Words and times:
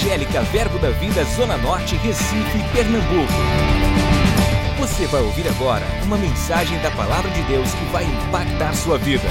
Evangélica 0.00 0.40
Verbo 0.44 0.78
da 0.78 0.88
Vida 0.88 1.22
Zona 1.24 1.58
Norte, 1.58 1.94
Recife, 1.96 2.58
Pernambuco. 2.72 3.34
Você 4.78 5.06
vai 5.06 5.20
ouvir 5.20 5.46
agora 5.46 5.84
uma 6.04 6.16
mensagem 6.16 6.80
da 6.80 6.90
Palavra 6.90 7.30
de 7.30 7.42
Deus 7.42 7.68
que 7.74 7.84
vai 7.92 8.04
impactar 8.04 8.74
sua 8.74 8.96
vida. 8.96 9.28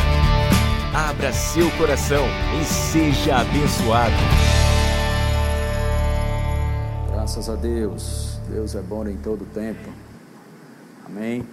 Abra 0.94 1.34
seu 1.34 1.72
coração 1.72 2.24
e 2.62 2.64
seja 2.66 3.38
abençoado. 3.38 4.14
Graças 7.14 7.50
a 7.50 7.56
Deus. 7.56 8.40
Deus 8.48 8.76
é 8.76 8.82
bom 8.82 9.08
em 9.08 9.18
todo 9.18 9.46
tempo. 9.52 9.90
Amém. 11.04 11.48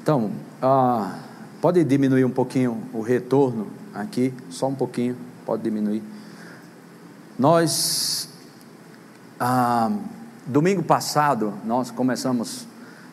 Então, 0.00 0.30
ah, 0.62 1.18
pode 1.60 1.82
diminuir 1.82 2.24
um 2.24 2.30
pouquinho 2.30 2.84
o 2.92 3.00
retorno 3.00 3.66
aqui, 3.92 4.32
só 4.48 4.68
um 4.68 4.74
pouquinho, 4.76 5.16
pode 5.44 5.64
diminuir. 5.64 6.04
Nós, 7.38 8.30
ah, 9.38 9.92
domingo 10.46 10.82
passado, 10.82 11.52
nós 11.66 11.90
começamos 11.90 12.66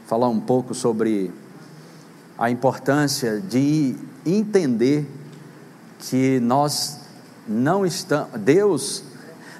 a 0.06 0.08
falar 0.08 0.30
um 0.30 0.40
pouco 0.40 0.74
sobre 0.74 1.30
a 2.38 2.50
importância 2.50 3.42
de 3.42 3.98
entender 4.26 5.06
que 6.00 6.40
nós 6.40 7.02
não 7.46 7.86
estamos, 7.86 8.40
Deus 8.40 9.04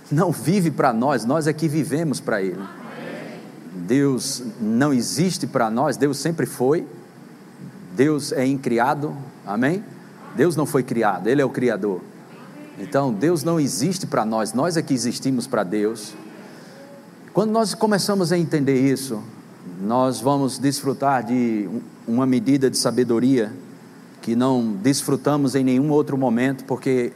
não 0.10 0.32
vive 0.32 0.72
para 0.72 0.94
nós, 0.94 1.26
nós 1.26 1.46
é 1.46 1.52
que 1.52 1.68
vivemos 1.68 2.22
para 2.22 2.42
Ele. 2.42 2.64
Deus 3.74 4.44
não 4.62 4.94
existe 4.94 5.46
para 5.46 5.70
nós, 5.70 5.98
Deus 5.98 6.18
sempre 6.20 6.46
foi, 6.46 6.88
Deus 7.94 8.32
é 8.32 8.46
incriado, 8.46 9.14
amém? 9.46 9.84
Deus 10.38 10.56
não 10.56 10.66
foi 10.66 10.84
criado, 10.84 11.28
Ele 11.28 11.42
é 11.42 11.46
o 11.46 11.50
Criador. 11.50 12.13
Então, 12.80 13.14
Deus 13.14 13.44
não 13.44 13.60
existe 13.60 14.08
para 14.08 14.26
nós, 14.26 14.54
nós 14.54 14.78
é 14.78 14.82
que 14.82 14.94
existimos 14.94 15.46
para 15.46 15.64
Deus. 15.64 16.14
Quando 17.34 17.52
nós 17.52 17.74
começamos 17.74 18.32
a 18.32 18.38
entender 18.38 18.80
isso, 18.80 19.22
nós 19.82 20.20
vamos 20.20 20.58
desfrutar 20.58 21.24
de 21.24 21.70
uma 22.08 22.26
medida 22.26 22.70
de 22.70 22.78
sabedoria 22.78 23.52
que 24.22 24.36
não 24.36 24.74
desfrutamos 24.74 25.54
em 25.54 25.64
nenhum 25.64 25.92
outro 25.92 26.18
momento, 26.18 26.64
porque 26.64 27.12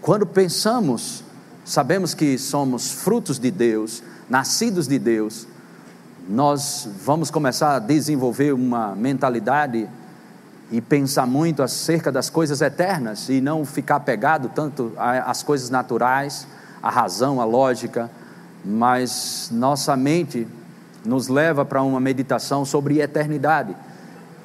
quando 0.00 0.26
pensamos, 0.26 1.22
sabemos 1.64 2.12
que 2.12 2.36
somos 2.36 2.90
frutos 2.90 3.38
de 3.38 3.50
Deus, 3.50 4.02
nascidos 4.28 4.88
de 4.88 4.98
Deus, 4.98 5.46
nós 6.28 6.88
vamos 7.04 7.30
começar 7.30 7.76
a 7.76 7.78
desenvolver 7.78 8.52
uma 8.52 8.94
mentalidade 8.94 9.88
e 10.70 10.80
pensar 10.80 11.26
muito 11.26 11.62
acerca 11.62 12.12
das 12.12 12.30
coisas 12.30 12.60
eternas 12.60 13.28
e 13.28 13.40
não 13.40 13.64
ficar 13.64 14.00
pegado 14.00 14.50
tanto 14.54 14.92
às 14.96 15.42
coisas 15.42 15.68
naturais, 15.68 16.46
à 16.82 16.88
razão, 16.88 17.40
à 17.40 17.44
lógica, 17.44 18.10
mas 18.64 19.48
nossa 19.52 19.96
mente 19.96 20.46
nos 21.04 21.28
leva 21.28 21.64
para 21.64 21.82
uma 21.82 21.98
meditação 21.98 22.64
sobre 22.64 23.00
eternidade. 23.00 23.74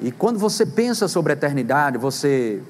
E 0.00 0.10
quando 0.10 0.38
você 0.38 0.66
pensa 0.66 1.06
sobre 1.06 1.32
eternidade, 1.32 1.96
você 1.96 2.60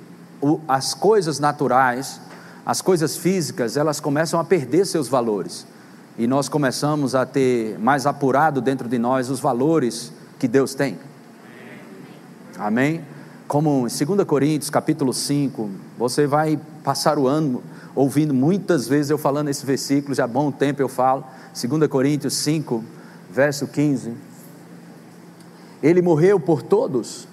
as 0.69 0.93
coisas 0.93 1.39
naturais, 1.39 2.21
as 2.65 2.83
coisas 2.83 3.17
físicas, 3.17 3.77
elas 3.77 4.01
começam 4.01 4.39
a 4.39 4.45
perder 4.45 4.85
seus 4.85 5.09
valores. 5.09 5.67
E 6.19 6.27
nós 6.27 6.49
começamos 6.49 7.15
a 7.15 7.25
ter 7.25 7.79
mais 7.79 8.07
apurado 8.07 8.61
dentro 8.61 8.89
de 8.89 8.99
nós 8.99 9.31
os 9.31 9.41
valores 9.41 10.13
que 10.39 10.47
Deus 10.47 10.75
tem. 10.75 10.99
Amém? 12.59 13.05
Como 13.49 13.87
em 13.87 14.07
2 14.07 14.27
Coríntios 14.27 14.71
capítulo 14.71 15.13
5, 15.13 15.71
você 15.97 16.27
vai 16.27 16.59
passar 16.83 17.17
o 17.19 17.29
ano 17.29 17.63
ouvindo 17.95 18.35
muitas 18.35 18.89
vezes 18.89 19.11
eu 19.11 19.17
falando 19.17 19.49
esse 19.49 19.65
versículo, 19.65 20.15
já 20.15 20.25
há 20.25 20.29
bom 20.29 20.51
tempo 20.51 20.83
eu 20.83 20.89
falo, 20.89 21.25
2 21.55 21.89
Coríntios 21.89 22.35
5, 22.35 22.83
verso 23.31 23.69
15. 23.69 24.13
Ele 25.83 26.03
morreu 26.03 26.41
por 26.41 26.61
todos. 26.61 27.29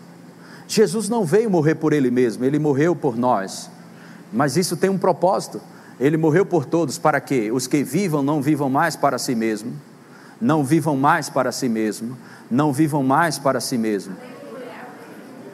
Jesus 0.68 1.10
não 1.10 1.26
veio 1.26 1.50
morrer 1.50 1.76
por 1.76 1.94
ele 1.94 2.12
mesmo, 2.12 2.46
ele 2.46 2.60
morreu 2.60 2.96
por 2.96 3.18
nós. 3.18 3.70
Mas 4.32 4.56
isso 4.56 4.78
tem 4.78 4.90
um 4.90 4.98
propósito. 4.98 5.60
Ele 6.00 6.18
morreu 6.18 6.46
por 6.46 6.66
todos 6.66 6.98
para 6.98 7.20
que 7.20 7.52
os 7.52 7.66
que 7.66 7.84
vivam 7.84 8.22
não 8.22 8.42
vivam 8.42 8.70
mais 8.70 8.96
para 8.96 9.18
si 9.18 9.36
mesmo, 9.36 9.74
não 10.40 10.64
vivam 10.64 10.96
mais 10.96 11.30
para 11.30 11.52
si 11.52 11.68
mesmo, 11.68 12.18
não 12.50 12.72
vivam 12.72 13.04
mais 13.04 13.38
para 13.38 13.60
si 13.60 13.78
mesmo 13.78 14.16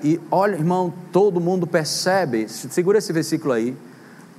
e 0.04 0.20
olha, 0.32 0.56
irmão, 0.56 0.94
todo 1.12 1.40
mundo 1.40 1.68
percebe, 1.68 2.48
segura 2.48 2.98
esse 2.98 3.12
versículo 3.12 3.54
aí. 3.54 3.76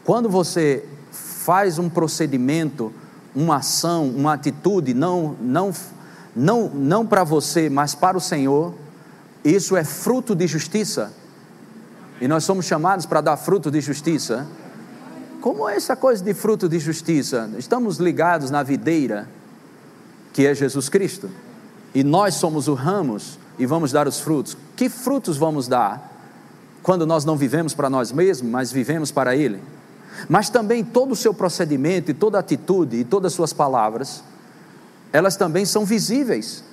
Quando 0.04 0.28
você 0.28 0.84
faz 1.10 1.78
um 1.78 1.88
procedimento, 1.88 2.92
uma 3.34 3.56
ação, 3.56 4.08
uma 4.08 4.34
atitude, 4.34 4.94
não, 4.94 5.36
não, 5.40 5.72
não, 6.34 6.68
não 6.68 7.06
para 7.06 7.24
você, 7.24 7.68
mas 7.68 7.94
para 7.94 8.16
o 8.16 8.20
Senhor, 8.20 8.74
isso 9.44 9.76
é 9.76 9.84
fruto 9.84 10.34
de 10.34 10.46
justiça. 10.46 11.12
E 12.20 12.28
nós 12.28 12.44
somos 12.44 12.66
chamados 12.66 13.06
para 13.06 13.20
dar 13.20 13.36
fruto 13.36 13.70
de 13.70 13.80
justiça. 13.80 14.46
Como 15.40 15.68
é 15.68 15.76
essa 15.76 15.96
coisa 15.96 16.22
de 16.22 16.34
fruto 16.34 16.68
de 16.68 16.78
justiça? 16.78 17.50
Estamos 17.56 17.98
ligados 17.98 18.50
na 18.50 18.62
videira, 18.62 19.28
que 20.32 20.46
é 20.46 20.54
Jesus 20.54 20.88
Cristo. 20.88 21.30
E 21.94 22.04
nós 22.04 22.34
somos 22.34 22.68
os 22.68 22.78
ramos 22.78 23.38
e 23.60 23.66
vamos 23.66 23.92
dar 23.92 24.08
os 24.08 24.18
frutos. 24.18 24.56
Que 24.74 24.88
frutos 24.88 25.36
vamos 25.36 25.68
dar 25.68 26.10
quando 26.82 27.06
nós 27.06 27.26
não 27.26 27.36
vivemos 27.36 27.74
para 27.74 27.90
nós 27.90 28.10
mesmos, 28.10 28.50
mas 28.50 28.72
vivemos 28.72 29.12
para 29.12 29.36
Ele? 29.36 29.60
Mas 30.30 30.48
também 30.48 30.82
todo 30.82 31.12
o 31.12 31.16
seu 31.16 31.34
procedimento 31.34 32.10
e 32.10 32.14
toda 32.14 32.38
atitude 32.38 32.96
e 32.96 33.04
todas 33.04 33.32
as 33.32 33.36
suas 33.36 33.52
palavras, 33.52 34.24
elas 35.12 35.36
também 35.36 35.66
são 35.66 35.84
visíveis. 35.84 36.64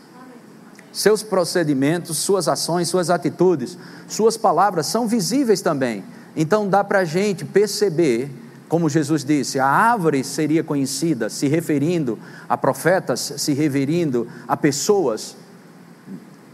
Seus 0.94 1.22
procedimentos, 1.22 2.18
suas 2.20 2.48
ações, 2.48 2.88
suas 2.88 3.10
atitudes, 3.10 3.78
suas 4.08 4.38
palavras 4.38 4.88
são 4.88 5.10
visíveis 5.10 5.60
também. 5.60 6.06
Então 6.38 6.70
dá 6.70 6.86
para 6.86 7.00
a 7.00 7.06
gente 7.06 7.44
perceber, 7.44 8.32
como 8.70 8.90
Jesus 8.90 9.26
disse, 9.26 9.60
a 9.60 9.68
árvore 9.68 10.24
seria 10.24 10.64
conhecida, 10.64 11.30
se 11.30 11.50
referindo 11.50 12.18
a 12.48 12.58
profetas, 12.58 13.34
se 13.36 13.54
referindo 13.54 14.26
a 14.48 14.56
pessoas 14.56 15.36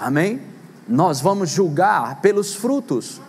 Amém? 0.03 0.41
Nós 0.85 1.21
vamos 1.21 1.49
julgar 1.49 2.19
pelos 2.19 2.53
frutos. 2.53 3.21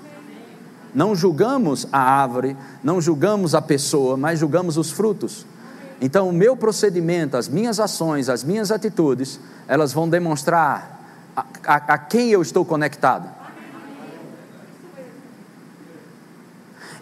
Não 0.93 1.15
julgamos 1.15 1.87
a 1.93 2.01
árvore, 2.01 2.57
não 2.83 3.01
julgamos 3.01 3.55
a 3.55 3.63
pessoa, 3.63 4.17
mas 4.17 4.41
julgamos 4.41 4.77
os 4.77 4.91
frutos. 4.91 5.47
Então, 6.01 6.29
o 6.29 6.33
meu 6.33 6.57
procedimento, 6.57 7.37
as 7.37 7.49
minhas 7.49 7.79
ações, 7.79 8.29
as 8.29 8.43
minhas 8.43 8.73
atitudes, 8.73 9.39
elas 9.69 9.93
vão 9.93 10.09
demonstrar 10.09 11.01
a, 11.37 11.45
a, 11.65 11.77
a 11.77 11.99
quem 11.99 12.31
eu 12.31 12.43
estou 12.43 12.65
conectado. 12.65 13.29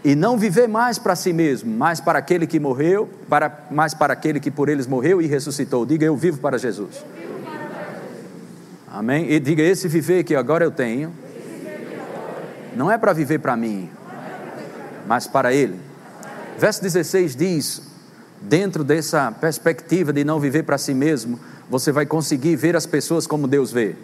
E 0.05 0.15
não 0.15 0.37
viver 0.37 0.69
mais 0.69 0.99
para 0.99 1.17
si 1.17 1.33
mesmo, 1.33 1.75
mas 1.75 1.99
para 1.99 2.19
aquele 2.19 2.47
que 2.47 2.61
morreu, 2.61 3.09
para, 3.27 3.67
mais 3.71 3.95
para 3.95 4.13
aquele 4.13 4.39
que 4.39 4.51
por 4.51 4.69
eles 4.69 4.87
morreu 4.87 5.23
e 5.23 5.27
ressuscitou. 5.27 5.87
Diga, 5.87 6.05
eu 6.05 6.17
vivo 6.17 6.39
para 6.39 6.59
Jesus. 6.59 7.03
Amém? 8.93 9.33
E 9.33 9.41
diga: 9.41 9.63
esse 9.63 9.89
viver 9.89 10.23
que 10.23 10.37
agora 10.37 10.63
eu 10.63 10.71
tenho, 10.71 11.15
não 12.77 12.91
é 12.91 12.99
para 12.99 13.15
viver 13.15 13.39
para 13.39 13.57
mim, 13.57 13.89
mas 15.07 15.27
para 15.27 15.51
Ele. 15.51 15.81
Verso 16.59 16.83
16 16.83 17.35
diz: 17.35 17.83
dentro 18.43 18.85
dessa 18.85 19.33
perspectiva 19.33 20.13
de 20.13 20.23
não 20.25 20.39
viver 20.39 20.65
para 20.65 20.77
si 20.77 20.93
mesmo, 20.93 21.41
você 21.71 21.91
vai 21.91 22.05
conseguir 22.05 22.55
ver 22.55 22.77
as 22.77 22.85
pessoas 22.85 23.27
como 23.27 23.49
Deus 23.49 23.73
vê. 23.73 23.97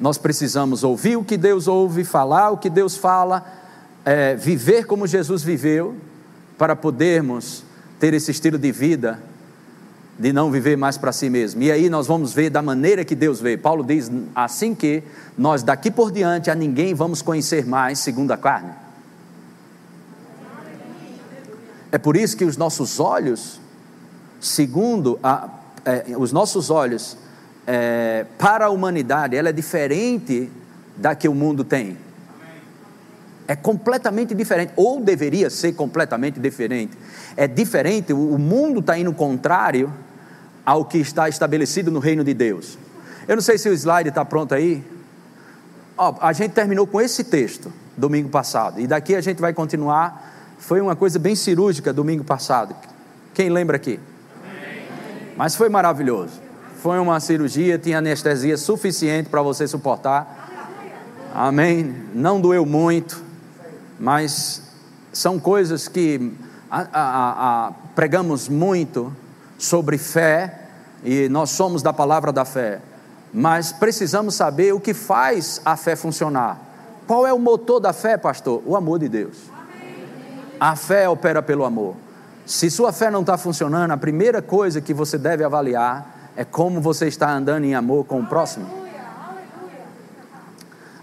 Nós 0.00 0.18
precisamos 0.18 0.84
ouvir 0.84 1.16
o 1.16 1.24
que 1.24 1.36
Deus 1.36 1.66
ouve, 1.66 2.04
falar 2.04 2.50
o 2.50 2.58
que 2.58 2.70
Deus 2.70 2.96
fala, 2.96 3.44
é, 4.04 4.36
viver 4.36 4.86
como 4.86 5.04
Jesus 5.04 5.42
viveu, 5.42 5.96
para 6.56 6.76
podermos 6.76 7.64
ter 7.98 8.14
esse 8.14 8.30
estilo 8.30 8.56
de 8.56 8.70
vida 8.70 9.18
de 10.22 10.32
não 10.32 10.52
viver 10.52 10.76
mais 10.76 10.96
para 10.96 11.10
si 11.10 11.28
mesmo. 11.28 11.64
E 11.64 11.72
aí 11.72 11.90
nós 11.90 12.06
vamos 12.06 12.32
ver 12.32 12.48
da 12.48 12.62
maneira 12.62 13.04
que 13.04 13.16
Deus 13.16 13.40
vê. 13.40 13.56
Paulo 13.56 13.82
diz 13.82 14.08
assim 14.32 14.72
que 14.72 15.02
nós 15.36 15.64
daqui 15.64 15.90
por 15.90 16.12
diante 16.12 16.48
a 16.48 16.54
ninguém 16.54 16.94
vamos 16.94 17.20
conhecer 17.20 17.66
mais 17.66 17.98
segundo 17.98 18.30
a 18.30 18.36
carne. 18.36 18.70
É 21.90 21.98
por 21.98 22.16
isso 22.16 22.36
que 22.36 22.44
os 22.44 22.56
nossos 22.56 23.00
olhos, 23.00 23.60
segundo 24.40 25.18
a, 25.24 25.48
é, 25.84 26.04
os 26.16 26.30
nossos 26.30 26.70
olhos, 26.70 27.16
é, 27.66 28.24
para 28.38 28.66
a 28.66 28.70
humanidade, 28.70 29.34
ela 29.34 29.48
é 29.48 29.52
diferente 29.52 30.48
da 30.96 31.16
que 31.16 31.26
o 31.26 31.34
mundo 31.34 31.64
tem. 31.64 31.98
É 33.48 33.56
completamente 33.56 34.36
diferente, 34.36 34.72
ou 34.76 35.00
deveria 35.00 35.50
ser 35.50 35.72
completamente 35.72 36.38
diferente. 36.38 36.96
É 37.36 37.48
diferente, 37.48 38.12
o 38.12 38.38
mundo 38.38 38.78
está 38.78 38.96
indo 38.96 39.12
contrário 39.12 39.92
ao 40.64 40.84
que 40.84 40.98
está 40.98 41.28
estabelecido 41.28 41.90
no 41.90 41.98
reino 41.98 42.22
de 42.22 42.34
Deus. 42.34 42.78
Eu 43.26 43.36
não 43.36 43.42
sei 43.42 43.58
se 43.58 43.68
o 43.68 43.72
slide 43.72 44.08
está 44.08 44.24
pronto 44.24 44.54
aí. 44.54 44.84
Ó, 45.96 46.14
a 46.20 46.32
gente 46.32 46.52
terminou 46.52 46.86
com 46.86 47.00
esse 47.00 47.24
texto 47.24 47.72
domingo 47.96 48.28
passado, 48.28 48.80
e 48.80 48.86
daqui 48.86 49.14
a 49.14 49.20
gente 49.20 49.40
vai 49.40 49.52
continuar. 49.52 50.30
Foi 50.58 50.80
uma 50.80 50.94
coisa 50.94 51.18
bem 51.18 51.34
cirúrgica 51.34 51.92
domingo 51.92 52.24
passado. 52.24 52.74
Quem 53.34 53.50
lembra 53.50 53.76
aqui? 53.76 53.98
Mas 55.36 55.56
foi 55.56 55.68
maravilhoso. 55.68 56.40
Foi 56.82 56.98
uma 56.98 57.18
cirurgia, 57.20 57.78
tinha 57.78 57.98
anestesia 57.98 58.56
suficiente 58.56 59.28
para 59.28 59.42
você 59.42 59.66
suportar. 59.66 60.50
Amém. 61.34 61.94
Não 62.14 62.40
doeu 62.40 62.66
muito, 62.66 63.22
mas 63.98 64.62
são 65.12 65.38
coisas 65.38 65.88
que 65.88 66.32
a, 66.70 66.80
a, 66.80 67.66
a, 67.68 67.72
pregamos 67.94 68.48
muito 68.48 69.12
sobre 69.62 69.96
fé 69.96 70.58
e 71.04 71.28
nós 71.28 71.50
somos 71.50 71.82
da 71.82 71.92
palavra 71.92 72.32
da 72.32 72.44
fé, 72.44 72.80
mas 73.32 73.70
precisamos 73.70 74.34
saber 74.34 74.74
o 74.74 74.80
que 74.80 74.92
faz 74.92 75.60
a 75.64 75.76
fé 75.76 75.94
funcionar. 75.94 76.60
Qual 77.06 77.24
é 77.24 77.32
o 77.32 77.38
motor 77.38 77.78
da 77.78 77.92
fé, 77.92 78.16
pastor? 78.16 78.60
O 78.66 78.74
amor 78.74 78.98
de 78.98 79.08
Deus. 79.08 79.36
A 80.58 80.74
fé 80.74 81.08
opera 81.08 81.40
pelo 81.40 81.64
amor. 81.64 81.94
Se 82.44 82.68
sua 82.70 82.92
fé 82.92 83.08
não 83.08 83.20
está 83.20 83.38
funcionando, 83.38 83.92
a 83.92 83.96
primeira 83.96 84.42
coisa 84.42 84.80
que 84.80 84.92
você 84.92 85.16
deve 85.16 85.44
avaliar 85.44 86.32
é 86.36 86.44
como 86.44 86.80
você 86.80 87.06
está 87.06 87.30
andando 87.32 87.64
em 87.64 87.74
amor 87.76 88.04
com 88.04 88.18
o 88.18 88.26
próximo. 88.26 88.66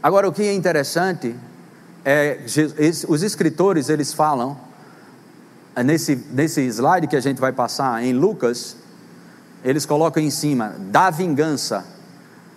Agora, 0.03 0.27
o 0.27 0.33
que 0.33 0.43
é 0.43 0.53
interessante 0.53 1.33
é 2.03 2.39
os 3.07 3.23
escritores 3.23 3.87
eles 3.87 4.13
falam 4.13 4.68
nesse 5.83 6.15
nesse 6.31 6.61
slide 6.67 7.07
que 7.07 7.15
a 7.15 7.21
gente 7.21 7.39
vai 7.39 7.51
passar 7.51 8.03
em 8.03 8.13
Lucas, 8.13 8.75
eles 9.63 9.85
colocam 9.85 10.21
em 10.21 10.29
cima 10.29 10.75
da 10.77 11.09
vingança. 11.09 11.85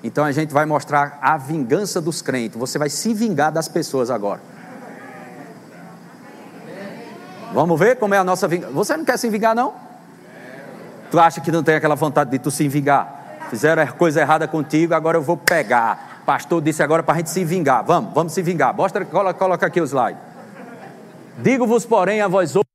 Então 0.03 0.25
a 0.25 0.33
gente 0.33 0.53
vai 0.53 0.67
mostrar 0.67 1.19
a 1.21 1.37
vingança 1.37 2.01
dos 2.01 2.21
crentes. 2.23 2.59
Você 2.59 2.79
vai 2.79 2.91
se 2.91 3.15
vingar 3.15 3.53
das 3.53 3.69
pessoas 3.69 4.11
agora. 4.11 4.41
Vamos 7.53 7.79
ver 7.79 7.97
como 7.97 8.15
é 8.15 8.19
a 8.19 8.25
nossa 8.25 8.49
vingança. 8.49 8.73
Você 8.73 8.97
não 8.97 9.05
quer 9.05 9.19
se 9.19 9.29
vingar, 9.29 9.55
não? 9.55 9.75
Tu 11.11 11.19
acha 11.19 11.41
que 11.41 11.53
não 11.53 11.63
tem 11.63 11.75
aquela 11.75 11.95
vontade 11.95 12.31
de 12.31 12.39
tu 12.39 12.51
se 12.51 12.67
vingar? 12.67 13.21
Fizeram 13.51 13.87
coisa 13.89 14.21
errada 14.21 14.49
contigo, 14.49 14.95
agora 14.95 15.19
eu 15.19 15.23
vou 15.23 15.37
pegar. 15.37 16.23
Pastor 16.25 16.63
disse 16.63 16.83
agora 16.83 17.03
para 17.03 17.15
a 17.15 17.17
gente 17.19 17.29
se 17.29 17.45
vingar. 17.45 17.85
Vamos, 17.85 18.15
vamos 18.15 18.33
se 18.33 18.41
vingar. 18.41 18.75
Mostra, 18.75 19.05
coloca, 19.05 19.39
coloca 19.39 19.67
aqui 19.67 19.81
o 19.81 19.85
slide. 19.85 20.19
Digo-vos, 21.39 21.85
porém, 21.85 22.23
a 22.23 22.29
vós 22.29 22.57
outros. 22.57 22.72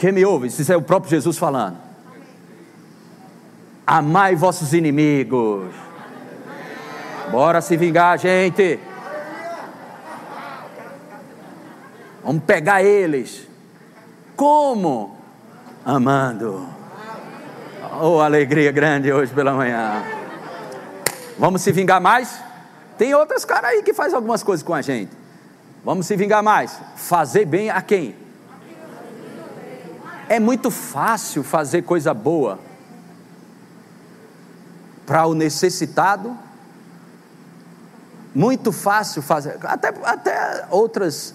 Quem 0.00 0.12
me 0.12 0.24
ouve? 0.24 0.46
Isso 0.46 0.72
é 0.72 0.76
o 0.76 0.80
próprio 0.80 1.10
Jesus 1.10 1.36
falando. 1.36 1.76
Amai 3.86 4.34
vossos 4.34 4.72
inimigos. 4.72 5.74
Bora 7.30 7.60
se 7.60 7.76
vingar, 7.76 8.18
gente. 8.18 8.80
Vamos 12.24 12.42
pegar 12.44 12.82
eles. 12.82 13.46
Como? 14.34 15.18
Amando. 15.84 16.66
Oh, 18.00 18.20
alegria 18.20 18.72
grande 18.72 19.12
hoje 19.12 19.34
pela 19.34 19.52
manhã. 19.52 20.02
Vamos 21.38 21.60
se 21.60 21.72
vingar 21.72 22.00
mais? 22.00 22.40
Tem 22.96 23.14
outros 23.14 23.44
caras 23.44 23.72
aí 23.72 23.82
que 23.82 23.92
faz 23.92 24.14
algumas 24.14 24.42
coisas 24.42 24.62
com 24.62 24.72
a 24.72 24.80
gente. 24.80 25.12
Vamos 25.84 26.06
se 26.06 26.16
vingar 26.16 26.42
mais. 26.42 26.80
Fazer 26.96 27.44
bem 27.44 27.68
a 27.68 27.82
quem? 27.82 28.29
É 30.30 30.38
muito 30.38 30.70
fácil 30.70 31.42
fazer 31.42 31.82
coisa 31.82 32.14
boa 32.14 32.60
para 35.04 35.26
o 35.26 35.34
necessitado. 35.34 36.38
Muito 38.32 38.70
fácil 38.70 39.22
fazer. 39.22 39.58
Até, 39.64 39.88
até 40.04 40.66
outras 40.70 41.34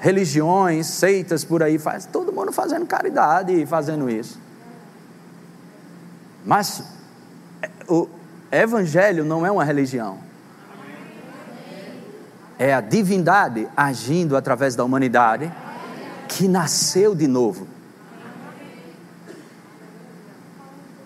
religiões, 0.00 0.88
seitas 0.88 1.44
por 1.44 1.62
aí, 1.62 1.78
faz 1.78 2.04
todo 2.04 2.32
mundo 2.32 2.50
fazendo 2.50 2.84
caridade 2.84 3.52
e 3.52 3.64
fazendo 3.64 4.10
isso. 4.10 4.40
Mas 6.44 6.82
é, 7.62 7.70
o 7.88 8.08
evangelho 8.50 9.24
não 9.24 9.46
é 9.46 9.52
uma 9.52 9.62
religião. 9.62 10.18
É 12.58 12.74
a 12.74 12.80
divindade 12.80 13.68
agindo 13.76 14.36
através 14.36 14.74
da 14.74 14.82
humanidade 14.82 15.52
que 16.26 16.48
nasceu 16.48 17.14
de 17.14 17.28
novo. 17.28 17.75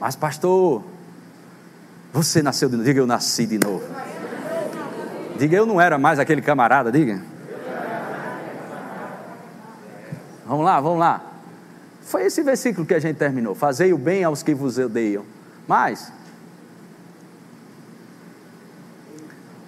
Mas 0.01 0.17
pastor, 0.17 0.83
você 2.11 2.43
nasceu 2.43 2.69
de 2.71 2.77
novo. 2.77 2.87
Diga 2.87 3.01
eu 3.01 3.07
nasci 3.07 3.47
de 3.47 3.59
novo. 3.59 3.85
Diga 5.39 5.57
eu 5.57 5.67
não 5.67 5.81
era 5.81 5.99
mais 5.99 6.19
aquele 6.19 6.41
camarada, 6.41 6.91
diga. 6.91 7.23
Vamos 10.47 10.65
lá, 10.65 10.81
vamos 10.81 10.99
lá. 10.99 11.23
Foi 12.03 12.25
esse 12.25 12.43
versículo 12.43 12.87
que 12.87 12.95
a 12.95 12.99
gente 12.99 13.19
terminou. 13.19 13.55
Fazei 13.55 13.93
o 13.93 13.99
bem 13.99 14.25
aos 14.25 14.43
que 14.43 14.55
vos 14.55 14.79
odeiam. 14.79 15.25
Mas, 15.69 16.11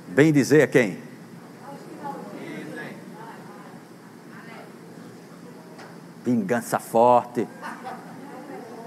bem 0.08 0.32
dizer 0.32 0.62
a 0.62 0.66
quem? 0.66 0.98
Vingança 6.24 6.78
forte. 6.78 7.46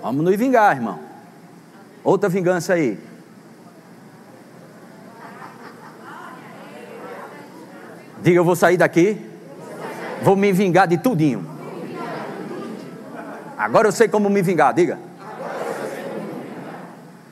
Vamos 0.01 0.23
nos 0.23 0.35
vingar, 0.35 0.75
irmão. 0.75 1.04
Outra 2.05 2.29
vingança 2.29 2.75
aí. 2.75 2.99
Diga, 8.21 8.37
eu 8.37 8.45
vou 8.45 8.55
sair 8.55 8.77
daqui. 8.77 9.19
Vou 10.21 10.35
me 10.35 10.53
vingar 10.53 10.87
de 10.87 10.99
tudinho. 10.99 11.43
Agora 13.57 13.87
eu 13.87 13.91
sei 13.91 14.07
como 14.07 14.29
me 14.29 14.43
vingar, 14.43 14.71
diga. 14.73 14.99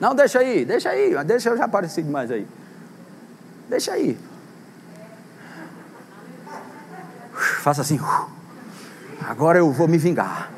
Não, 0.00 0.12
deixa 0.12 0.40
aí, 0.40 0.64
deixa 0.64 0.90
aí, 0.90 1.14
deixa 1.24 1.50
eu 1.50 1.56
já 1.56 1.66
apareci 1.66 2.02
demais 2.02 2.30
aí. 2.32 2.46
Deixa 3.68 3.92
aí. 3.92 4.18
Faça 7.32 7.82
assim. 7.82 8.00
Agora 9.26 9.58
eu 9.58 9.70
vou 9.70 9.86
me 9.86 9.98
vingar. 9.98 10.53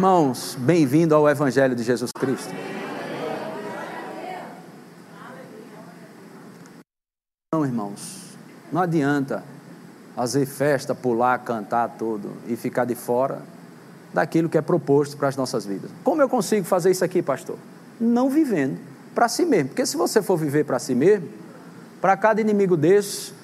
Irmãos, 0.00 0.56
bem-vindo 0.58 1.14
ao 1.14 1.28
Evangelho 1.28 1.76
de 1.76 1.82
Jesus 1.82 2.10
Cristo. 2.10 2.48
Não, 7.52 7.66
irmãos, 7.66 8.34
não 8.72 8.80
adianta 8.80 9.44
fazer 10.16 10.46
festa, 10.46 10.94
pular, 10.94 11.38
cantar 11.40 11.96
tudo 11.98 12.32
e 12.48 12.56
ficar 12.56 12.86
de 12.86 12.94
fora 12.94 13.42
daquilo 14.14 14.48
que 14.48 14.56
é 14.56 14.62
proposto 14.62 15.18
para 15.18 15.28
as 15.28 15.36
nossas 15.36 15.66
vidas. 15.66 15.90
Como 16.02 16.22
eu 16.22 16.30
consigo 16.30 16.64
fazer 16.64 16.90
isso 16.92 17.04
aqui, 17.04 17.20
pastor? 17.20 17.58
Não 18.00 18.30
vivendo 18.30 18.78
para 19.14 19.28
si 19.28 19.44
mesmo. 19.44 19.68
Porque 19.68 19.84
se 19.84 19.98
você 19.98 20.22
for 20.22 20.38
viver 20.38 20.64
para 20.64 20.78
si 20.78 20.94
mesmo, 20.94 21.28
para 22.00 22.16
cada 22.16 22.40
inimigo 22.40 22.74
desse, 22.74 23.34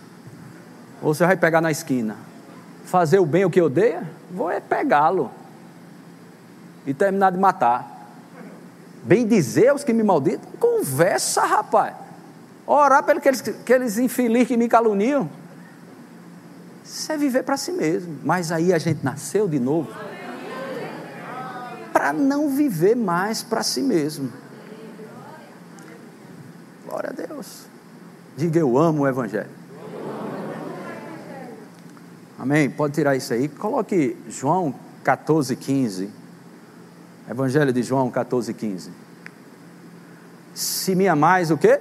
você 1.03 1.27
vai 1.27 1.37
pegar 1.37 1.61
na 1.61 1.71
esquina. 1.71 2.17
Fazer 2.87 3.19
o 3.19 3.27
bem 3.27 3.45
o 3.45 3.51
que 3.51 3.61
odeia, 3.61 4.09
vou 4.31 4.51
é 4.51 4.59
pegá-lo 4.59 5.31
e 6.87 6.95
terminar 6.95 7.33
de 7.33 7.39
matar. 7.39 7.95
Bem 9.03 9.27
dizer 9.27 9.69
aos 9.69 9.85
que 9.85 9.93
me 9.93 10.03
malditam, 10.03 10.51
conversa, 10.59 11.45
rapaz. 11.45 11.95
Orar 12.67 13.03
pelos 13.05 13.19
aqueles, 13.19 13.41
aqueles 13.41 13.99
infelizes 13.99 14.49
que 14.49 14.57
me 14.57 14.69
caluniam. 14.69 15.29
Isso 16.85 17.11
é 17.13 17.17
viver 17.17 17.43
para 17.43 17.57
si 17.57 17.73
mesmo. 17.73 18.19
Mas 18.25 18.51
aí 18.51 18.73
a 18.73 18.79
gente 18.79 19.05
nasceu 19.05 19.49
de 19.49 19.59
novo 19.59 19.93
para 21.93 22.13
não 22.13 22.51
viver 22.51 22.95
mais 22.95 23.43
para 23.43 23.63
si 23.63 23.83
mesmo. 23.83 24.33
Glória 26.87 27.11
a 27.11 27.27
Deus. 27.27 27.67
Diga 28.37 28.61
eu 28.61 28.77
amo 28.77 29.03
o 29.03 29.09
Evangelho. 29.09 29.51
Amém? 32.39 32.69
Pode 32.69 32.95
tirar 32.95 33.17
isso 33.17 33.33
aí. 33.33 33.49
Coloque 33.49 34.17
João 34.29 34.75
14, 35.03 35.57
15. 35.57 36.11
Evangelho 37.29 37.73
de 37.73 37.83
João 37.83 38.11
14, 38.11 38.55
15. 38.55 38.91
Se 40.55 40.95
me 40.95 41.09
amais, 41.09 41.51
o 41.51 41.59
quê? 41.59 41.81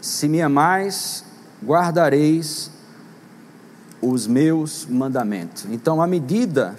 Se 0.00 0.28
me 0.28 0.40
amais, 0.40 1.24
guardareis 1.62 2.70
os 4.00 4.26
meus 4.26 4.86
mandamentos. 4.86 5.66
Então, 5.70 6.00
a 6.00 6.06
medida, 6.06 6.74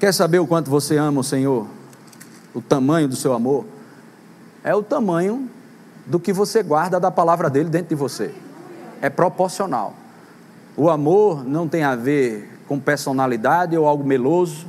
quer 0.00 0.12
saber 0.12 0.38
o 0.38 0.46
quanto 0.46 0.70
você 0.70 0.96
ama 0.96 1.20
o 1.20 1.24
Senhor? 1.24 1.66
O 2.54 2.62
tamanho 2.62 3.06
do 3.06 3.14
seu 3.14 3.34
amor? 3.34 3.66
É 4.62 4.74
o 4.74 4.82
tamanho 4.82 5.50
do 6.06 6.18
que 6.18 6.32
você 6.32 6.62
guarda 6.62 6.98
da 6.98 7.10
palavra 7.10 7.50
dele 7.50 7.68
dentro 7.68 7.88
de 7.88 7.94
você. 7.94 8.34
É 9.02 9.10
proporcional. 9.10 9.94
O 10.76 10.88
amor 10.88 11.44
não 11.44 11.68
tem 11.68 11.84
a 11.84 11.94
ver 11.94 12.50
com 12.66 12.80
personalidade 12.80 13.76
ou 13.76 13.86
algo 13.86 14.02
meloso, 14.02 14.66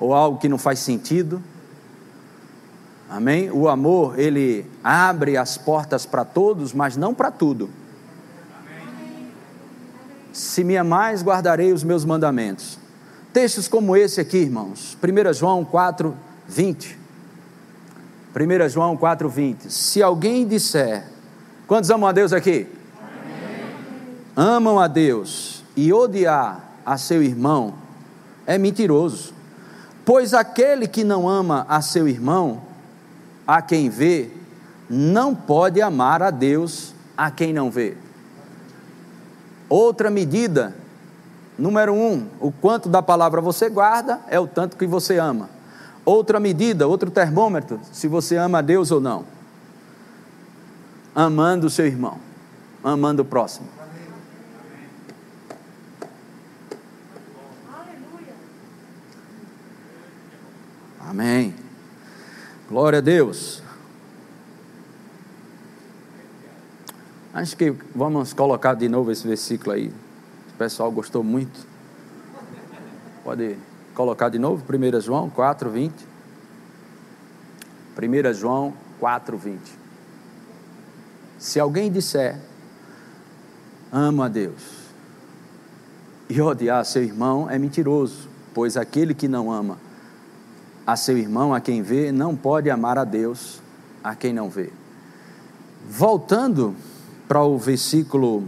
ou 0.00 0.14
algo 0.14 0.38
que 0.38 0.48
não 0.48 0.58
faz 0.58 0.80
sentido. 0.80 1.40
Amém? 3.08 3.50
O 3.50 3.68
amor, 3.68 4.18
ele 4.18 4.64
abre 4.82 5.36
as 5.36 5.58
portas 5.58 6.06
para 6.06 6.24
todos, 6.24 6.72
mas 6.72 6.96
não 6.96 7.12
para 7.12 7.30
tudo. 7.30 7.68
Se 10.32 10.64
me 10.64 10.76
amais, 10.76 11.22
guardarei 11.22 11.72
os 11.72 11.84
meus 11.84 12.04
mandamentos. 12.04 12.78
Textos 13.32 13.68
como 13.68 13.96
esse 13.96 14.20
aqui, 14.20 14.38
irmãos. 14.38 14.96
1 15.02 15.32
João 15.34 15.64
4, 15.64 16.16
20. 16.48 16.98
1 18.34 18.68
João 18.68 18.96
4, 18.96 19.28
20. 19.28 19.70
Se 19.70 20.02
alguém 20.02 20.46
disser, 20.46 21.04
quantos 21.66 21.90
amam 21.90 22.08
a 22.08 22.12
Deus 22.12 22.32
aqui? 22.32 22.66
Amém. 23.00 24.06
Amam 24.36 24.78
a 24.78 24.86
Deus 24.86 25.64
e 25.76 25.92
odiar 25.92 26.64
a 26.86 26.96
seu 26.96 27.22
irmão, 27.22 27.74
é 28.46 28.56
mentiroso. 28.56 29.39
Pois 30.12 30.34
aquele 30.34 30.88
que 30.88 31.04
não 31.04 31.28
ama 31.28 31.64
a 31.68 31.80
seu 31.80 32.08
irmão, 32.08 32.62
a 33.46 33.62
quem 33.62 33.88
vê, 33.88 34.28
não 34.88 35.32
pode 35.36 35.80
amar 35.80 36.20
a 36.20 36.32
Deus 36.32 36.92
a 37.16 37.30
quem 37.30 37.52
não 37.52 37.70
vê. 37.70 37.96
Outra 39.68 40.10
medida, 40.10 40.74
número 41.56 41.94
um, 41.94 42.26
o 42.40 42.50
quanto 42.50 42.88
da 42.88 43.00
palavra 43.00 43.40
você 43.40 43.68
guarda 43.68 44.18
é 44.26 44.40
o 44.40 44.48
tanto 44.48 44.76
que 44.76 44.84
você 44.84 45.16
ama. 45.16 45.48
Outra 46.04 46.40
medida, 46.40 46.88
outro 46.88 47.08
termômetro, 47.08 47.78
se 47.92 48.08
você 48.08 48.34
ama 48.34 48.58
a 48.58 48.62
Deus 48.62 48.90
ou 48.90 49.00
não. 49.00 49.24
Amando 51.14 51.68
o 51.68 51.70
seu 51.70 51.86
irmão, 51.86 52.18
amando 52.82 53.22
o 53.22 53.24
próximo. 53.24 53.79
Amém. 61.10 61.52
Glória 62.68 63.00
a 63.00 63.02
Deus. 63.02 63.60
Acho 67.34 67.56
que 67.56 67.74
vamos 67.92 68.32
colocar 68.32 68.74
de 68.74 68.88
novo 68.88 69.10
esse 69.10 69.26
versículo 69.26 69.72
aí. 69.72 69.88
O 70.54 70.56
pessoal 70.56 70.88
gostou 70.92 71.24
muito. 71.24 71.66
Pode 73.24 73.56
colocar 73.92 74.28
de 74.28 74.38
novo, 74.38 74.62
1 74.64 75.00
João 75.00 75.28
4, 75.28 75.68
20. 75.68 75.92
1 77.98 78.32
João 78.32 78.72
4, 79.00 79.36
20. 79.36 79.60
Se 81.40 81.58
alguém 81.58 81.90
disser, 81.90 82.38
amo 83.90 84.22
a 84.22 84.28
Deus, 84.28 84.62
e 86.28 86.40
odiar 86.40 86.84
seu 86.84 87.02
irmão, 87.02 87.50
é 87.50 87.58
mentiroso, 87.58 88.28
pois 88.54 88.76
aquele 88.76 89.12
que 89.12 89.26
não 89.26 89.50
ama 89.50 89.89
a 90.90 90.96
seu 90.96 91.16
irmão, 91.16 91.54
a 91.54 91.60
quem 91.60 91.82
vê, 91.82 92.10
não 92.10 92.34
pode 92.34 92.68
amar 92.68 92.98
a 92.98 93.04
Deus, 93.04 93.62
a 94.02 94.14
quem 94.14 94.32
não 94.32 94.50
vê. 94.50 94.70
Voltando 95.88 96.74
para 97.28 97.42
o 97.44 97.56
versículo, 97.56 98.44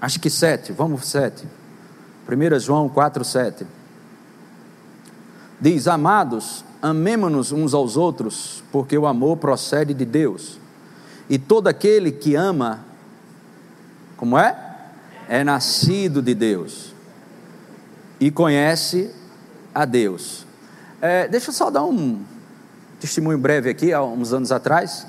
acho 0.00 0.20
que 0.20 0.30
7, 0.30 0.72
vamos 0.72 1.06
7. 1.08 1.44
1 2.28 2.60
João 2.60 2.88
4, 2.88 3.24
7. 3.24 3.66
Diz: 5.60 5.88
Amados, 5.88 6.64
amemo-nos 6.80 7.50
uns 7.50 7.74
aos 7.74 7.96
outros, 7.96 8.62
porque 8.70 8.96
o 8.96 9.06
amor 9.06 9.38
procede 9.38 9.92
de 9.94 10.04
Deus. 10.04 10.60
E 11.28 11.38
todo 11.38 11.66
aquele 11.66 12.12
que 12.12 12.36
ama, 12.36 12.84
como 14.16 14.38
é? 14.38 14.56
É 15.28 15.42
nascido 15.42 16.22
de 16.22 16.34
Deus 16.34 16.94
e 18.20 18.30
conhece 18.30 19.10
a 19.74 19.84
Deus. 19.84 20.45
É, 21.06 21.28
deixa 21.28 21.50
eu 21.50 21.54
só 21.54 21.70
dar 21.70 21.84
um 21.84 22.20
testemunho 22.98 23.38
breve 23.38 23.70
aqui, 23.70 23.92
há 23.92 24.02
uns 24.02 24.32
anos 24.32 24.50
atrás. 24.50 25.06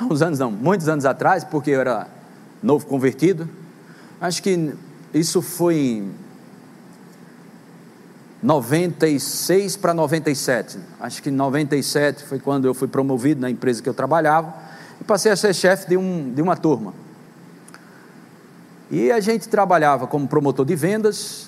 Não, 0.00 0.08
uns 0.08 0.20
anos 0.20 0.40
não, 0.40 0.50
muitos 0.50 0.88
anos 0.88 1.04
atrás, 1.04 1.44
porque 1.44 1.70
eu 1.70 1.80
era 1.80 2.08
novo 2.60 2.86
convertido. 2.86 3.48
Acho 4.20 4.42
que 4.42 4.74
isso 5.14 5.40
foi 5.40 5.76
em 5.76 6.14
96 8.42 9.76
para 9.76 9.94
97. 9.94 10.76
Acho 10.98 11.22
que 11.22 11.28
em 11.28 11.32
97 11.32 12.24
foi 12.24 12.40
quando 12.40 12.64
eu 12.64 12.74
fui 12.74 12.88
promovido 12.88 13.40
na 13.40 13.48
empresa 13.48 13.80
que 13.80 13.88
eu 13.88 13.94
trabalhava 13.94 14.52
e 15.00 15.04
passei 15.04 15.30
a 15.30 15.36
ser 15.36 15.54
chefe 15.54 15.88
de, 15.88 15.96
um, 15.96 16.32
de 16.34 16.42
uma 16.42 16.56
turma. 16.56 16.92
E 18.90 19.12
a 19.12 19.20
gente 19.20 19.48
trabalhava 19.48 20.08
como 20.08 20.26
promotor 20.26 20.66
de 20.66 20.74
vendas 20.74 21.45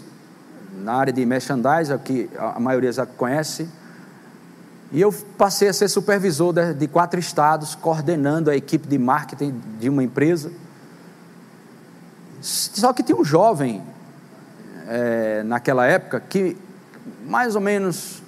na 0.82 0.94
área 0.94 1.12
de 1.12 1.25
merchandising, 1.25 1.99
que 1.99 2.30
a 2.38 2.58
maioria 2.58 2.92
já 2.92 3.04
conhece. 3.04 3.68
E 4.90 5.00
eu 5.00 5.12
passei 5.37 5.68
a 5.68 5.73
ser 5.73 5.88
supervisor 5.88 6.52
de, 6.75 6.88
quatro 6.88 7.20
estados, 7.20 7.75
coordenando 7.75 8.50
a 8.50 8.56
equipe 8.56 8.88
de 8.88 8.99
marketing 8.99 9.61
de 9.78 9.88
uma 9.88 10.02
empresa. 10.02 10.50
Só 12.40 12.92
que 12.92 13.02
tinha 13.02 13.16
um 13.16 13.25
jovem 13.25 13.82
é, 14.87 15.42
naquela 15.42 15.85
época 15.87 16.20
que, 16.20 16.56
mais 17.26 17.54
ou 17.54 17.61
menos 17.61 18.23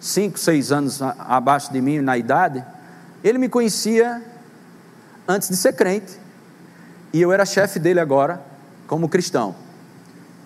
cinco, 0.00 0.38
seis 0.38 0.72
anos 0.72 1.02
abaixo 1.02 1.72
de 1.72 1.80
mim 1.80 2.00
na 2.00 2.16
idade, 2.16 2.64
ele 3.22 3.38
me 3.38 3.48
conhecia 3.48 4.22
antes 5.28 5.48
de 5.48 5.56
ser 5.56 5.74
crente. 5.74 6.18
E 7.12 7.20
eu 7.20 7.30
era 7.30 7.44
chefe 7.44 7.78
dele 7.78 8.00
agora, 8.00 8.40
como 8.86 9.08
cristão 9.08 9.54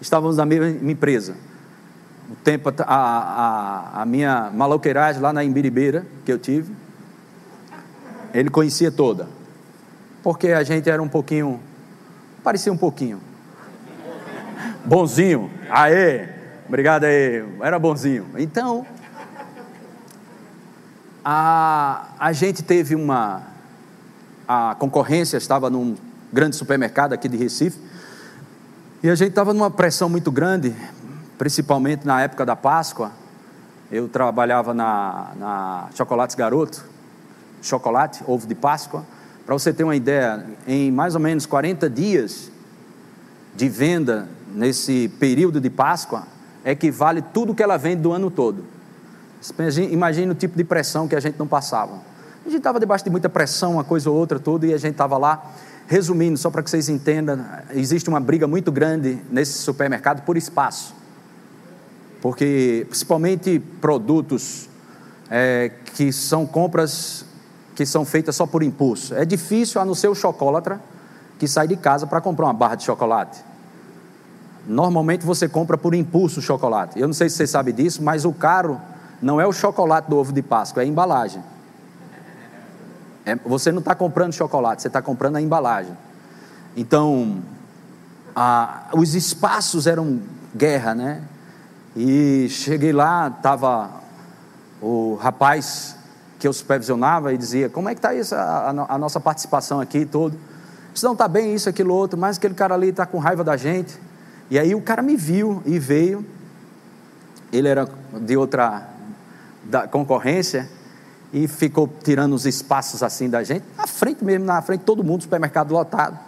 estávamos 0.01 0.37
na 0.37 0.45
mesma 0.45 0.91
empresa. 0.91 1.37
O 2.31 2.35
tempo, 2.37 2.73
a, 2.79 2.85
a, 2.87 4.03
a 4.03 4.07
minha 4.07 4.51
maloqueiragem 4.53 5.23
lá 5.23 5.33
na 5.33 5.45
Imbiribeira, 5.45 6.05
que 6.25 6.33
eu 6.33 6.39
tive, 6.39 6.73
ele 8.35 8.51
conhecia 8.51 8.91
toda. 8.91 9.29
Porque 10.23 10.49
a 10.49 10.63
gente 10.63 10.91
era 10.91 11.03
um 11.03 11.09
pouquinho, 11.09 11.61
parecia 12.43 12.73
um 12.73 12.77
pouquinho. 12.77 13.21
Bonzinho, 14.85 15.51
aê, 15.71 16.29
obrigado 16.69 17.05
aí, 17.05 17.45
era 17.61 17.79
bonzinho. 17.79 18.27
Então, 18.37 18.85
a, 21.25 22.09
a 22.19 22.33
gente 22.33 22.63
teve 22.63 22.95
uma, 22.95 23.43
a 24.47 24.77
concorrência 24.79 25.37
estava 25.37 25.69
num 25.69 25.97
grande 26.33 26.55
supermercado 26.55 27.13
aqui 27.13 27.29
de 27.29 27.37
Recife, 27.37 27.79
e 29.03 29.11
a 29.11 29.15
gente 29.15 29.31
estava 29.31 29.53
numa 29.53 29.71
pressão 29.71 30.09
muito 30.09 30.33
grande, 30.33 30.75
principalmente 31.37 32.07
na 32.07 32.23
época 32.23 32.47
da 32.47 32.57
Páscoa. 32.57 33.13
Eu 33.91 34.09
trabalhava 34.09 34.73
na, 34.73 35.33
na 35.39 35.89
Chocolates 35.95 36.35
Garoto, 36.35 36.83
chocolate, 37.63 38.25
ovo 38.27 38.47
de 38.47 38.55
Páscoa. 38.55 39.05
Para 39.45 39.55
você 39.55 39.73
ter 39.73 39.85
uma 39.85 39.95
ideia, 39.95 40.45
em 40.67 40.91
mais 40.91 41.15
ou 41.15 41.21
menos 41.21 41.47
40 41.47 41.89
dias 41.91 42.51
de 43.55 43.69
venda 43.69 44.29
nesse 44.55 45.09
período 45.21 45.61
de 45.61 45.71
Páscoa, 45.71 46.25
equivale 46.65 47.23
tudo 47.23 47.55
que 47.55 47.63
ela 47.63 47.77
vende 47.77 48.03
do 48.03 48.13
ano 48.13 48.31
todo. 48.31 48.65
Imagina 49.91 50.33
o 50.33 50.35
tipo 50.35 50.57
de 50.57 50.65
pressão 50.65 51.07
que 51.07 51.15
a 51.15 51.21
gente 51.21 51.39
não 51.39 51.47
passava. 51.47 51.93
A 52.45 52.49
gente 52.49 52.59
estava 52.59 52.81
debaixo 52.81 53.05
de 53.05 53.11
muita 53.11 53.29
pressão, 53.29 53.75
uma 53.75 53.85
coisa 53.85 54.11
ou 54.11 54.17
outra, 54.17 54.39
tudo, 54.39 54.67
e 54.67 54.73
a 54.73 54.79
gente 54.79 54.93
estava 54.93 55.19
lá 55.19 55.53
Resumindo, 55.87 56.37
só 56.37 56.51
para 56.51 56.63
que 56.63 56.71
vocês 56.71 56.89
entendam, 56.89 57.45
existe 57.71 58.09
uma 58.09 58.19
briga 58.19 58.47
muito 58.47 58.73
grande 58.73 59.19
nesse 59.31 59.53
supermercado 59.59 60.23
por 60.23 60.37
espaço. 60.37 60.95
Porque, 62.21 62.85
principalmente 62.89 63.61
produtos 63.81 64.69
é, 65.31 65.71
que 65.95 66.13
são 66.13 66.45
compras 66.45 67.25
que 67.77 67.85
são 67.85 68.07
feitas 68.07 68.35
só 68.35 68.47
por 68.47 68.63
impulso. 68.63 69.15
É 69.15 69.25
difícil, 69.25 69.81
a 69.81 69.85
não 69.85 69.95
ser 69.95 70.09
o 70.09 70.15
chocolatra, 70.15 70.81
que 71.39 71.47
sai 71.47 71.69
de 71.69 71.77
casa 71.77 72.07
para 72.07 72.23
comprar 72.23 72.47
uma 72.47 72.55
barra 72.55 72.75
de 72.75 72.85
chocolate. 72.85 73.39
Normalmente 74.67 75.25
você 75.25 75.47
compra 75.47 75.77
por 75.77 75.95
impulso 75.95 76.41
o 76.41 76.43
chocolate. 76.43 76.99
Eu 76.99 77.07
não 77.07 77.13
sei 77.13 77.29
se 77.29 77.37
você 77.37 77.47
sabe 77.47 77.73
disso, 77.73 78.03
mas 78.03 78.25
o 78.25 78.33
caro 78.33 78.81
não 79.21 79.39
é 79.39 79.47
o 79.47 79.53
chocolate 79.53 80.09
do 80.09 80.17
ovo 80.17 80.33
de 80.33 80.43
Páscoa, 80.43 80.83
é 80.83 80.87
a 80.87 80.89
embalagem. 80.89 81.43
É, 83.27 83.35
você 83.35 83.73
não 83.73 83.81
está 83.81 83.93
comprando 83.93 84.33
chocolate, 84.33 84.81
você 84.81 84.87
está 84.87 85.03
comprando 85.03 85.35
a 85.35 85.43
embalagem. 85.43 85.93
Então, 86.77 87.43
a, 88.37 88.85
os 88.93 89.17
espaços 89.17 89.89
eram 89.89 90.21
guerra, 90.55 90.95
né? 90.95 91.23
E 91.97 92.47
cheguei 92.49 92.93
lá, 92.93 93.27
estava 93.37 93.91
o 94.81 95.19
rapaz 95.21 95.97
que 96.39 96.47
eu 96.47 96.53
supervisionava 96.53 97.33
e 97.33 97.37
dizia: 97.37 97.69
Como 97.69 97.89
é 97.89 97.95
que 97.95 97.99
está 97.99 98.15
isso, 98.15 98.33
a, 98.33 98.87
a, 98.89 98.97
nossa 98.97 99.19
participação 99.19 99.81
aqui 99.81 99.99
e 99.99 100.07
tudo? 100.07 100.39
Se 100.95 101.03
não 101.03 101.13
está 101.13 101.27
bem 101.27 101.53
isso, 101.53 101.69
aquilo, 101.69 101.93
outro, 101.93 102.17
mas 102.17 102.39
aquele 102.39 102.55
cara 102.55 102.75
ali 102.75 102.91
está 102.91 103.05
com 103.07 103.19
raiva 103.19 103.43
da 103.43 103.57
gente. 103.57 103.99
E 104.49 104.57
aí 104.57 104.73
o 104.73 104.81
cara 104.81 105.03
me 105.03 105.17
viu 105.17 105.61
e 105.67 105.81
veio. 105.81 106.25
Ele 107.53 107.67
era 107.67 107.89
de 108.21 108.37
outra 108.37 108.89
da 109.65 109.89
concorrência 109.89 110.76
e 111.37 111.47
ficou 111.47 111.87
tirando 112.03 112.33
os 112.33 112.47
espaços 112.47 113.03
assim 113.03 113.29
da 113.29 113.43
gente, 113.43 113.63
na 113.77 113.87
frente 113.87 114.25
mesmo, 114.25 114.47
na 114.47 114.63
frente 114.63 114.85
todo 114.85 115.05
mundo, 115.05 115.21
supermercado 115.21 115.71
lotado. 115.71 116.19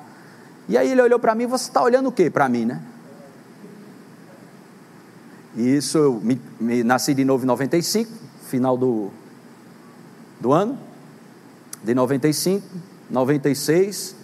E 0.68 0.76
aí 0.76 0.90
ele 0.90 1.00
olhou 1.00 1.18
para 1.18 1.34
mim, 1.34 1.46
você 1.46 1.66
está 1.66 1.82
olhando 1.82 2.10
o 2.10 2.12
que 2.12 2.28
para 2.28 2.46
mim, 2.46 2.66
né? 2.66 2.82
E 5.56 5.76
isso, 5.76 5.96
eu 5.96 6.20
me, 6.22 6.38
me, 6.60 6.84
nasci 6.84 7.14
de 7.14 7.24
novo 7.24 7.44
em 7.44 7.46
95, 7.46 8.12
final 8.50 8.76
do, 8.76 9.08
do 10.38 10.52
ano, 10.52 10.78
de 11.82 11.94
95, 11.94 12.66
96, 13.08 14.14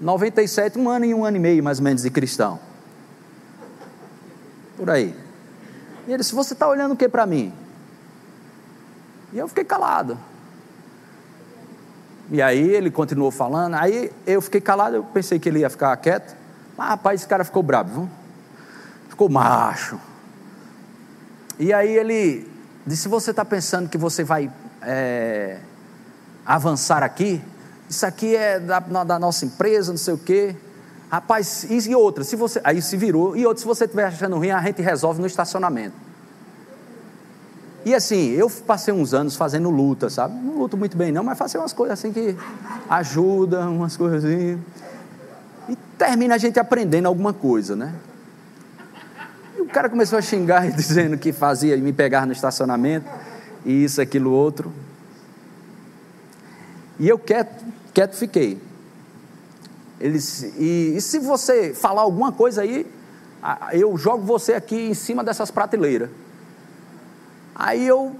97, 0.00 0.78
um 0.78 0.88
ano 0.88 1.04
e 1.04 1.14
um 1.14 1.24
ano 1.24 1.36
e 1.36 1.40
meio 1.40 1.64
mais 1.64 1.78
ou 1.78 1.84
menos 1.84 2.02
de 2.02 2.10
cristão. 2.10 2.60
Por 4.76 4.88
aí. 4.88 5.16
E 6.06 6.10
ele 6.10 6.18
disse: 6.18 6.32
Você 6.32 6.52
está 6.52 6.68
olhando 6.68 6.92
o 6.92 6.96
que 6.96 7.08
para 7.08 7.26
mim? 7.26 7.52
E 9.32 9.38
eu 9.38 9.48
fiquei 9.48 9.64
calado. 9.64 10.18
E 12.30 12.42
aí 12.42 12.70
ele 12.74 12.90
continuou 12.90 13.30
falando, 13.30 13.74
aí 13.74 14.10
eu 14.26 14.42
fiquei 14.42 14.60
calado, 14.60 14.96
eu 14.96 15.04
pensei 15.04 15.38
que 15.38 15.48
ele 15.48 15.60
ia 15.60 15.70
ficar 15.70 15.96
quieto. 15.96 16.36
Mas 16.76 16.88
rapaz, 16.88 17.20
esse 17.20 17.28
cara 17.28 17.44
ficou 17.44 17.62
bravo, 17.62 17.92
viu? 17.92 18.10
ficou 19.16 19.30
macho. 19.30 19.98
E 21.58 21.72
aí 21.72 21.96
ele 21.96 22.46
disse: 22.86 23.08
Você 23.08 23.30
está 23.30 23.44
pensando 23.44 23.88
que 23.88 23.96
você 23.96 24.22
vai 24.22 24.50
é, 24.82 25.58
avançar 26.44 27.02
aqui? 27.02 27.42
Isso 27.88 28.04
aqui 28.04 28.36
é 28.36 28.60
da, 28.60 28.78
da, 28.78 29.18
nossa 29.18 29.46
empresa, 29.46 29.90
não 29.90 29.98
sei 29.98 30.14
o 30.14 30.18
quê. 30.18 30.54
Rapaz, 31.08 31.64
e 31.70 31.94
outra, 31.94 32.24
se 32.24 32.36
você. 32.36 32.60
Aí 32.62 32.82
se 32.82 32.96
virou, 32.96 33.36
e 33.36 33.46
outra, 33.46 33.60
se 33.60 33.66
você 33.66 33.84
estiver 33.84 34.04
achando 34.04 34.36
ruim, 34.36 34.50
a 34.50 34.60
gente 34.60 34.82
resolve 34.82 35.20
no 35.20 35.26
estacionamento. 35.26 36.05
E 37.86 37.94
assim, 37.94 38.32
eu 38.32 38.50
passei 38.50 38.92
uns 38.92 39.14
anos 39.14 39.36
fazendo 39.36 39.70
luta, 39.70 40.10
sabe? 40.10 40.34
Não 40.34 40.58
luto 40.58 40.76
muito 40.76 40.96
bem 40.96 41.12
não, 41.12 41.22
mas 41.22 41.38
faço 41.38 41.56
umas 41.56 41.72
coisas 41.72 41.96
assim 41.96 42.12
que 42.12 42.36
ajudam, 42.90 43.76
umas 43.76 43.96
assim. 44.00 44.60
E 45.68 45.76
termina 45.96 46.34
a 46.34 46.38
gente 46.38 46.58
aprendendo 46.58 47.06
alguma 47.06 47.32
coisa, 47.32 47.76
né? 47.76 47.94
E 49.56 49.60
o 49.60 49.66
cara 49.66 49.88
começou 49.88 50.18
a 50.18 50.20
xingar 50.20 50.68
dizendo 50.74 51.16
que 51.16 51.32
fazia 51.32 51.76
me 51.76 51.92
pegar 51.92 52.26
no 52.26 52.32
estacionamento, 52.32 53.08
e 53.64 53.84
isso, 53.84 54.02
aquilo, 54.02 54.32
outro. 54.32 54.72
E 56.98 57.08
eu 57.08 57.20
quieto, 57.20 57.64
quieto 57.94 58.16
fiquei. 58.16 58.60
Ele 60.00 60.18
e, 60.58 60.94
e 60.96 61.00
se 61.00 61.20
você 61.20 61.72
falar 61.72 62.02
alguma 62.02 62.32
coisa 62.32 62.62
aí, 62.62 62.84
eu 63.70 63.96
jogo 63.96 64.24
você 64.24 64.54
aqui 64.54 64.74
em 64.74 64.94
cima 64.94 65.22
dessas 65.22 65.52
prateleiras. 65.52 66.10
Aí 67.58 67.86
eu 67.86 68.14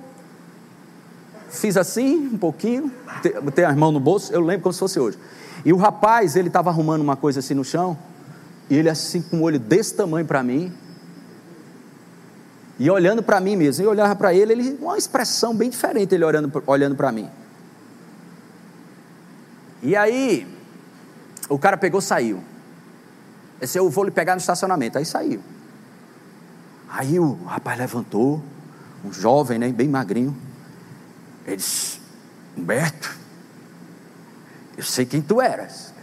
fiz 1.50 1.76
assim, 1.76 2.28
um 2.32 2.38
pouquinho, 2.38 2.90
botei 3.42 3.64
as 3.64 3.76
mãos 3.76 3.92
no 3.92 4.00
bolso, 4.00 4.32
eu 4.32 4.40
lembro 4.40 4.62
como 4.62 4.72
se 4.72 4.78
fosse 4.78 4.98
hoje. 4.98 5.18
E 5.64 5.72
o 5.72 5.76
rapaz, 5.76 6.36
ele 6.36 6.48
estava 6.48 6.70
arrumando 6.70 7.02
uma 7.02 7.16
coisa 7.16 7.40
assim 7.40 7.52
no 7.52 7.64
chão, 7.64 7.98
e 8.70 8.76
ele 8.76 8.88
assim 8.88 9.20
com 9.20 9.38
um 9.38 9.42
olho 9.42 9.58
desse 9.58 9.94
tamanho 9.94 10.24
para 10.24 10.42
mim, 10.42 10.72
e 12.78 12.90
olhando 12.90 13.22
para 13.22 13.38
mim 13.38 13.56
mesmo, 13.56 13.84
e 13.84 13.86
olhava 13.86 14.16
para 14.16 14.34
ele, 14.34 14.52
ele 14.52 14.78
uma 14.80 14.96
expressão 14.96 15.54
bem 15.54 15.68
diferente, 15.68 16.14
ele 16.14 16.24
olhando, 16.24 16.62
olhando 16.66 16.96
para 16.96 17.12
mim. 17.12 17.28
E 19.82 19.94
aí, 19.94 20.46
o 21.48 21.58
cara 21.58 21.76
pegou 21.76 22.00
saiu. 22.00 22.42
Esse 23.60 23.78
eu 23.78 23.88
vou 23.88 24.04
lhe 24.04 24.10
pegar 24.10 24.34
no 24.34 24.40
estacionamento. 24.40 24.98
Aí 24.98 25.04
saiu. 25.04 25.40
Aí 26.88 27.18
o 27.18 27.34
rapaz 27.44 27.78
levantou, 27.78 28.42
um 29.06 29.12
jovem, 29.12 29.58
né, 29.58 29.68
bem 29.70 29.88
magrinho. 29.88 30.36
Ele 31.46 31.56
disse: 31.56 32.00
Humberto, 32.56 33.16
eu 34.76 34.82
sei 34.82 35.06
quem 35.06 35.22
tu 35.22 35.40
eras. 35.40 35.94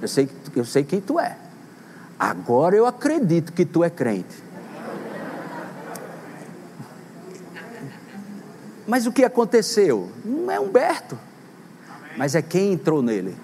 Eu 0.00 0.08
sei, 0.08 0.28
eu 0.54 0.64
sei 0.64 0.84
quem 0.84 1.00
tu 1.00 1.18
é. 1.18 1.36
Agora 2.18 2.76
eu 2.76 2.86
acredito 2.86 3.52
que 3.52 3.64
tu 3.64 3.82
é 3.82 3.90
crente. 3.90 4.48
Mas 8.86 9.06
o 9.06 9.12
que 9.12 9.24
aconteceu? 9.24 10.10
Não 10.24 10.50
é 10.50 10.58
Humberto, 10.58 11.18
mas 12.16 12.34
é 12.34 12.42
quem 12.42 12.72
entrou 12.72 13.02
nele. 13.02 13.36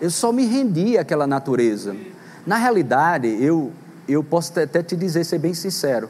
Eu 0.00 0.10
só 0.10 0.30
me 0.30 0.44
rendi 0.44 0.98
àquela 0.98 1.26
natureza. 1.26 1.96
Na 2.46 2.56
realidade, 2.56 3.26
eu, 3.42 3.72
eu 4.06 4.22
posso 4.22 4.58
até 4.60 4.82
te 4.82 4.94
dizer, 4.94 5.24
ser 5.24 5.38
bem 5.38 5.54
sincero, 5.54 6.08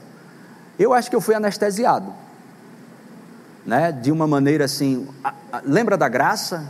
eu 0.78 0.92
acho 0.92 1.10
que 1.10 1.16
eu 1.16 1.20
fui 1.20 1.34
anestesiado, 1.34 2.12
né? 3.66 3.90
De 3.92 4.12
uma 4.12 4.26
maneira 4.26 4.64
assim. 4.64 5.08
A, 5.24 5.34
a, 5.52 5.62
lembra 5.64 5.96
da 5.96 6.08
graça? 6.08 6.66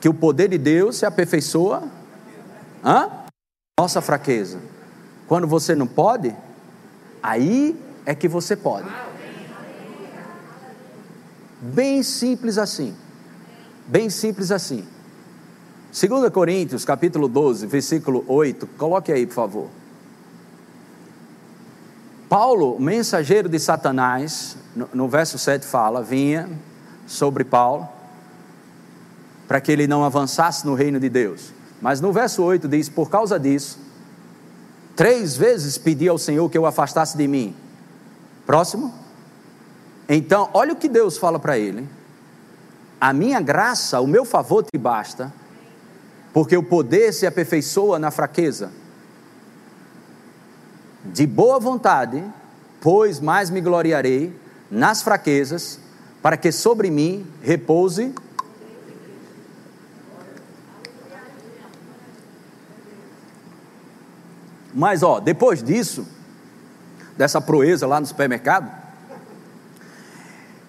Que 0.00 0.08
o 0.08 0.14
poder 0.14 0.48
de 0.48 0.58
Deus 0.58 0.96
se 0.96 1.06
aperfeiçoa? 1.06 1.82
Hã? 2.84 3.10
Nossa 3.78 4.00
fraqueza. 4.00 4.58
Quando 5.26 5.46
você 5.46 5.74
não 5.74 5.86
pode, 5.86 6.34
aí 7.22 7.76
é 8.04 8.14
que 8.14 8.28
você 8.28 8.54
pode. 8.54 8.88
Bem 11.60 12.02
simples 12.02 12.58
assim. 12.58 12.94
Bem 13.86 14.08
simples 14.10 14.52
assim. 14.52 14.86
2 15.92 16.30
Coríntios, 16.30 16.84
capítulo 16.84 17.26
12, 17.26 17.66
versículo 17.66 18.24
8. 18.28 18.66
Coloque 18.78 19.10
aí, 19.10 19.26
por 19.26 19.34
favor. 19.34 19.68
Paulo, 22.28 22.78
mensageiro 22.80 23.48
de 23.48 23.58
Satanás, 23.58 24.56
no, 24.74 24.88
no 24.92 25.08
verso 25.08 25.38
7 25.38 25.64
fala, 25.64 26.02
vinha 26.02 26.48
sobre 27.06 27.44
Paulo, 27.44 27.88
para 29.46 29.60
que 29.60 29.70
ele 29.70 29.86
não 29.86 30.04
avançasse 30.04 30.66
no 30.66 30.74
reino 30.74 30.98
de 30.98 31.08
Deus. 31.08 31.52
Mas 31.80 32.00
no 32.00 32.12
verso 32.12 32.42
8 32.42 32.66
diz: 32.66 32.88
Por 32.88 33.08
causa 33.08 33.38
disso, 33.38 33.78
três 34.96 35.36
vezes 35.36 35.78
pedi 35.78 36.08
ao 36.08 36.18
Senhor 36.18 36.50
que 36.50 36.58
eu 36.58 36.66
afastasse 36.66 37.16
de 37.16 37.28
mim. 37.28 37.54
Próximo. 38.44 38.92
Então, 40.08 40.50
olha 40.52 40.72
o 40.72 40.76
que 40.76 40.88
Deus 40.88 41.16
fala 41.16 41.38
para 41.38 41.56
ele: 41.56 41.88
A 43.00 43.12
minha 43.12 43.40
graça, 43.40 44.00
o 44.00 44.06
meu 44.06 44.24
favor 44.24 44.64
te 44.64 44.76
basta, 44.76 45.32
porque 46.32 46.56
o 46.56 46.62
poder 46.62 47.12
se 47.12 47.24
aperfeiçoa 47.24 48.00
na 48.00 48.10
fraqueza 48.10 48.72
de 51.12 51.26
boa 51.26 51.58
vontade, 51.58 52.22
pois 52.80 53.20
mais 53.20 53.50
me 53.50 53.60
gloriarei 53.60 54.34
nas 54.70 55.02
fraquezas, 55.02 55.78
para 56.22 56.36
que 56.36 56.50
sobre 56.50 56.90
mim 56.90 57.26
repouse 57.42 58.12
Mas 64.76 65.02
ó, 65.02 65.20
depois 65.20 65.62
disso, 65.62 66.06
dessa 67.16 67.40
proeza 67.40 67.86
lá 67.86 67.98
no 67.98 68.04
supermercado, 68.04 68.70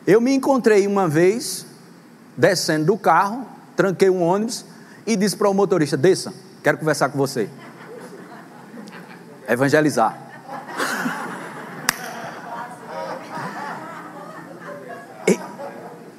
eu 0.08 0.22
me 0.22 0.34
encontrei 0.34 0.88
uma 0.88 1.10
vez 1.10 1.66
descendo 2.38 2.86
do 2.86 2.98
carro, 2.98 3.46
tranquei 3.76 4.10
um 4.10 4.24
ônibus 4.24 4.64
e 5.06 5.18
disse 5.18 5.36
para 5.36 5.50
o 5.50 5.54
motorista: 5.54 5.98
desça, 5.98 6.34
quero 6.64 6.78
conversar 6.78 7.10
com 7.10 7.18
você. 7.18 7.50
Evangelizar. 9.46 10.27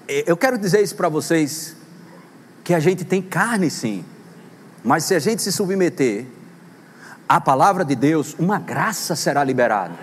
Eu 0.08 0.36
quero 0.36 0.56
dizer 0.56 0.82
isso 0.82 0.96
para 0.96 1.08
vocês: 1.08 1.76
que 2.64 2.74
a 2.74 2.80
gente 2.80 3.04
tem 3.04 3.20
carne 3.20 3.70
sim, 3.70 4.04
mas 4.82 5.04
se 5.04 5.14
a 5.14 5.18
gente 5.18 5.42
se 5.42 5.52
submeter 5.52 6.26
à 7.28 7.40
palavra 7.40 7.84
de 7.84 7.94
Deus, 7.94 8.34
uma 8.38 8.58
graça 8.58 9.14
será 9.14 9.44
liberada. 9.44 9.94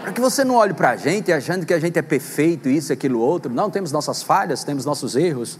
Para 0.00 0.12
que 0.12 0.20
você 0.20 0.44
não 0.44 0.54
olhe 0.54 0.72
para 0.72 0.90
a 0.90 0.96
gente 0.96 1.32
achando 1.32 1.66
que 1.66 1.74
a 1.74 1.80
gente 1.80 1.98
é 1.98 2.02
perfeito, 2.02 2.68
isso, 2.68 2.92
aquilo, 2.92 3.18
outro. 3.18 3.52
Não, 3.52 3.68
temos 3.68 3.90
nossas 3.90 4.22
falhas, 4.22 4.62
temos 4.62 4.84
nossos 4.84 5.16
erros. 5.16 5.58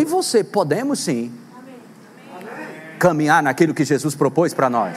E 0.00 0.04
você, 0.04 0.44
podemos 0.44 1.00
sim 1.00 1.32
caminhar 3.00 3.42
naquilo 3.42 3.74
que 3.74 3.84
Jesus 3.84 4.14
propôs 4.14 4.54
para 4.54 4.70
nós. 4.70 4.96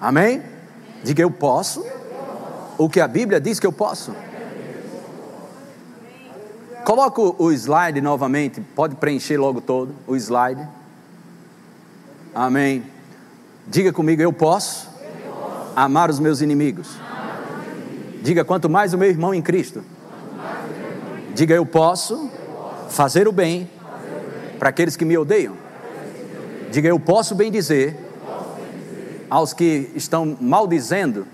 Amém? 0.00 0.42
Diga 1.02 1.22
eu 1.22 1.30
posso 1.30 1.84
o 2.78 2.88
que 2.88 3.00
a 3.00 3.08
Bíblia 3.08 3.40
diz 3.40 3.58
que 3.58 3.66
eu 3.66 3.72
posso. 3.72 4.14
Coloca 6.84 7.18
o 7.42 7.50
slide 7.50 8.02
novamente, 8.02 8.60
pode 8.60 8.96
preencher 8.96 9.38
logo 9.38 9.58
todo 9.62 9.94
o 10.06 10.14
slide. 10.16 10.68
Amém. 12.34 12.84
Diga 13.66 13.90
comigo, 13.90 14.20
eu 14.20 14.30
posso, 14.34 14.90
eu 15.24 15.32
posso. 15.32 15.72
amar 15.74 16.10
os 16.10 16.18
meus 16.18 16.42
inimigos. 16.42 16.94
Diga, 18.20 18.44
quanto 18.44 18.68
mais 18.68 18.92
o 18.92 18.98
meu 18.98 19.08
irmão 19.08 19.32
em 19.32 19.40
Cristo. 19.40 19.82
Diga, 21.34 21.54
eu 21.54 21.64
posso, 21.64 22.30
fazer 22.90 23.26
o 23.26 23.32
bem, 23.32 23.68
para 24.58 24.68
aqueles 24.68 24.94
que 24.94 25.06
me 25.06 25.16
odeiam. 25.16 25.54
Diga, 26.70 26.88
eu 26.88 27.00
posso 27.00 27.34
bem 27.34 27.50
dizer, 27.50 27.96
aos 29.30 29.54
que 29.54 29.90
estão 29.94 30.36
maldizendo, 30.38 31.26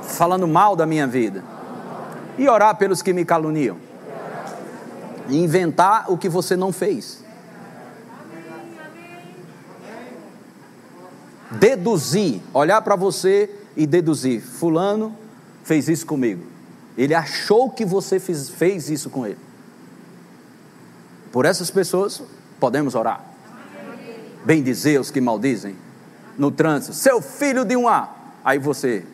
falando 0.00 0.48
mal 0.48 0.74
da 0.74 0.86
minha 0.86 1.06
vida. 1.06 1.44
E 2.38 2.48
orar 2.48 2.74
pelos 2.78 3.02
que 3.02 3.12
me 3.12 3.22
caluniam 3.22 3.89
inventar 5.36 6.10
o 6.10 6.18
que 6.18 6.28
você 6.28 6.56
não 6.56 6.72
fez. 6.72 7.22
Deduzir, 11.50 12.40
olhar 12.54 12.80
para 12.82 12.96
você 12.96 13.50
e 13.76 13.86
deduzir: 13.86 14.40
Fulano 14.40 15.16
fez 15.64 15.88
isso 15.88 16.06
comigo. 16.06 16.44
Ele 16.96 17.14
achou 17.14 17.70
que 17.70 17.84
você 17.84 18.20
fez, 18.20 18.48
fez 18.48 18.90
isso 18.90 19.10
com 19.10 19.26
ele. 19.26 19.38
Por 21.32 21.44
essas 21.44 21.70
pessoas, 21.70 22.22
podemos 22.58 22.94
orar. 22.94 23.24
Bem 24.44 24.62
dizer 24.62 25.00
os 25.00 25.10
que 25.10 25.20
maldizem 25.20 25.76
no 26.36 26.50
trânsito, 26.50 26.94
seu 26.94 27.20
filho 27.20 27.64
de 27.64 27.76
um 27.76 27.88
A. 27.88 28.08
Aí 28.44 28.58
você, 28.58 29.04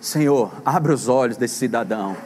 Senhor, 0.00 0.52
abre 0.64 0.92
os 0.92 1.08
olhos 1.08 1.36
desse 1.36 1.56
cidadão. 1.56 2.16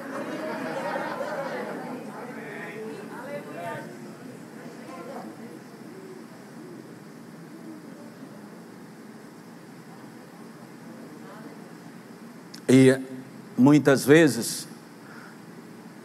E 12.73 12.97
muitas 13.59 14.05
vezes, 14.05 14.69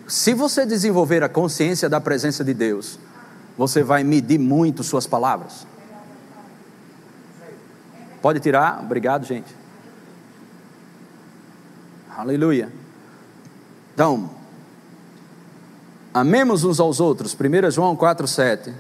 se 0.08 0.34
você 0.34 0.65
desenvolver 0.65 1.21
a 1.21 1.30
consciência 1.30 1.88
da 1.88 2.01
presença 2.01 2.43
de 2.43 2.56
Deus, 2.56 2.97
você 3.56 3.84
vai 3.84 4.04
medir 4.04 4.39
muito 4.39 4.84
suas 4.84 5.06
palavras. 5.06 5.67
Pode 8.19 8.39
tirar? 8.39 8.82
Obrigado, 8.84 9.28
gente. 9.28 9.56
Aleluia. 12.10 12.73
Então, 13.93 14.32
amemos 16.12 16.63
uns 16.63 16.80
aos 16.80 16.99
outros. 16.99 17.38
1 17.39 17.69
João 17.69 17.95
4,7. 17.95 18.73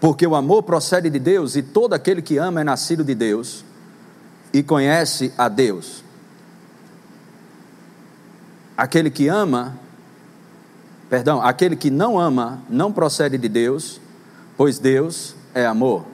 Porque 0.00 0.26
o 0.26 0.34
amor 0.34 0.64
procede 0.64 1.08
de 1.08 1.20
Deus 1.20 1.54
e 1.54 1.62
todo 1.62 1.94
aquele 1.94 2.20
que 2.20 2.38
ama 2.38 2.62
é 2.62 2.64
nascido 2.64 3.04
de 3.04 3.14
Deus 3.14 3.64
e 4.52 4.64
conhece 4.64 5.32
a 5.38 5.48
Deus. 5.48 6.09
Aquele 8.80 9.10
que 9.10 9.28
ama, 9.28 9.78
perdão, 11.10 11.42
aquele 11.42 11.76
que 11.76 11.90
não 11.90 12.18
ama 12.18 12.62
não 12.66 12.90
procede 12.90 13.36
de 13.36 13.46
Deus, 13.46 14.00
pois 14.56 14.78
Deus 14.78 15.34
é 15.54 15.66
amor. 15.66 16.06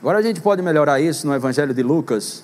Agora 0.00 0.16
a 0.16 0.22
gente 0.22 0.40
pode 0.40 0.62
melhorar 0.62 0.98
isso 0.98 1.26
no 1.26 1.34
Evangelho 1.34 1.74
de 1.74 1.82
Lucas. 1.82 2.42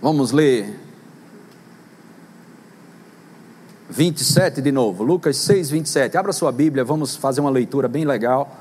Vamos 0.00 0.30
ler 0.30 0.78
27 3.90 4.62
de 4.62 4.70
novo, 4.70 5.02
Lucas 5.02 5.36
6, 5.38 5.68
27. 5.68 6.16
Abra 6.16 6.32
sua 6.32 6.52
Bíblia, 6.52 6.84
vamos 6.84 7.16
fazer 7.16 7.40
uma 7.40 7.50
leitura 7.50 7.88
bem 7.88 8.04
legal 8.04 8.56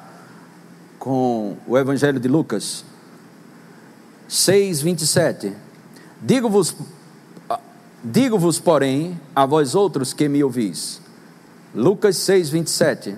com 0.97 1.55
o 1.67 1.77
Evangelho 1.77 2.19
de 2.19 2.27
Lucas. 2.27 2.91
6, 4.33 4.81
27. 4.81 5.53
Digo-vos, 6.19 6.75
digo-vos, 8.03 8.57
porém, 8.57 9.19
a 9.35 9.45
vós 9.45 9.75
outros 9.75 10.11
que 10.11 10.27
me 10.27 10.43
ouvis. 10.43 10.99
Lucas 11.75 12.17
6, 12.17 12.49
27. 12.49 13.15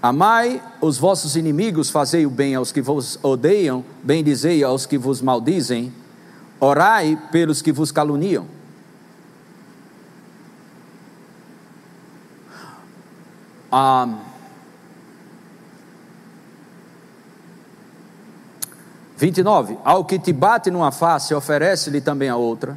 Amai 0.00 0.62
os 0.80 0.98
vossos 0.98 1.34
inimigos, 1.34 1.90
fazei 1.90 2.24
o 2.24 2.30
bem 2.30 2.54
aos 2.54 2.70
que 2.70 2.80
vos 2.80 3.18
odeiam, 3.24 3.84
bendizei 4.04 4.62
aos 4.62 4.86
que 4.86 4.96
vos 4.96 5.20
maldizem, 5.20 5.92
orai 6.60 7.20
pelos 7.32 7.60
que 7.60 7.72
vos 7.72 7.90
caluniam. 7.90 8.46
Ah, 13.72 14.06
29. 19.16 19.78
Ao 19.84 20.04
que 20.04 20.18
te 20.18 20.32
bate 20.32 20.70
numa 20.70 20.92
face, 20.92 21.34
oferece-lhe 21.34 22.00
também 22.00 22.28
a 22.28 22.36
outra, 22.36 22.76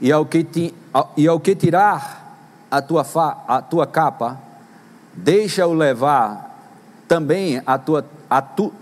e 0.00 0.10
ao 0.10 0.24
que, 0.24 0.42
te, 0.42 0.74
e 1.16 1.28
ao 1.28 1.38
que 1.38 1.54
tirar 1.54 2.36
a 2.70 2.80
tua, 2.80 3.04
fa, 3.04 3.44
a 3.46 3.60
tua 3.60 3.86
capa, 3.86 4.38
deixa-o 5.12 5.74
levar 5.74 6.48
também 7.06 7.62
a 7.66 7.78
tua, 7.78 8.06
a 8.28 8.40
tu, 8.40 8.72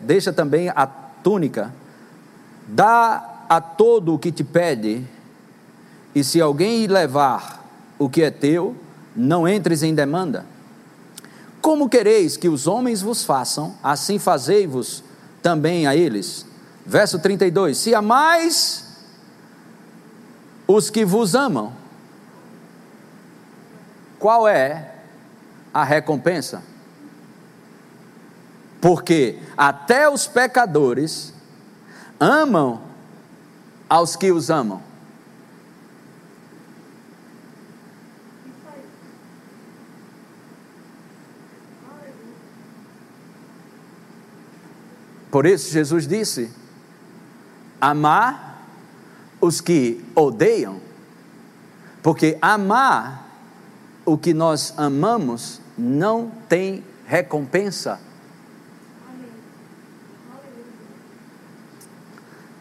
deixa 0.00 0.32
também 0.32 0.68
a 0.68 0.86
túnica, 0.86 1.74
dá 2.66 3.44
a 3.48 3.60
todo 3.60 4.14
o 4.14 4.18
que 4.18 4.32
te 4.32 4.44
pede, 4.44 5.04
e 6.14 6.24
se 6.24 6.40
alguém 6.40 6.86
levar 6.86 7.64
o 7.98 8.08
que 8.08 8.22
é 8.22 8.30
teu, 8.30 8.74
não 9.14 9.46
entres 9.46 9.82
em 9.82 9.94
demanda. 9.94 10.46
Como 11.60 11.88
quereis 11.88 12.36
que 12.36 12.48
os 12.48 12.66
homens 12.66 13.02
vos 13.02 13.24
façam, 13.24 13.74
assim 13.82 14.18
fazei-vos 14.18 15.04
também 15.42 15.86
a 15.86 15.94
eles. 15.94 16.46
Verso 16.84 17.18
32: 17.18 17.78
Se 17.78 17.94
amais 17.94 18.86
os 20.66 20.90
que 20.90 21.04
vos 21.04 21.34
amam, 21.34 21.72
qual 24.18 24.46
é 24.46 24.94
a 25.72 25.84
recompensa? 25.84 26.62
Porque 28.80 29.38
até 29.56 30.08
os 30.08 30.26
pecadores 30.26 31.34
amam 32.18 32.82
aos 33.88 34.16
que 34.16 34.30
os 34.30 34.50
amam. 34.50 34.89
Por 45.30 45.46
isso 45.46 45.70
Jesus 45.70 46.06
disse: 46.06 46.50
amar 47.80 48.66
os 49.40 49.60
que 49.60 50.04
odeiam, 50.14 50.80
porque 52.02 52.36
amar 52.42 53.28
o 54.04 54.18
que 54.18 54.34
nós 54.34 54.74
amamos 54.76 55.60
não 55.78 56.30
tem 56.48 56.84
recompensa. 57.06 58.00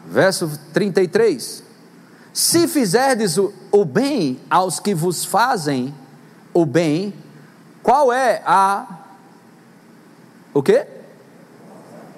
Verso 0.05 0.59
33: 0.73 1.63
Se 2.31 2.67
fizerdes 2.67 3.37
o, 3.37 3.53
o 3.71 3.83
bem 3.83 4.39
aos 4.49 4.79
que 4.79 4.93
vos 4.93 5.25
fazem 5.25 5.93
o 6.53 6.65
bem, 6.65 7.13
qual 7.81 8.11
é 8.13 8.41
a 8.45 8.99
o 10.53 10.63
quê? 10.63 10.98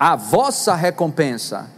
A 0.02 0.16
vossa 0.16 0.74
recompensa. 0.74 1.70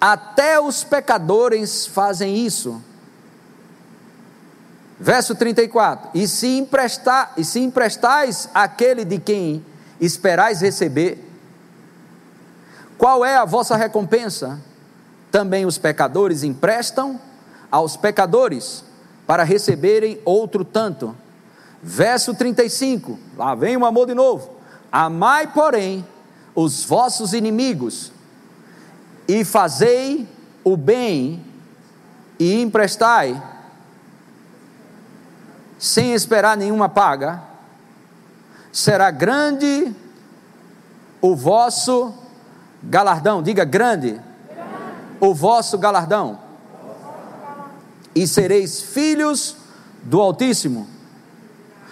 Até 0.00 0.58
os 0.58 0.82
pecadores 0.82 1.86
fazem 1.86 2.38
isso. 2.38 2.82
Verso 4.98 5.34
34: 5.34 6.08
E 6.14 6.26
se, 6.26 6.56
emprestar, 6.56 7.34
e 7.36 7.44
se 7.44 7.60
emprestais 7.60 8.48
aquele 8.54 9.04
de 9.04 9.18
quem 9.18 9.62
esperais 10.00 10.62
receber, 10.62 11.22
qual 12.96 13.22
é 13.22 13.36
a 13.36 13.44
vossa 13.44 13.76
recompensa? 13.76 14.58
Também 15.30 15.66
os 15.66 15.76
pecadores 15.76 16.42
emprestam 16.42 17.20
aos 17.70 17.94
pecadores 17.94 18.84
para 19.26 19.42
receberem 19.42 20.18
outro 20.24 20.64
tanto. 20.64 21.14
Verso 21.82 22.34
35, 22.34 23.18
lá 23.36 23.54
vem 23.54 23.76
o 23.76 23.84
amor 23.84 24.06
de 24.06 24.14
novo. 24.14 24.50
Amai, 24.90 25.46
porém, 25.48 26.06
os 26.54 26.84
vossos 26.84 27.32
inimigos, 27.32 28.12
e 29.26 29.44
fazei 29.44 30.28
o 30.64 30.76
bem 30.76 31.44
e 32.38 32.60
emprestai, 32.60 33.40
sem 35.78 36.12
esperar 36.12 36.56
nenhuma 36.56 36.88
paga, 36.88 37.42
será 38.72 39.10
grande 39.10 39.94
o 41.20 41.34
vosso 41.34 42.14
galardão. 42.82 43.42
Diga 43.42 43.64
grande, 43.64 44.12
grande. 44.12 44.22
o 45.20 45.34
vosso 45.34 45.78
galardão. 45.78 46.38
E 48.14 48.26
sereis 48.26 48.80
filhos 48.80 49.56
do 50.02 50.20
Altíssimo. 50.20 50.86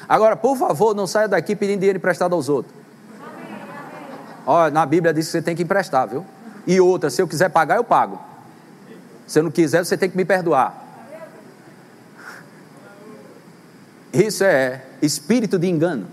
Agora, 0.09 0.37
por 0.37 0.57
favor, 0.57 0.94
não 0.94 1.07
saia 1.07 1.29
daqui 1.29 1.55
pedindo 1.55 1.81
dinheiro 1.81 1.99
emprestado 1.99 2.35
aos 2.35 2.49
outros. 2.49 2.80
Ó, 4.46 4.70
na 4.70 4.85
Bíblia 4.87 5.12
diz 5.12 5.26
que 5.26 5.33
você 5.33 5.42
tem 5.42 5.55
que 5.55 5.62
emprestar, 5.62 6.09
viu? 6.09 6.24
E 6.66 6.81
outra, 6.81 7.11
se 7.11 7.20
eu 7.20 7.29
quiser 7.29 7.48
pagar, 7.50 7.76
eu 7.76 7.85
pago. 7.85 8.20
Se 9.26 9.38
eu 9.38 9.42
não 9.42 9.50
quiser, 9.50 9.85
você 9.85 9.96
tem 9.96 10.11
que 10.11 10.16
me 10.16 10.24
perdoar. 10.24 10.87
Isso 14.12 14.42
é 14.42 14.83
espírito 15.00 15.59
de 15.59 15.68
engano. 15.68 16.07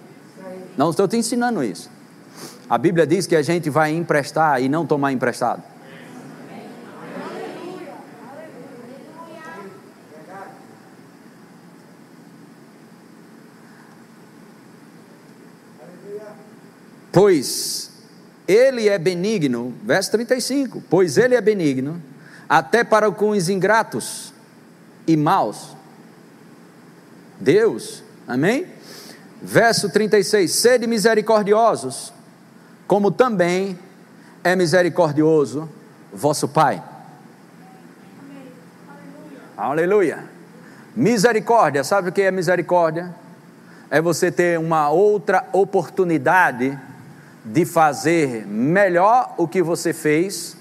Não 0.78 0.92
estou 0.92 1.08
te 1.08 1.18
ensinando 1.18 1.64
isso. 1.64 1.90
A 2.70 2.78
Bíblia 2.78 3.08
diz 3.08 3.26
que 3.26 3.36
a 3.36 3.42
gente 3.42 3.70
vai 3.70 3.92
emprestar 3.92 4.62
e 4.62 4.70
não 4.70 4.86
tomar 4.86 5.12
emprestado. 5.12 5.64
Pois 17.12 17.87
ele 18.48 18.88
é 18.88 18.98
benigno, 18.98 19.74
verso 19.84 20.12
35, 20.12 20.82
pois 20.90 21.18
ele 21.18 21.36
é 21.36 21.42
benigno, 21.42 22.02
até 22.48 22.84
para 22.84 23.12
com 23.12 23.32
os 23.32 23.50
ingratos 23.50 24.34
e 25.06 25.18
maus? 25.18 25.76
Deus, 27.40 28.04
amém? 28.28 28.68
Verso 29.42 29.90
36: 29.90 30.52
Sede 30.52 30.88
misericordiosos, 30.88 32.14
como 32.88 33.12
também 33.12 33.78
é 34.44 34.56
misericordioso 34.56 35.70
vosso 36.14 36.48
Pai. 36.48 36.82
Aleluia. 39.56 40.24
Misericórdia, 40.96 41.84
sabe 41.84 42.10
o 42.10 42.12
que 42.12 42.22
é 42.22 42.32
misericórdia? 42.32 43.14
É 43.90 44.02
você 44.02 44.32
ter 44.32 44.58
uma 44.58 44.90
outra 44.90 45.46
oportunidade 45.52 46.78
de 47.48 47.66
fazer 47.66 48.46
melhor 48.46 49.34
o 49.38 49.48
que 49.48 49.62
você 49.62 49.94
fez, 49.94 50.58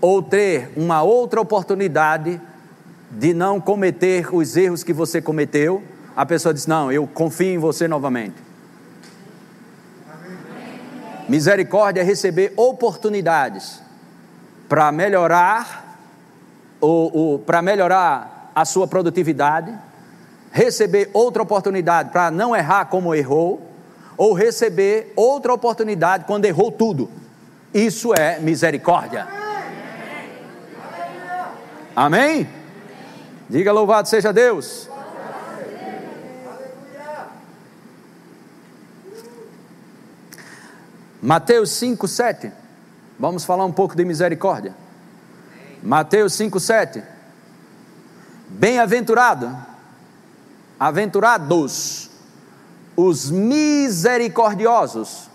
ou 0.00 0.22
ter 0.22 0.70
uma 0.76 1.02
outra 1.02 1.40
oportunidade 1.40 2.40
de 3.10 3.32
não 3.32 3.60
cometer 3.60 4.34
os 4.34 4.56
erros 4.56 4.82
que 4.82 4.92
você 4.92 5.22
cometeu. 5.22 5.82
A 6.16 6.26
pessoa 6.26 6.52
diz: 6.52 6.66
Não, 6.66 6.90
eu 6.90 7.06
confio 7.06 7.54
em 7.54 7.58
você 7.58 7.86
novamente. 7.86 8.34
Misericórdia 11.28 12.02
é 12.02 12.04
receber 12.04 12.52
oportunidades 12.56 13.80
para 14.68 14.90
melhorar, 14.92 15.98
ou 16.80 17.38
para 17.38 17.62
melhorar 17.62 18.50
a 18.54 18.64
sua 18.64 18.86
produtividade, 18.86 19.76
receber 20.50 21.10
outra 21.12 21.42
oportunidade 21.42 22.10
para 22.10 22.30
não 22.30 22.54
errar 22.54 22.86
como 22.86 23.14
errou, 23.14 23.65
ou 24.16 24.32
receber 24.32 25.12
outra 25.14 25.52
oportunidade 25.52 26.24
quando 26.24 26.44
errou 26.44 26.72
tudo. 26.72 27.10
Isso 27.72 28.14
é 28.14 28.38
misericórdia. 28.38 29.26
Amém? 31.94 32.48
Diga 33.48 33.72
louvado 33.72 34.08
seja 34.08 34.32
Deus. 34.32 34.88
Mateus 41.22 41.70
5, 41.70 42.06
7. 42.06 42.52
Vamos 43.18 43.44
falar 43.44 43.64
um 43.64 43.72
pouco 43.72 43.96
de 43.96 44.04
misericórdia. 44.04 44.74
Mateus 45.82 46.34
5, 46.34 46.60
7. 46.60 47.02
Bem-aventurado, 48.48 49.56
aventurados, 50.78 52.05
os 52.96 53.30
misericordiosos. 53.30 55.28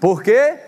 Por 0.00 0.22
quê? 0.22 0.58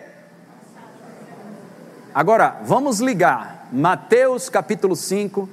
Agora, 2.15 2.61
vamos 2.65 3.01
ligar 3.01 3.69
Mateus 3.73 4.49
capítulo 4.49 4.95
5, 4.95 5.49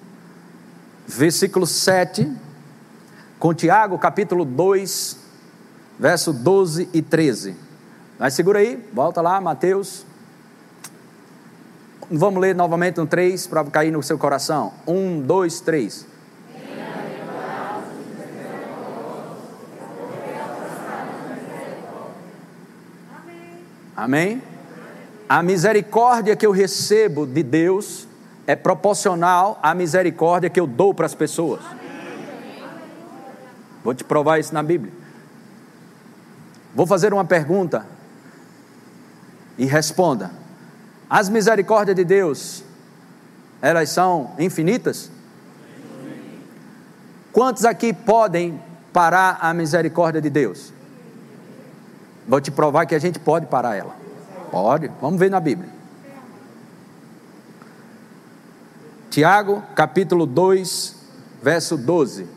versículo 1.08 1.66
7, 1.66 2.30
com 3.40 3.54
Tiago 3.54 3.98
capítulo 3.98 4.44
2, 4.44 5.18
verso 6.00 6.34
12 6.34 6.90
e 6.94 7.02
13. 7.02 7.56
Mas 8.20 8.34
segura 8.34 8.60
aí, 8.60 8.84
volta 8.92 9.22
lá, 9.22 9.40
Mateus. 9.40 10.06
Vamos 12.10 12.42
ler 12.42 12.56
novamente 12.56 12.98
no 12.98 13.06
3 13.06 13.46
para 13.48 13.64
cair 13.66 13.92
no 13.92 14.02
seu 14.02 14.18
coração. 14.18 14.74
1, 14.88 15.22
2, 15.22 15.60
3. 15.62 16.08
Amém? 23.98 24.44
A 25.28 25.42
misericórdia 25.42 26.36
que 26.36 26.46
eu 26.46 26.52
recebo 26.52 27.26
de 27.26 27.42
Deus 27.42 28.08
é 28.46 28.56
proporcional 28.56 29.60
à 29.64 29.74
misericórdia 29.74 30.52
que 30.52 30.60
eu 30.60 30.68
dou 30.68 30.94
para 30.94 31.08
as 31.08 31.16
pessoas. 31.16 31.62
Vou 33.84 33.96
te 33.96 34.04
provar 34.04 34.38
isso 34.38 34.54
na 34.54 34.62
Bíblia. 34.62 34.94
Vou 36.76 36.86
fazer 36.86 37.12
uma 37.12 37.26
pergunta 37.26 37.88
e 39.58 39.66
responda. 39.66 40.30
As 41.10 41.28
misericórdias 41.28 41.96
de 41.96 42.06
Deus, 42.06 42.64
elas 43.60 43.90
são 43.90 44.36
infinitas? 44.38 45.10
Quantos 47.34 47.66
aqui 47.66 47.92
podem 47.94 48.62
parar 48.94 49.40
a 49.42 49.54
misericórdia 49.56 50.22
de 50.22 50.30
Deus? 50.30 50.77
Vou 52.28 52.42
te 52.42 52.52
provar 52.52 52.86
que 52.86 52.96
a 52.96 53.00
gente 53.00 53.20
pode 53.20 53.46
parar 53.46 53.76
ela. 53.76 53.96
Pode, 54.52 54.92
vamos 55.02 55.20
ver 55.20 55.30
na 55.30 55.40
Bíblia. 55.40 55.70
Tiago, 59.10 59.64
capítulo 59.76 60.26
2, 60.26 60.96
verso 61.42 61.78
12. 61.78 62.28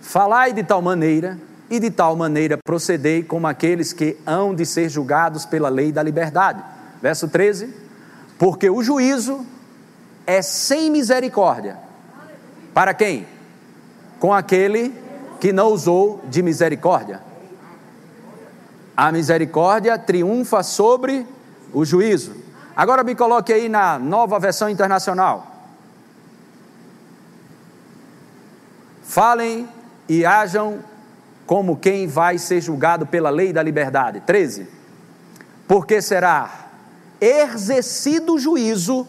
Falai 0.00 0.52
de 0.52 0.62
tal 0.62 0.82
maneira, 0.82 1.38
e 1.72 1.80
de 1.80 1.90
tal 1.90 2.14
maneira 2.14 2.58
procedei 2.62 3.22
como 3.22 3.46
aqueles 3.46 3.94
que 3.94 4.18
hão 4.26 4.54
de 4.54 4.66
ser 4.66 4.90
julgados 4.90 5.46
pela 5.46 5.70
lei 5.70 5.90
da 5.90 6.02
liberdade. 6.02 6.62
Verso 7.00 7.28
13. 7.28 7.74
Porque 8.38 8.68
o 8.68 8.82
juízo 8.82 9.46
é 10.26 10.42
sem 10.42 10.90
misericórdia. 10.90 11.78
Para 12.74 12.92
quem? 12.92 13.26
Com 14.20 14.34
aquele 14.34 14.94
que 15.40 15.50
não 15.50 15.68
usou 15.68 16.20
de 16.28 16.42
misericórdia. 16.42 17.22
A 18.96 19.10
misericórdia 19.10 19.98
triunfa 19.98 20.62
sobre 20.62 21.26
o 21.72 21.84
juízo. 21.84 22.36
Agora 22.76 23.02
me 23.02 23.14
coloque 23.14 23.52
aí 23.52 23.68
na 23.68 23.98
nova 23.98 24.38
versão 24.38 24.68
internacional. 24.68 25.46
Falem 29.02 29.68
e 30.08 30.24
hajam 30.24 30.80
como 31.46 31.76
quem 31.76 32.06
vai 32.06 32.38
ser 32.38 32.60
julgado 32.60 33.06
pela 33.06 33.30
lei 33.30 33.52
da 33.52 33.62
liberdade. 33.62 34.20
13. 34.20 34.66
Porque 35.68 36.00
será 36.00 36.68
exercido 37.20 38.34
o 38.34 38.38
juízo 38.38 39.06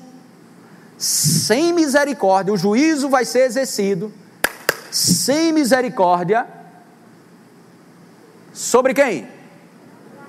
sem 0.98 1.74
misericórdia, 1.74 2.54
o 2.54 2.58
juízo 2.58 3.10
vai 3.10 3.26
ser 3.26 3.42
exercido 3.42 4.14
sem 4.92 5.52
misericórdia 5.52 6.46
sobre 8.54 8.94
quem? 8.94 9.28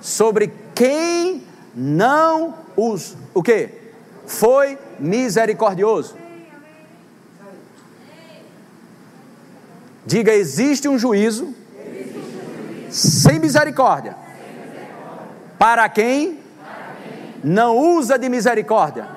Sobre 0.05 0.53
quem 0.75 1.43
não 1.73 2.53
os 2.77 3.17
o 3.33 3.41
que? 3.41 3.71
Foi 4.27 4.77
misericordioso. 4.99 6.15
Diga, 10.05 10.31
existe 10.31 10.87
um 10.87 10.99
juízo, 10.99 11.55
sem, 12.91 13.39
misericórdia, 13.39 14.15
Para, 15.57 15.89
quem 15.89 16.39
não 17.43 17.75
usa 17.75 18.19
de 18.19 18.29
misericórdia. 18.29 19.07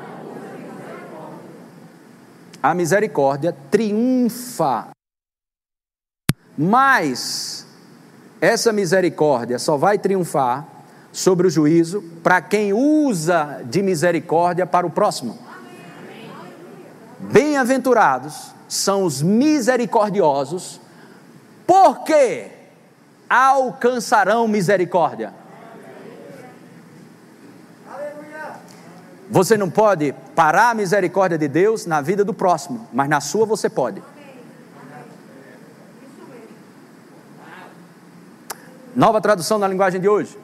A 2.62 2.72
misericórdia 2.72 3.54
triunfa. 3.70 4.88
Mas 6.56 7.66
essa 8.40 8.72
misericórdia 8.72 9.58
só 9.58 9.76
vai 9.76 9.98
triunfar 9.98 10.77
sobre 11.12 11.46
o 11.46 11.50
juízo 11.50 12.02
para 12.22 12.40
quem 12.40 12.72
usa 12.72 13.60
de 13.64 13.82
misericórdia 13.82 14.66
para 14.66 14.86
o 14.86 14.90
próximo. 14.90 15.38
Bem-aventurados 17.18 18.52
são 18.68 19.04
os 19.04 19.22
misericordiosos, 19.22 20.80
porque 21.66 22.50
alcançarão 23.28 24.46
misericórdia. 24.46 25.34
Você 29.30 29.56
não 29.58 29.68
pode 29.68 30.14
parar 30.34 30.70
a 30.70 30.74
misericórdia 30.74 31.36
de 31.36 31.48
Deus 31.48 31.84
na 31.84 32.00
vida 32.00 32.24
do 32.24 32.32
próximo, 32.32 32.88
mas 32.92 33.08
na 33.08 33.20
sua 33.20 33.44
você 33.44 33.68
pode. 33.68 34.02
Nova 38.96 39.20
tradução 39.20 39.58
na 39.58 39.68
linguagem 39.68 40.00
de 40.00 40.08
hoje. 40.08 40.36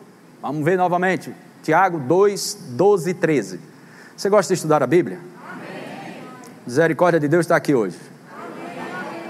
Vamos 0.44 0.62
ver 0.62 0.76
novamente. 0.76 1.35
Tiago 1.62 1.98
2, 1.98 2.59
12 2.72 3.09
e 3.09 3.14
13. 3.14 3.61
Você 4.14 4.28
gosta 4.28 4.52
de 4.52 4.59
estudar 4.59 4.83
a 4.83 4.87
Bíblia? 4.87 5.18
Amém. 5.50 6.16
Misericórdia 6.66 7.18
de 7.18 7.26
Deus 7.26 7.46
está 7.46 7.57
aqui 7.57 7.74
hoje. 7.74 7.96
Amém. 8.30 9.22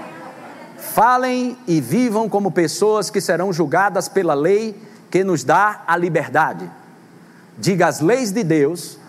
Falem 0.77 1.57
e 1.65 1.79
vivam 1.79 2.27
como 2.27 2.51
pessoas 2.51 3.09
que 3.09 3.21
serão 3.21 3.53
julgadas 3.53 4.09
pela 4.09 4.33
lei 4.33 4.77
que 5.09 5.23
nos 5.23 5.45
dá 5.45 5.83
a 5.87 5.95
liberdade. 5.95 6.69
Diga 7.57 7.87
as 7.87 8.01
leis 8.01 8.33
de 8.33 8.43
Deus, 8.43 8.99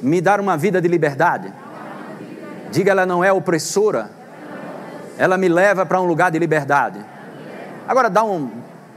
me 0.00 0.20
dar 0.20 0.38
uma 0.38 0.56
vida 0.56 0.80
de 0.80 0.86
liberdade. 0.86 1.52
Diga 2.70 2.92
ela 2.92 3.04
não 3.04 3.24
é 3.24 3.32
opressora, 3.32 4.12
ela 5.18 5.36
me 5.36 5.48
leva 5.48 5.84
para 5.84 6.00
um 6.00 6.06
lugar 6.06 6.30
de 6.30 6.38
liberdade. 6.38 7.04
Agora 7.88 8.08
dá 8.08 8.22
um, 8.22 8.48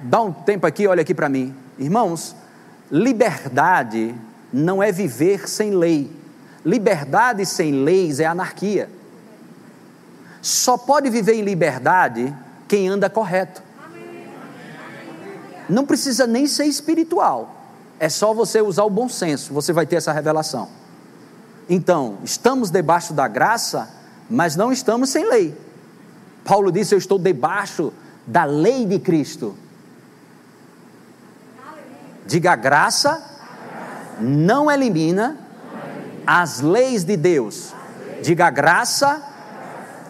dá 0.03 0.21
um 0.21 0.31
tempo 0.31 0.67
aqui, 0.67 0.85
olha 0.85 1.01
aqui 1.01 1.15
para 1.15 1.27
mim. 1.27 1.55
Irmãos, 1.77 2.35
liberdade 2.91 4.15
não 4.51 4.81
é 4.81 4.91
viver 4.91 5.47
sem 5.47 5.71
lei. 5.71 6.11
Liberdade 6.65 7.45
sem 7.45 7.71
leis 7.71 8.19
é 8.19 8.25
anarquia. 8.25 8.89
Só 10.41 10.77
pode 10.77 11.09
viver 11.09 11.33
em 11.33 11.41
liberdade 11.41 12.33
quem 12.67 12.87
anda 12.87 13.09
correto. 13.09 13.61
Não 15.69 15.85
precisa 15.85 16.25
nem 16.25 16.47
ser 16.47 16.65
espiritual. 16.65 17.55
É 17.99 18.09
só 18.09 18.33
você 18.33 18.61
usar 18.61 18.83
o 18.83 18.89
bom 18.89 19.09
senso, 19.09 19.53
você 19.53 19.73
vai 19.73 19.85
ter 19.85 19.97
essa 19.97 20.11
revelação. 20.11 20.69
Então, 21.69 22.19
estamos 22.23 22.69
debaixo 22.69 23.13
da 23.13 23.27
graça, 23.27 23.89
mas 24.29 24.55
não 24.55 24.71
estamos 24.71 25.09
sem 25.09 25.27
lei. 25.27 25.57
Paulo 26.45 26.71
disse: 26.71 26.95
Eu 26.95 26.99
estou 26.99 27.19
debaixo 27.19 27.91
da 28.25 28.45
lei 28.45 28.85
de 28.85 28.99
Cristo. 28.99 29.55
Diga: 32.27 32.51
a 32.51 32.55
graça 32.55 33.23
não 34.19 34.69
elimina 34.69 35.37
as 36.25 36.61
leis 36.61 37.03
de 37.03 37.17
Deus. 37.17 37.73
Diga: 38.21 38.47
a 38.47 38.51
graça 38.51 39.23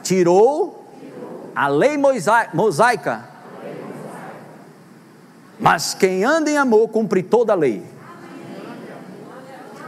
tirou 0.03 0.86
a 1.56 1.67
lei 1.67 1.97
mosaica 2.53 3.38
mas 5.60 5.93
quem 5.93 6.23
anda 6.23 6.49
em 6.49 6.58
amor 6.58 6.88
cumpre 6.89 7.23
toda 7.23 7.53
a 7.53 7.56
lei. 7.56 7.84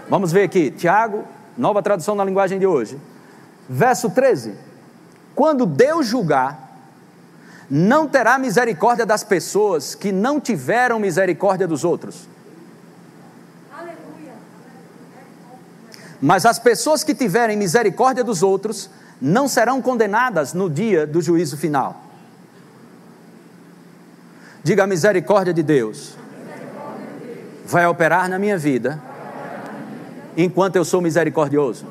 Vamos 0.09 0.31
ver 0.31 0.43
aqui, 0.43 0.71
Tiago, 0.71 1.23
nova 1.55 1.83
tradução 1.83 2.15
na 2.15 2.25
linguagem 2.25 2.57
de 2.57 2.65
hoje. 2.65 2.99
Verso 3.67 4.09
13: 4.09 4.55
Quando 5.35 5.65
Deus 5.67 6.07
julgar, 6.07 6.68
não 7.69 8.07
terá 8.07 8.39
misericórdia 8.39 9.05
das 9.05 9.23
pessoas 9.23 9.93
que 9.93 10.11
não 10.11 10.39
tiveram 10.39 10.99
misericórdia 10.99 11.67
dos 11.67 11.83
outros. 11.83 12.27
Mas 16.21 16.45
as 16.45 16.59
pessoas 16.59 17.03
que 17.03 17.13
tiverem 17.13 17.55
misericórdia 17.55 18.23
dos 18.23 18.43
outros 18.43 18.89
não 19.21 19.47
serão 19.47 19.81
condenadas 19.81 20.53
no 20.53 20.69
dia 20.69 21.05
do 21.05 21.21
juízo 21.21 21.55
final. 21.55 22.03
Diga 24.63 24.83
a 24.83 24.87
misericórdia 24.87 25.53
de 25.53 25.63
Deus. 25.63 26.17
Vai 27.65 27.85
operar 27.85 28.27
na 28.27 28.39
minha 28.39 28.57
vida 28.57 28.99
enquanto 30.35 30.75
eu 30.75 30.83
sou 30.83 31.01
misericordioso. 31.01 31.85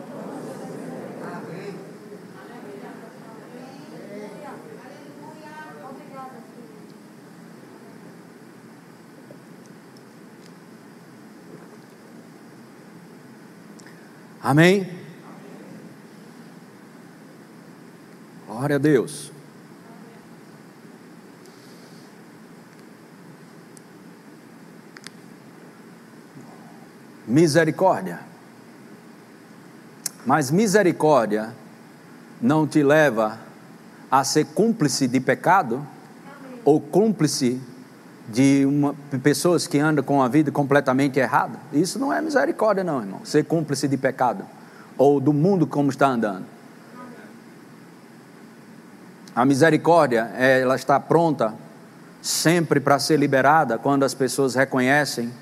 Amém? 14.49 14.89
Glória 18.47 18.77
a 18.77 18.79
Deus. 18.79 19.31
misericórdia. 27.27 28.21
Mas 30.25 30.51
misericórdia 30.51 31.55
não 32.41 32.67
te 32.67 32.83
leva 32.83 33.39
a 34.11 34.25
ser 34.25 34.47
cúmplice 34.47 35.07
de 35.07 35.21
pecado 35.21 35.87
ou 36.65 36.81
cúmplice 36.81 37.61
de 38.29 38.67
uma, 38.67 38.95
pessoas 39.23 39.67
que 39.67 39.79
andam 39.79 40.05
com 40.05 40.23
a 40.23 40.29
vida 40.29 40.53
completamente 40.53 41.19
errada. 41.19 41.59
Isso 41.73 41.99
não 41.99 42.13
é 42.13 42.21
misericórdia, 42.21 42.85
não, 42.85 43.01
irmão. 43.01 43.21
Ser 43.25 43.45
cúmplice 43.45 43.89
de 43.89 43.97
pecado 43.97 44.45
ou 44.97 45.21
do 45.21 45.33
mundo 45.33 45.67
como 45.67 45.89
está 45.91 46.09
andando. 46.09 46.45
A 49.35 49.45
misericórdia, 49.45 50.31
ela 50.37 50.75
está 50.75 50.99
pronta 50.99 51.55
sempre 52.21 52.81
para 52.81 52.99
ser 52.99 53.17
liberada 53.17 53.79
quando 53.79 54.03
as 54.03 54.13
pessoas 54.13 54.57
reconhecem 54.57 55.33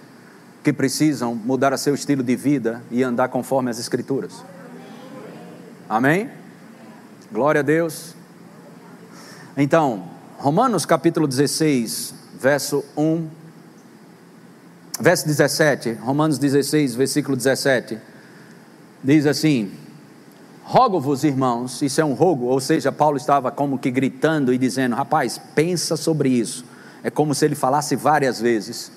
que 0.62 0.72
precisam 0.72 1.34
mudar 1.34 1.76
seu 1.78 1.94
estilo 1.94 2.22
de 2.22 2.36
vida 2.36 2.82
e 2.90 3.02
andar 3.02 3.28
conforme 3.28 3.70
as 3.70 3.78
Escrituras. 3.78 4.44
Amém? 5.88 6.28
Glória 7.32 7.60
a 7.60 7.62
Deus. 7.62 8.14
Então, 9.56 10.04
Romanos 10.36 10.84
capítulo 10.84 11.26
16, 11.26 12.14
verso 12.40 12.84
1, 12.96 13.28
verso 15.00 15.26
17, 15.26 15.92
Romanos 15.94 16.38
16, 16.38 16.94
versículo 16.94 17.36
17, 17.36 17.98
diz 19.02 19.26
assim: 19.26 19.72
Rogo-vos, 20.62 21.24
irmãos, 21.24 21.80
isso 21.80 22.00
é 22.00 22.04
um 22.04 22.14
rogo, 22.14 22.46
ou 22.46 22.60
seja, 22.60 22.90
Paulo 22.90 23.16
estava 23.16 23.50
como 23.50 23.78
que 23.78 23.90
gritando 23.90 24.52
e 24.52 24.58
dizendo: 24.58 24.96
rapaz, 24.96 25.40
pensa 25.54 25.96
sobre 25.96 26.28
isso. 26.28 26.64
É 27.02 27.10
como 27.10 27.34
se 27.34 27.44
ele 27.44 27.54
falasse 27.54 27.94
várias 27.94 28.40
vezes 28.40 28.90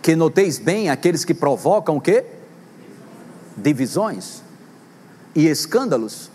que 0.00 0.16
noteis 0.16 0.58
bem 0.58 0.88
aqueles 0.88 1.24
que 1.24 1.34
provocam 1.34 1.96
o 1.96 2.00
quê? 2.00 2.24
Divisões 3.56 4.40
e 5.34 5.46
escândalos. 5.48 6.30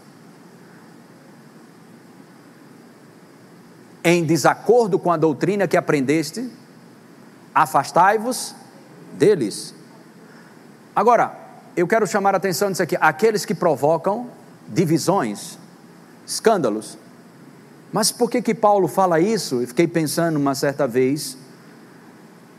Em 4.04 4.24
desacordo 4.24 4.98
com 4.98 5.12
a 5.12 5.18
doutrina 5.18 5.68
que 5.68 5.78
aprendeste, 5.78 6.50
afastai-vos 7.54 8.56
deles. 9.14 9.76
Agora, 10.96 11.36
eu 11.76 11.88
quero 11.88 12.08
chamar 12.08 12.34
a 12.34 12.38
atenção 12.38 12.70
nisso 12.70 12.82
aqui: 12.82 12.98
aqueles 13.00 13.46
que 13.46 13.54
provocam 13.54 14.30
divisões, 14.68 15.58
escândalos. 16.26 16.98
Mas 17.92 18.12
por 18.12 18.30
que 18.30 18.42
que 18.42 18.56
Paulo 18.56 18.88
fala 18.88 19.20
isso? 19.20 19.62
Eu 19.62 19.68
fiquei 19.68 19.88
pensando 19.88 20.38
uma 20.38 20.56
certa 20.56 20.88
vez 20.88 21.38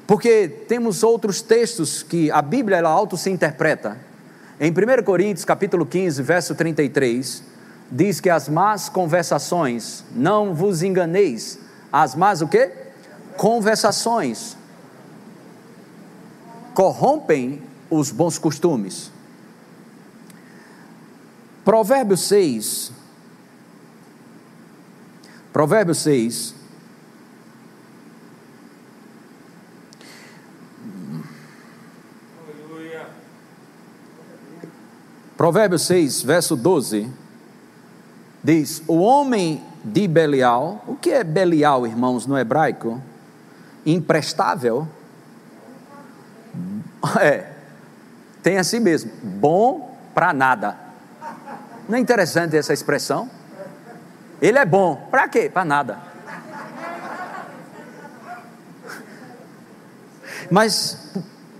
porque 0.07 0.47
temos 0.69 1.03
outros 1.03 1.41
textos 1.41 2.03
que 2.03 2.31
a 2.31 2.43
Bíblia 2.43 2.77
ela 2.77 2.91
auto 2.91 3.17
se 3.17 3.31
interpreta. 3.31 3.97
Em 4.61 4.71
1 4.71 5.03
Coríntios, 5.05 5.45
capítulo 5.45 5.87
15, 5.87 6.23
verso 6.23 6.55
33, 6.55 7.43
diz 7.93 8.21
que 8.21 8.31
as 8.31 8.49
más 8.49 8.89
conversações, 8.89 10.03
não 10.13 10.55
vos 10.55 10.83
enganeis, 10.83 11.59
as 11.93 12.15
más 12.15 12.41
o 12.41 12.49
quê? 12.49 12.73
Conversações. 13.37 14.57
Corrompem 16.75 17.63
os 17.91 18.11
bons 18.11 18.39
costumes. 18.39 19.13
Provérbios 21.63 22.23
6, 22.23 22.91
Provérbios 25.53 25.99
6, 25.99 26.55
Provérbios 35.37 35.83
6, 35.83 36.23
verso 36.23 36.57
12, 36.57 37.11
diz: 38.43 38.83
O 38.87 39.01
homem 39.01 39.63
de 39.85 40.07
Belial, 40.07 40.83
o 40.87 40.95
que 40.95 41.11
é 41.11 41.25
Belial, 41.25 41.87
irmãos, 41.87 42.27
no 42.27 42.39
hebraico? 42.39 43.01
Imprestável. 43.85 44.87
É, 47.21 47.51
tem 48.45 48.59
assim 48.59 48.79
mesmo, 48.79 49.11
bom 49.25 49.99
para 50.15 50.33
nada. 50.33 50.77
Não 51.89 51.99
é 51.99 52.01
interessante 52.01 52.57
essa 52.57 52.73
expressão? 52.73 53.29
Ele 54.41 54.57
é 54.57 54.65
bom, 54.65 55.09
para 55.11 55.27
quê? 55.27 55.51
Para 55.53 55.65
nada. 55.65 55.99
Mas 60.49 61.13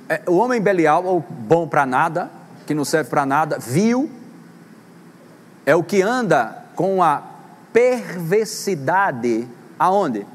é, 0.09 0.23
o 0.29 0.37
homem 0.37 0.61
Belial, 0.61 1.05
ou 1.05 1.19
bom 1.21 1.67
para 1.67 1.85
nada, 1.85 2.31
que 2.67 2.75
não 2.75 2.85
serve 2.85 3.11
para 3.11 3.27
nada, 3.27 3.59
vil, 3.59 4.09
é 5.67 5.75
o 5.75 5.83
que 5.83 6.03
anda 6.03 6.62
com 6.75 7.03
a 7.03 7.23
perversidade 7.73 9.49
aonde? 9.79 10.27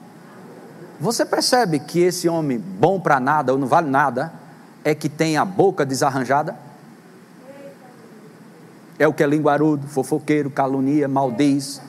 Você 0.99 1.25
percebe 1.25 1.79
que 1.79 1.99
esse 1.99 2.27
homem 2.27 2.57
bom 2.57 2.99
para 2.99 3.19
nada 3.19 3.53
ou 3.53 3.59
não 3.59 3.67
vale 3.67 3.89
nada 3.89 4.33
é 4.83 4.95
que 4.95 5.07
tem 5.07 5.37
a 5.37 5.45
boca 5.45 5.85
desarranjada? 5.85 6.55
É 8.97 9.07
o 9.07 9.13
que 9.13 9.23
é 9.23 9.27
linguarudo, 9.27 9.87
fofoqueiro, 9.87 10.49
calunia, 10.49 11.07
maldiz. 11.07 11.79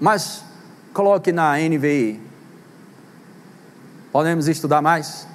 Mas 0.00 0.44
coloque 0.92 1.32
na 1.32 1.56
NVI. 1.58 2.20
Podemos 4.12 4.46
estudar 4.46 4.80
mais? 4.80 5.26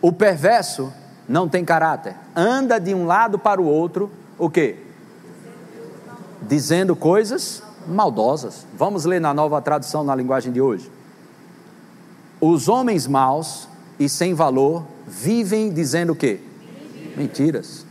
O 0.00 0.12
perverso 0.12 0.92
não 1.28 1.48
tem 1.48 1.64
caráter, 1.64 2.14
anda 2.34 2.78
de 2.78 2.94
um 2.94 3.04
lado 3.04 3.38
para 3.38 3.60
o 3.60 3.66
outro, 3.66 4.10
o 4.38 4.48
quê? 4.48 4.76
Dizendo 6.42 6.94
coisas 6.94 7.62
maldosas. 7.86 8.66
Vamos 8.76 9.04
ler 9.04 9.20
na 9.20 9.34
nova 9.34 9.60
tradução 9.60 10.04
na 10.04 10.14
linguagem 10.14 10.52
de 10.52 10.60
hoje. 10.60 10.90
Os 12.40 12.68
homens 12.68 13.06
maus 13.06 13.68
e 13.98 14.08
sem 14.08 14.34
valor 14.34 14.84
vivem 15.06 15.72
dizendo 15.72 16.12
o 16.12 16.16
quê? 16.16 16.40
Mentiras. 17.16 17.84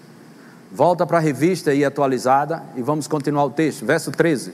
Volta 0.72 1.06
para 1.06 1.18
a 1.18 1.22
revista 1.22 1.74
e 1.74 1.84
atualizada 1.84 2.64
e 2.76 2.82
vamos 2.82 3.08
continuar 3.08 3.46
o 3.46 3.50
texto. 3.50 3.86
Verso 3.86 4.12
13. 4.12 4.54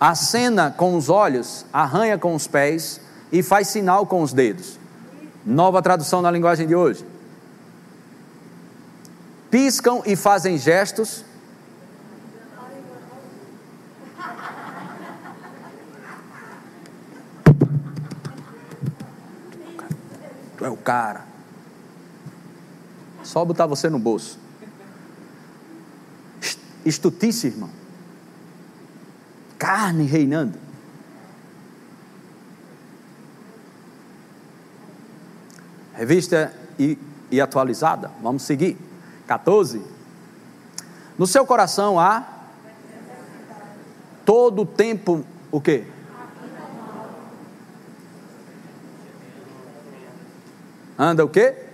Acena 0.00 0.70
com 0.70 0.96
os 0.96 1.08
olhos, 1.08 1.66
arranha 1.72 2.16
com 2.16 2.34
os 2.34 2.46
pés 2.46 3.00
e 3.32 3.42
faz 3.42 3.68
sinal 3.68 4.06
com 4.06 4.22
os 4.22 4.32
dedos. 4.32 4.78
Nova 5.44 5.82
tradução 5.82 6.22
na 6.22 6.30
linguagem 6.30 6.66
de 6.66 6.74
hoje. 6.74 7.04
Piscam 9.50 10.02
e 10.04 10.14
fazem 10.14 10.58
gestos. 10.58 11.24
Tu 20.56 20.64
é 20.64 20.68
o 20.68 20.76
cara. 20.76 21.24
Só 23.22 23.44
botar 23.44 23.66
você 23.66 23.88
no 23.88 23.98
bolso. 23.98 24.38
Estutice, 26.84 27.46
irmão. 27.46 27.70
Carne 29.58 30.04
reinando. 30.04 30.58
Revista 35.94 36.54
e, 36.78 36.98
e 37.30 37.40
atualizada. 37.40 38.10
Vamos 38.22 38.42
seguir. 38.42 38.87
14. 39.28 39.82
No 41.18 41.26
seu 41.26 41.44
coração 41.44 42.00
há 42.00 42.24
todo 44.24 44.62
o 44.62 44.66
tempo 44.66 45.24
o 45.52 45.60
quê? 45.60 45.84
Anda 50.98 51.24
o 51.24 51.28
quê? 51.28 51.67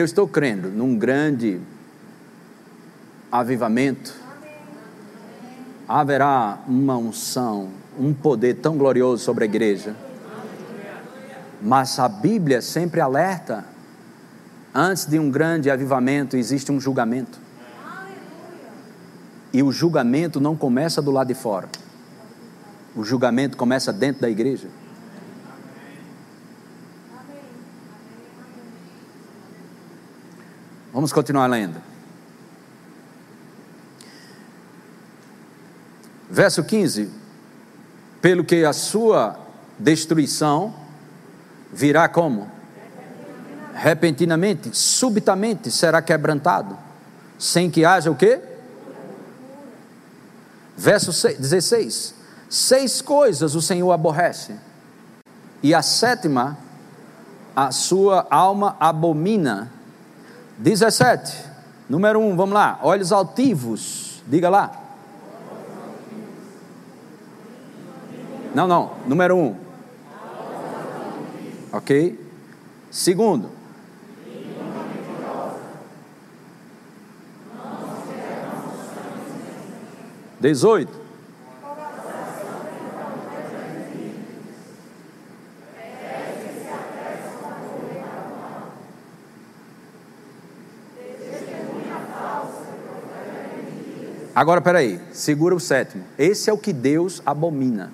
Eu 0.00 0.06
estou 0.06 0.26
crendo 0.26 0.70
num 0.70 0.96
grande 0.96 1.60
avivamento. 3.30 4.14
Haverá 5.86 6.58
uma 6.66 6.96
unção, 6.96 7.68
um 7.98 8.14
poder 8.14 8.54
tão 8.54 8.78
glorioso 8.78 9.22
sobre 9.22 9.44
a 9.44 9.46
igreja. 9.46 9.94
Mas 11.60 11.98
a 11.98 12.08
Bíblia 12.08 12.62
sempre 12.62 12.98
alerta: 12.98 13.66
antes 14.74 15.04
de 15.04 15.18
um 15.18 15.30
grande 15.30 15.70
avivamento 15.70 16.34
existe 16.34 16.72
um 16.72 16.80
julgamento. 16.80 17.38
E 19.52 19.62
o 19.62 19.70
julgamento 19.70 20.40
não 20.40 20.56
começa 20.56 21.02
do 21.02 21.10
lado 21.10 21.28
de 21.28 21.34
fora. 21.34 21.68
O 22.96 23.04
julgamento 23.04 23.54
começa 23.54 23.92
dentro 23.92 24.22
da 24.22 24.30
igreja. 24.30 24.68
Vamos 31.00 31.14
continuar 31.14 31.46
lendo. 31.46 31.80
Verso 36.28 36.62
15: 36.62 37.08
Pelo 38.20 38.44
que 38.44 38.66
a 38.66 38.74
sua 38.74 39.34
destruição 39.78 40.74
virá 41.72 42.06
como? 42.06 42.50
Repentinamente, 43.72 44.76
subitamente 44.76 45.70
será 45.70 46.02
quebrantado, 46.02 46.76
sem 47.38 47.70
que 47.70 47.82
haja 47.82 48.10
o 48.10 48.14
quê? 48.14 48.38
Verso 50.76 51.12
16: 51.12 52.14
Seis 52.50 53.00
coisas 53.00 53.54
o 53.54 53.62
Senhor 53.62 53.90
aborrece, 53.90 54.54
e 55.62 55.74
a 55.74 55.80
sétima 55.80 56.58
a 57.56 57.72
sua 57.72 58.26
alma 58.30 58.76
abomina 58.78 59.79
17, 60.60 61.48
número 61.88 62.20
1, 62.20 62.36
vamos 62.36 62.54
lá. 62.54 62.78
Olhos 62.82 63.12
altivos, 63.12 64.22
diga 64.26 64.50
lá. 64.50 64.70
Não, 68.54 68.68
não, 68.68 68.90
número 69.06 69.36
1. 69.36 69.56
Ok? 71.72 72.20
Segundo. 72.90 73.48
Dezoito. 80.38 80.99
Agora, 94.40 94.62
peraí, 94.62 94.98
segura 95.12 95.54
o 95.54 95.60
sétimo. 95.60 96.02
Esse 96.18 96.48
é 96.48 96.52
o 96.52 96.56
que 96.56 96.72
Deus 96.72 97.20
abomina. 97.26 97.92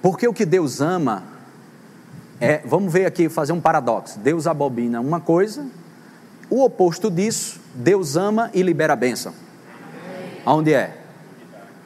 Porque 0.00 0.28
o 0.28 0.32
que 0.32 0.46
Deus 0.46 0.80
ama 0.80 1.24
é, 2.40 2.58
vamos 2.64 2.92
ver 2.92 3.04
aqui, 3.04 3.28
fazer 3.28 3.52
um 3.52 3.60
paradoxo. 3.60 4.20
Deus 4.20 4.46
abomina 4.46 5.00
uma 5.00 5.18
coisa, 5.18 5.66
o 6.48 6.62
oposto 6.62 7.10
disso, 7.10 7.60
Deus 7.74 8.16
ama 8.16 8.48
e 8.54 8.62
libera 8.62 8.92
a 8.92 8.96
bênção. 8.96 9.34
Aonde 10.44 10.72
é? 10.72 10.96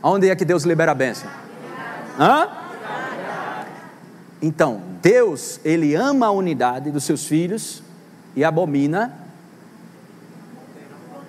Aonde 0.02 0.28
é 0.28 0.36
que 0.36 0.44
Deus 0.44 0.64
libera 0.64 0.92
a 0.92 0.94
bênção? 0.94 1.30
Hã? 2.18 2.50
Então, 4.42 4.82
Deus, 5.00 5.58
Ele 5.64 5.94
ama 5.94 6.26
a 6.26 6.30
unidade 6.32 6.90
dos 6.90 7.04
seus 7.04 7.24
filhos 7.24 7.82
e 8.36 8.44
abomina 8.44 9.29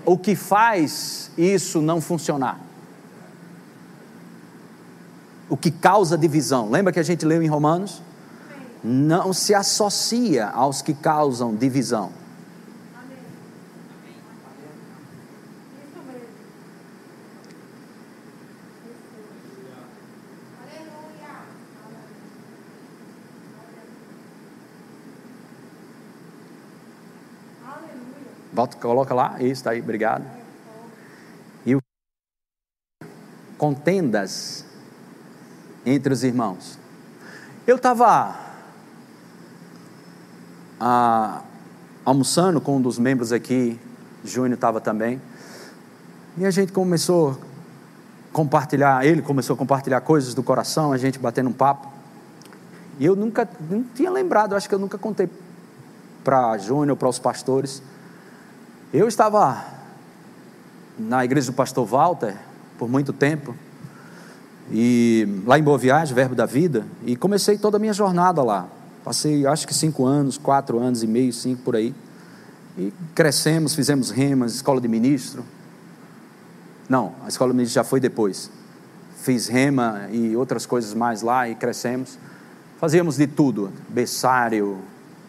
o 0.06 0.18
que 0.18 0.36
faz 0.36 1.32
isso 1.38 1.82
não 1.82 2.02
funcionar? 2.02 2.60
O 5.49 5.58
que 5.58 5.70
causa 5.70 6.18
divisão? 6.18 6.70
Lembra 6.70 6.93
que 6.93 6.99
a 6.99 7.04
gente 7.04 7.26
leu 7.26 7.41
em 7.41 7.47
Romanos? 7.47 8.02
Não 8.84 9.34
se 9.34 9.54
associa 9.54 10.47
aos 10.47 10.82
que 10.82 10.93
causam 10.93 11.56
divisão. 11.56 12.21
Volta, 28.62 28.78
coloca 28.78 29.12
lá, 29.16 29.38
isso 29.39 29.53
está 29.53 29.72
aí, 29.72 29.82
obrigado. 29.82 30.24
E 31.66 31.76
o 31.76 31.80
contendas 33.57 34.64
entre 35.84 36.14
os 36.14 36.24
irmãos. 36.24 36.78
Eu 37.66 37.78
estava 37.78 38.36
ah, 40.80 41.41
almoçando 42.05 42.62
com 42.62 42.78
um 42.78 42.82
dos 42.84 42.99
membros 42.99 43.32
aqui, 43.32 43.80
Júnior 44.24 44.53
estava 44.53 44.80
também, 44.80 45.20
e 46.38 46.45
a 46.45 46.51
gente 46.51 46.72
começou 46.72 47.32
a 47.32 47.36
compartilhar, 48.32 49.03
ele 49.03 49.24
começou 49.24 49.55
a 49.55 49.57
compartilhar 49.57 50.01
coisas 50.01 50.36
do 50.36 50.43
coração, 50.43 50.91
a 50.91 50.99
gente 50.99 51.18
batendo 51.18 51.49
um 51.49 51.53
papo. 51.53 51.91
E 52.99 53.05
eu 53.07 53.16
nunca, 53.16 53.49
não 53.68 53.82
tinha 53.95 54.12
lembrado, 54.12 54.55
acho 54.55 54.70
que 54.70 54.76
eu 54.76 54.80
nunca 54.80 54.99
contei 54.99 55.28
para 56.24 56.59
Júnior, 56.59 56.95
para 56.95 57.09
os 57.09 57.18
pastores, 57.18 57.82
eu 58.94 59.08
estava 59.08 59.64
na 61.00 61.24
igreja 61.24 61.52
do 61.52 61.56
pastor 61.56 61.86
Walter 61.86 62.36
por 62.78 62.89
muito 62.89 63.14
tempo, 63.14 63.56
e 64.72 65.28
lá 65.46 65.60
em 65.60 65.64
Boa 65.64 65.78
Viagem, 65.78 66.16
Verbo 66.16 66.36
da 66.36 66.46
Vida, 66.46 66.86
e 67.06 67.16
comecei 67.16 67.58
toda 67.58 67.78
a 67.78 67.80
minha 67.80 67.94
jornada 67.94 68.42
lá. 68.44 68.68
Passei 69.04 69.46
acho 69.46 69.68
que 69.68 69.74
cinco 69.74 70.06
anos, 70.06 70.38
quatro 70.38 70.80
anos 70.80 71.04
e 71.04 71.08
meio, 71.08 71.34
cinco 71.34 71.62
por 71.64 71.76
aí. 71.76 71.94
E 72.78 72.94
crescemos, 73.14 73.76
fizemos 73.76 74.12
remas, 74.12 74.54
escola 74.56 74.80
de 74.80 74.88
ministro. 74.88 75.44
Não, 76.88 77.14
a 77.26 77.28
escola 77.28 77.52
de 77.52 77.58
ministro 77.58 77.76
já 77.76 77.84
foi 77.84 78.00
depois. 78.00 78.50
Fiz 79.18 79.48
rema 79.48 80.08
e 80.12 80.36
outras 80.36 80.66
coisas 80.66 80.94
mais 80.94 81.22
lá 81.22 81.50
e 81.50 81.56
crescemos. 81.56 82.18
Fazíamos 82.80 83.18
de 83.18 83.28
tudo: 83.28 83.72
berçário, 83.89 84.80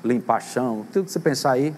limpar 0.04 0.40
chão, 0.40 0.86
tudo 0.92 1.06
que 1.06 1.12
você 1.12 1.20
pensar 1.20 1.52
aí. 1.52 1.74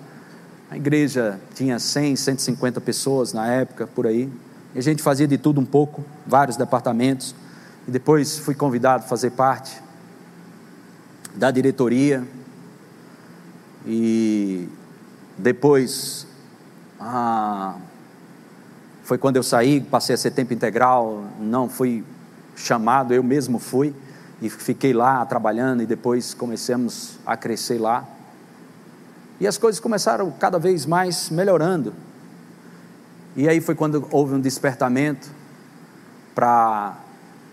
A 0.74 0.76
igreja 0.76 1.38
tinha 1.54 1.78
100, 1.78 2.16
150 2.16 2.80
pessoas 2.80 3.32
na 3.32 3.46
época, 3.46 3.86
por 3.86 4.08
aí. 4.08 4.28
E 4.74 4.78
a 4.80 4.82
gente 4.82 5.04
fazia 5.04 5.24
de 5.24 5.38
tudo 5.38 5.60
um 5.60 5.64
pouco, 5.64 6.04
vários 6.26 6.56
departamentos. 6.56 7.32
E 7.86 7.92
depois 7.92 8.38
fui 8.38 8.56
convidado 8.56 9.04
a 9.04 9.06
fazer 9.06 9.30
parte 9.30 9.80
da 11.36 11.52
diretoria 11.52 12.24
e 13.86 14.68
depois 15.38 16.26
ah, 16.98 17.76
foi 19.04 19.16
quando 19.16 19.36
eu 19.36 19.44
saí, 19.44 19.80
passei 19.80 20.16
a 20.16 20.18
ser 20.18 20.32
tempo 20.32 20.52
integral, 20.52 21.22
não 21.38 21.68
fui 21.68 22.02
chamado, 22.56 23.14
eu 23.14 23.22
mesmo 23.22 23.60
fui 23.60 23.94
e 24.42 24.50
fiquei 24.50 24.92
lá 24.92 25.24
trabalhando 25.24 25.84
e 25.84 25.86
depois 25.86 26.34
começamos 26.34 27.16
a 27.24 27.36
crescer 27.36 27.78
lá. 27.78 28.13
E 29.40 29.46
as 29.46 29.58
coisas 29.58 29.80
começaram 29.80 30.30
cada 30.30 30.58
vez 30.58 30.86
mais 30.86 31.30
melhorando. 31.30 31.92
E 33.36 33.48
aí 33.48 33.60
foi 33.60 33.74
quando 33.74 34.06
houve 34.10 34.34
um 34.34 34.40
despertamento 34.40 35.28
para 36.34 36.96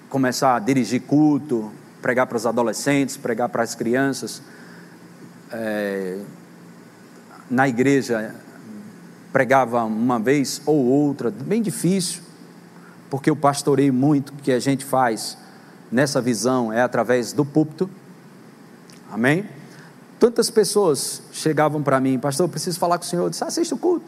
começar 0.09 0.55
a 0.55 0.59
dirigir 0.59 1.01
culto, 1.01 1.71
pregar 2.01 2.27
para 2.27 2.37
os 2.37 2.45
adolescentes, 2.45 3.17
pregar 3.17 3.49
para 3.49 3.63
as 3.63 3.73
crianças. 3.73 4.41
É, 5.51 6.19
na 7.49 7.67
igreja 7.67 8.35
pregava 9.31 9.83
uma 9.83 10.19
vez 10.19 10.61
ou 10.65 10.85
outra, 10.85 11.31
bem 11.31 11.61
difícil, 11.61 12.21
porque 13.09 13.29
eu 13.29 13.35
pastorei 13.35 13.89
muito 13.89 14.33
que 14.33 14.51
a 14.51 14.59
gente 14.59 14.85
faz 14.85 15.37
nessa 15.91 16.21
visão 16.21 16.71
é 16.71 16.81
através 16.81 17.33
do 17.33 17.43
púlpito. 17.43 17.89
Amém? 19.11 19.45
Tantas 20.21 20.51
pessoas 20.51 21.19
chegavam 21.31 21.81
para 21.81 21.99
mim, 21.99 22.19
pastor, 22.19 22.45
eu 22.45 22.49
preciso 22.49 22.77
falar 22.77 22.99
com 22.99 23.03
o 23.03 23.07
senhor. 23.07 23.23
Eu 23.23 23.31
disse, 23.31 23.43
assista 23.43 23.73
o 23.73 23.77
culto. 23.79 24.05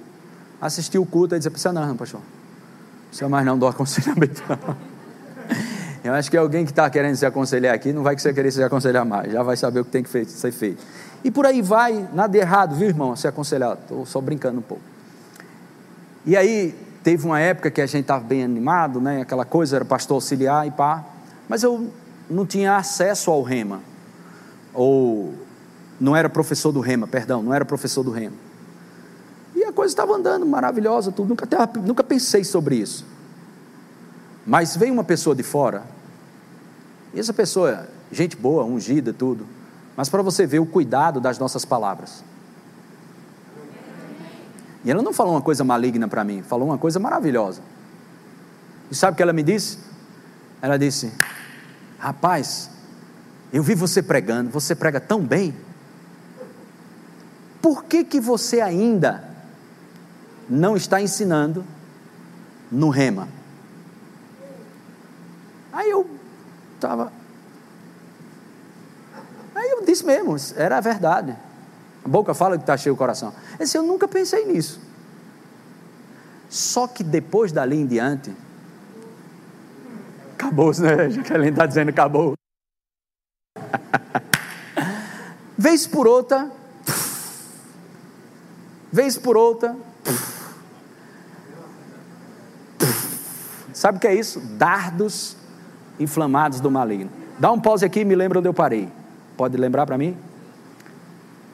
Assisti 0.61 0.95
o 0.95 1.07
culto 1.07 1.33
e 1.33 1.39
dizia, 1.39 1.49
precisa 1.49 1.73
não, 1.73 1.97
pastor. 1.97 2.21
Precisa 3.07 3.27
mais 3.27 3.43
não 3.43 3.57
do 3.57 3.65
aconselhamento. 3.65 4.43
Eu 6.03 6.13
acho 6.13 6.29
que 6.29 6.37
alguém 6.37 6.65
que 6.65 6.71
está 6.71 6.87
querendo 6.87 7.15
se 7.15 7.25
aconselhar 7.25 7.73
aqui 7.73 7.91
não 7.91 8.03
vai 8.03 8.15
querer 8.15 8.51
se 8.51 8.61
aconselhar 8.61 9.03
mais, 9.03 9.31
já 9.31 9.41
vai 9.41 9.57
saber 9.57 9.79
o 9.79 9.85
que 9.85 9.89
tem 9.89 10.03
que 10.03 10.25
ser 10.25 10.51
feito. 10.51 10.83
E 11.23 11.31
por 11.31 11.47
aí 11.47 11.63
vai, 11.63 12.07
nada 12.13 12.37
errado, 12.37 12.75
viu 12.75 12.89
irmão, 12.89 13.15
se 13.15 13.27
aconselhar, 13.27 13.73
estou 13.81 14.05
só 14.05 14.21
brincando 14.21 14.59
um 14.59 14.61
pouco. 14.61 14.83
E 16.25 16.37
aí, 16.37 16.75
teve 17.01 17.25
uma 17.25 17.39
época 17.39 17.71
que 17.71 17.81
a 17.81 17.87
gente 17.87 18.01
estava 18.01 18.23
bem 18.23 18.43
animado, 18.43 19.01
né? 19.01 19.21
aquela 19.21 19.45
coisa, 19.45 19.77
era 19.77 19.85
pastor 19.85 20.15
auxiliar 20.15 20.67
e 20.67 20.71
pá, 20.71 21.03
mas 21.49 21.63
eu 21.63 21.89
não 22.29 22.45
tinha 22.45 22.75
acesso 22.75 23.31
ao 23.31 23.41
rema, 23.41 23.79
ou 24.73 25.33
não 26.03 26.13
era 26.13 26.29
professor 26.29 26.73
do 26.73 26.81
rema, 26.81 27.07
perdão, 27.07 27.41
não 27.41 27.53
era 27.53 27.63
professor 27.63 28.03
do 28.03 28.11
rema. 28.11 28.35
E 29.55 29.63
a 29.63 29.71
coisa 29.71 29.93
estava 29.93 30.13
andando 30.13 30.45
maravilhosa, 30.45 31.13
tudo, 31.13 31.29
nunca, 31.29 31.47
nunca 31.81 32.03
pensei 32.03 32.43
sobre 32.43 32.75
isso. 32.75 33.05
Mas 34.45 34.75
veio 34.75 34.91
uma 34.91 35.05
pessoa 35.05 35.33
de 35.33 35.43
fora, 35.43 35.83
e 37.13 37.19
essa 37.21 37.31
pessoa, 37.31 37.87
gente 38.11 38.35
boa, 38.35 38.65
ungida, 38.65 39.13
tudo, 39.13 39.47
mas 39.95 40.09
para 40.09 40.21
você 40.21 40.45
ver 40.45 40.59
o 40.59 40.65
cuidado 40.65 41.21
das 41.21 41.39
nossas 41.39 41.63
palavras. 41.63 42.21
E 44.83 44.91
ela 44.91 45.01
não 45.01 45.13
falou 45.13 45.35
uma 45.35 45.41
coisa 45.41 45.63
maligna 45.63 46.09
para 46.09 46.25
mim, 46.25 46.41
falou 46.41 46.67
uma 46.67 46.77
coisa 46.77 46.99
maravilhosa. 46.99 47.61
E 48.91 48.95
sabe 48.95 49.13
o 49.13 49.15
que 49.15 49.23
ela 49.23 49.31
me 49.31 49.41
disse? 49.41 49.77
Ela 50.61 50.77
disse: 50.77 51.13
Rapaz, 51.97 52.69
eu 53.53 53.63
vi 53.63 53.73
você 53.73 54.03
pregando, 54.03 54.49
você 54.49 54.75
prega 54.75 54.99
tão 54.99 55.21
bem. 55.21 55.55
Por 57.63 57.85
que, 57.85 58.03
que 58.03 58.19
você 58.19 58.59
ainda 58.59 59.23
não 60.49 60.75
está 60.75 61.01
ensinando 61.01 61.63
no 62.69 62.89
rema? 62.89 63.29
Aí 65.71 65.89
eu 65.89 66.05
estava. 66.75 67.13
Aí 69.55 69.71
eu 69.71 69.85
disse 69.85 70.05
mesmo, 70.05 70.35
era 70.57 70.77
a 70.77 70.81
verdade. 70.81 71.33
A 72.03 72.07
boca 72.09 72.33
fala 72.33 72.57
que 72.57 72.63
está 72.63 72.75
cheio 72.75 72.95
o 72.95 72.97
coração. 72.97 73.33
Eu 73.57 73.65
eu 73.75 73.87
nunca 73.87 74.09
pensei 74.09 74.45
nisso. 74.45 74.81
Só 76.49 76.85
que 76.85 77.01
depois 77.01 77.53
dali 77.53 77.77
em 77.77 77.87
diante, 77.87 78.35
acabou, 80.33 80.77
né? 80.81 81.09
Jaqueline 81.15 81.51
está 81.51 81.65
dizendo 81.65 81.91
acabou. 81.91 82.33
Vez 85.57 85.87
por 85.87 86.07
outra, 86.07 86.51
vez 88.93 89.17
por 89.17 89.35
outra, 89.35 89.75
sabe 93.73 93.97
o 93.97 93.99
que 93.99 94.05
é 94.05 94.13
isso? 94.13 94.39
Dardos 94.39 95.35
inflamados 95.99 96.59
do 96.59 96.69
maligno. 96.69 97.09
Dá 97.39 97.51
um 97.51 97.59
pause 97.59 97.83
aqui 97.83 98.01
e 98.01 98.05
me 98.05 98.15
lembra 98.15 98.37
onde 98.37 98.47
eu 98.47 98.53
parei. 98.53 98.87
Pode 99.35 99.57
lembrar 99.57 99.87
para 99.87 99.97
mim? 99.97 100.15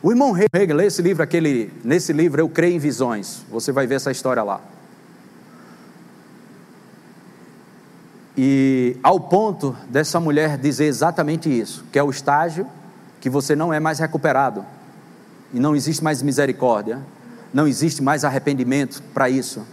O 0.04 0.12
irmão 0.12 0.36
Hegel, 0.38 0.76
lê 0.76 0.88
esse 0.88 1.02
livro, 1.02 1.24
aquele, 1.24 1.72
nesse 1.82 2.12
livro, 2.12 2.42
Eu 2.42 2.50
Creio 2.50 2.76
em 2.76 2.80
Visões. 2.80 3.42
Você 3.50 3.72
vai 3.72 3.88
ver 3.88 3.96
essa 3.96 4.12
história 4.12 4.44
lá. 4.44 4.60
E 8.38 8.98
ao 9.02 9.18
ponto 9.18 9.76
dessa 9.90 10.20
mulher 10.20 10.58
dizer 10.58 10.86
exatamente 10.86 11.50
isso, 11.50 11.86
que 11.90 11.98
é 11.98 12.04
o 12.04 12.10
estágio 12.10 12.68
que 13.22 13.30
você 13.30 13.56
não 13.56 13.74
é 13.74 13.80
mais 13.80 14.00
recuperado, 14.00 14.66
e 15.54 15.60
não 15.60 15.76
existe 15.76 16.04
mais 16.04 16.22
misericórdia, 16.22 17.02
não 17.54 17.68
existe 17.68 18.02
mais 18.02 18.24
arrependimento 18.24 19.02
para 19.14 19.30
isso, 19.30 19.66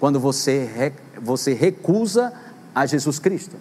quando 0.00 0.18
você, 0.18 0.92
você 1.20 1.52
recusa 1.52 2.32
a 2.74 2.86
Jesus 2.86 3.18
Cristo. 3.18 3.56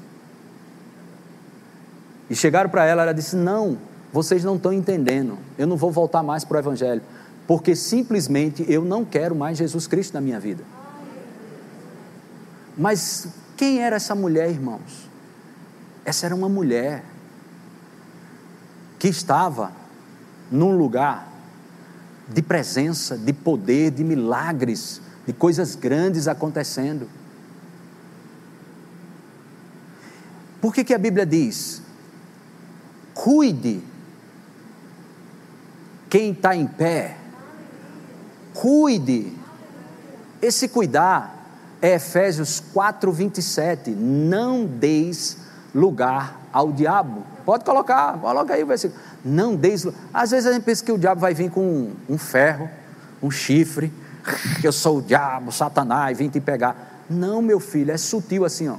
E 2.29 2.35
chegaram 2.35 2.69
para 2.69 2.85
ela, 2.85 3.03
ela 3.03 3.13
disse: 3.13 3.35
Não, 3.35 3.77
vocês 4.11 4.43
não 4.43 4.55
estão 4.55 4.71
entendendo, 4.71 5.37
eu 5.57 5.67
não 5.67 5.77
vou 5.77 5.91
voltar 5.91 6.23
mais 6.23 6.43
para 6.43 6.57
o 6.57 6.59
Evangelho, 6.59 7.01
porque 7.47 7.75
simplesmente 7.75 8.65
eu 8.67 8.83
não 8.83 9.03
quero 9.03 9.35
mais 9.35 9.57
Jesus 9.57 9.87
Cristo 9.87 10.13
na 10.13 10.21
minha 10.21 10.39
vida. 10.39 10.63
Mas 12.77 13.27
quem 13.55 13.81
era 13.81 13.95
essa 13.95 14.13
mulher, 14.13 14.49
irmãos? 14.49 15.09
Essa 16.05 16.27
era 16.27 16.35
uma 16.35 16.47
mulher 16.47 17.03
que 18.99 19.07
estava 19.07 19.71
num 20.51 20.77
lugar 20.77 21.27
de 22.27 22.41
presença, 22.41 23.17
de 23.17 23.33
poder, 23.33 23.91
de 23.91 24.03
milagres, 24.03 25.01
de 25.25 25.33
coisas 25.33 25.75
grandes 25.75 26.27
acontecendo. 26.27 27.07
Por 30.61 30.73
que, 30.73 30.83
que 30.83 30.93
a 30.93 30.97
Bíblia 30.97 31.25
diz? 31.25 31.81
Cuide 33.13 33.81
quem 36.09 36.31
está 36.31 36.55
em 36.55 36.65
pé, 36.65 37.17
cuide. 38.53 39.33
Esse 40.41 40.67
cuidar 40.67 41.35
é 41.81 41.95
Efésios 41.95 42.61
4, 42.73 43.11
27. 43.11 43.91
Não 43.91 44.65
deis 44.65 45.37
lugar 45.73 46.39
ao 46.53 46.71
diabo. 46.71 47.25
Pode 47.47 47.63
colocar, 47.63 48.19
coloca 48.19 48.53
aí 48.53 48.61
o 48.61 48.67
versículo. 48.67 49.01
Não 49.23 49.55
deis 49.55 49.87
Às 50.13 50.31
vezes 50.31 50.47
a 50.47 50.51
gente 50.51 50.63
pensa 50.63 50.83
que 50.83 50.91
o 50.91 50.97
diabo 50.97 51.21
vai 51.21 51.33
vir 51.33 51.49
com 51.49 51.61
um, 51.61 51.95
um 52.09 52.17
ferro, 52.17 52.69
um 53.23 53.31
chifre, 53.31 53.89
eu 54.61 54.73
sou 54.73 54.97
o 54.97 55.01
diabo, 55.01 55.49
Satanás, 55.49 56.17
vim 56.17 56.27
te 56.27 56.41
pegar. 56.41 57.05
Não, 57.09 57.41
meu 57.41 57.61
filho, 57.61 57.89
é 57.89 57.95
sutil 57.95 58.43
assim, 58.43 58.67
ó. 58.67 58.75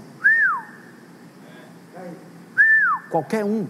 Qualquer 3.09 3.43
um. 3.43 3.67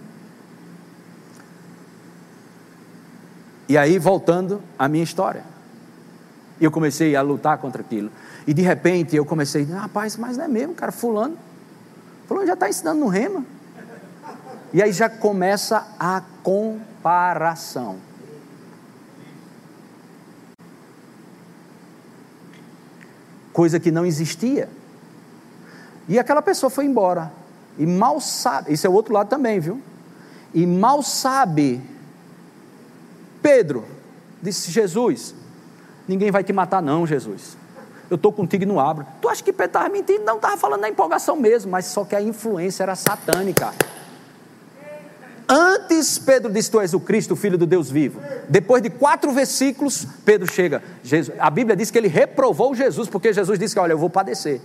E 3.69 3.77
aí, 3.77 3.97
voltando 3.97 4.61
à 4.77 4.89
minha 4.89 5.05
história. 5.05 5.45
Eu 6.59 6.71
comecei 6.71 7.15
a 7.15 7.21
lutar 7.21 7.57
contra 7.59 7.81
aquilo. 7.81 8.11
E 8.45 8.53
de 8.53 8.63
repente 8.63 9.15
eu 9.15 9.23
comecei, 9.23 9.63
rapaz, 9.63 10.17
mas 10.17 10.35
não 10.35 10.43
é 10.43 10.47
mesmo, 10.49 10.73
cara, 10.73 10.91
fulano. 10.91 11.37
Fulano 12.27 12.45
já 12.45 12.53
está 12.53 12.67
ensinando 12.67 12.99
no 12.99 13.07
rema. 13.07 13.45
E 14.73 14.81
aí 14.81 14.91
já 14.91 15.09
começa 15.09 15.87
a 15.99 16.21
comparação. 16.43 17.97
Coisa 23.51 23.79
que 23.79 23.91
não 23.91 24.05
existia. 24.05 24.69
E 26.07 26.17
aquela 26.19 26.41
pessoa 26.41 26.69
foi 26.69 26.85
embora. 26.85 27.31
E 27.77 27.85
mal 27.85 28.19
sabe, 28.19 28.73
isso 28.73 28.85
é 28.85 28.89
o 28.89 28.93
outro 28.93 29.13
lado 29.13 29.29
também, 29.29 29.59
viu? 29.59 29.81
E 30.53 30.65
mal 30.65 31.01
sabe 31.01 31.81
Pedro, 33.41 33.85
disse 34.41 34.71
Jesus: 34.71 35.33
Ninguém 36.07 36.31
vai 36.31 36.43
te 36.43 36.53
matar, 36.53 36.81
não, 36.81 37.05
Jesus. 37.05 37.57
Eu 38.09 38.15
estou 38.15 38.33
contigo 38.33 38.63
e 38.63 38.65
não 38.65 38.79
abro. 38.79 39.05
Tu 39.21 39.29
acha 39.29 39.43
que 39.43 39.53
Pedro 39.53 39.67
estava 39.67 39.89
mentindo? 39.89 40.23
Não, 40.23 40.37
estava 40.37 40.57
falando 40.57 40.81
na 40.81 40.89
empolgação 40.89 41.35
mesmo, 41.35 41.71
mas 41.71 41.85
só 41.85 42.03
que 42.03 42.15
a 42.15 42.21
influência 42.21 42.83
era 42.83 42.95
satânica. 42.95 43.71
Antes 45.49 46.19
Pedro 46.19 46.51
disse: 46.53 46.69
Tu 46.69 46.79
és 46.79 46.93
o 46.93 46.99
Cristo, 46.99 47.33
o 47.33 47.35
Filho 47.35 47.57
do 47.57 47.65
Deus 47.65 47.89
vivo. 47.89 48.21
Depois 48.47 48.83
de 48.83 48.89
quatro 48.89 49.31
versículos, 49.31 50.05
Pedro 50.23 50.51
chega. 50.51 50.83
Jesus, 51.03 51.35
a 51.39 51.49
Bíblia 51.49 51.75
diz 51.75 51.89
que 51.89 51.97
ele 51.97 52.07
reprovou 52.07 52.75
Jesus, 52.75 53.09
porque 53.09 53.33
Jesus 53.33 53.57
disse 53.57 53.73
que: 53.73 53.79
Olha, 53.79 53.93
eu 53.93 53.97
vou 53.97 54.09
padecer. 54.09 54.61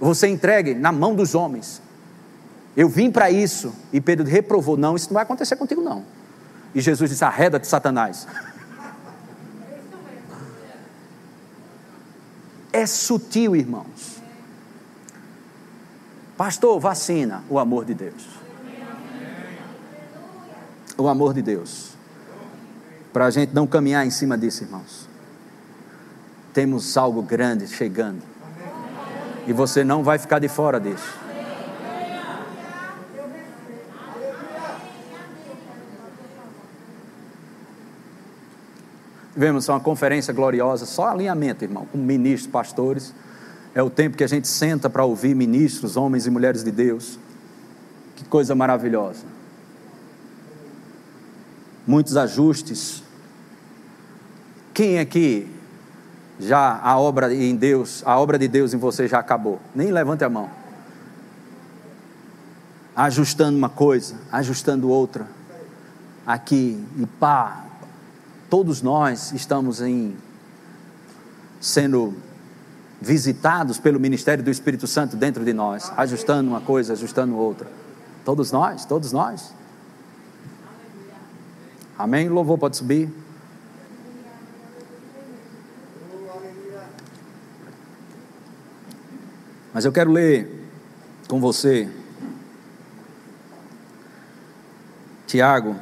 Você 0.00 0.26
entregue 0.26 0.74
na 0.74 0.90
mão 0.90 1.14
dos 1.14 1.34
homens. 1.34 1.82
Eu 2.74 2.88
vim 2.88 3.10
para 3.10 3.30
isso. 3.30 3.74
E 3.92 4.00
Pedro 4.00 4.26
reprovou: 4.26 4.76
Não, 4.76 4.96
isso 4.96 5.08
não 5.08 5.14
vai 5.14 5.24
acontecer 5.24 5.56
contigo, 5.56 5.82
não. 5.82 6.02
E 6.74 6.80
Jesus 6.80 7.10
disse: 7.10 7.24
arreda-te, 7.24 7.66
Satanás. 7.66 8.26
É 12.72 12.86
sutil, 12.86 13.56
irmãos. 13.56 14.20
Pastor, 16.36 16.78
vacina 16.80 17.44
o 17.50 17.58
amor 17.58 17.84
de 17.84 17.92
Deus. 17.92 18.39
O 21.00 21.08
amor 21.08 21.32
de 21.32 21.40
Deus. 21.40 21.94
Para 23.10 23.24
a 23.24 23.30
gente 23.30 23.54
não 23.54 23.66
caminhar 23.66 24.06
em 24.06 24.10
cima 24.10 24.36
disso, 24.36 24.64
irmãos. 24.64 25.08
Temos 26.52 26.94
algo 26.94 27.22
grande 27.22 27.66
chegando. 27.66 28.20
E 29.46 29.52
você 29.54 29.82
não 29.82 30.04
vai 30.04 30.18
ficar 30.18 30.40
de 30.40 30.48
fora 30.48 30.78
disso. 30.78 31.18
Tivemos 39.32 39.66
uma 39.70 39.80
conferência 39.80 40.34
gloriosa, 40.34 40.84
só 40.84 41.08
alinhamento, 41.08 41.64
irmão, 41.64 41.86
com 41.90 41.96
ministros, 41.96 42.52
pastores. 42.52 43.14
É 43.74 43.82
o 43.82 43.88
tempo 43.88 44.18
que 44.18 44.24
a 44.24 44.28
gente 44.28 44.46
senta 44.46 44.90
para 44.90 45.02
ouvir 45.02 45.34
ministros, 45.34 45.96
homens 45.96 46.26
e 46.26 46.30
mulheres 46.30 46.62
de 46.62 46.70
Deus. 46.70 47.18
Que 48.16 48.24
coisa 48.26 48.54
maravilhosa. 48.54 49.39
Muitos 51.86 52.16
ajustes. 52.16 53.02
Quem 54.72 54.98
aqui 54.98 55.48
já 56.38 56.80
a 56.82 56.98
obra 56.98 57.32
em 57.34 57.54
Deus, 57.54 58.02
a 58.06 58.18
obra 58.18 58.38
de 58.38 58.48
Deus 58.48 58.72
em 58.72 58.78
você 58.78 59.06
já 59.06 59.18
acabou? 59.18 59.60
Nem 59.74 59.90
levante 59.90 60.24
a 60.24 60.28
mão. 60.28 60.48
Ajustando 62.96 63.56
uma 63.56 63.68
coisa, 63.68 64.16
ajustando 64.32 64.88
outra. 64.88 65.26
Aqui 66.26 66.82
e 66.96 67.06
pá, 67.06 67.64
todos 68.48 68.82
nós 68.82 69.32
estamos 69.32 69.80
em 69.80 70.16
sendo 71.60 72.14
visitados 73.00 73.78
pelo 73.78 73.98
ministério 73.98 74.44
do 74.44 74.50
Espírito 74.50 74.86
Santo 74.86 75.16
dentro 75.16 75.44
de 75.44 75.52
nós, 75.52 75.90
ajustando 75.96 76.50
uma 76.50 76.60
coisa, 76.60 76.92
ajustando 76.92 77.36
outra. 77.36 77.66
Todos 78.24 78.52
nós, 78.52 78.84
todos 78.84 79.12
nós. 79.12 79.52
Amém? 82.00 82.30
Louvor 82.30 82.56
pode 82.56 82.78
subir. 82.78 83.10
Mas 89.74 89.84
eu 89.84 89.92
quero 89.92 90.10
ler 90.10 90.66
com 91.28 91.38
você 91.38 91.86
Tiago 95.26 95.76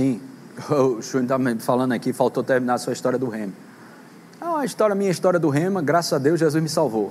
Sim, 0.00 0.18
o 0.72 1.02
senhor 1.02 1.24
está 1.24 1.36
me 1.36 1.56
falando 1.56 1.92
aqui, 1.92 2.10
faltou 2.10 2.42
terminar 2.42 2.74
a 2.74 2.78
sua 2.78 2.94
história 2.94 3.18
do 3.18 3.28
remo. 3.28 3.52
Ah, 4.40 4.60
a 4.60 4.64
história, 4.64 4.94
minha 4.94 5.10
história 5.10 5.38
do 5.38 5.50
rema, 5.50 5.82
graças 5.82 6.14
a 6.14 6.18
Deus, 6.18 6.40
Jesus 6.40 6.62
me 6.62 6.70
salvou. 6.70 7.10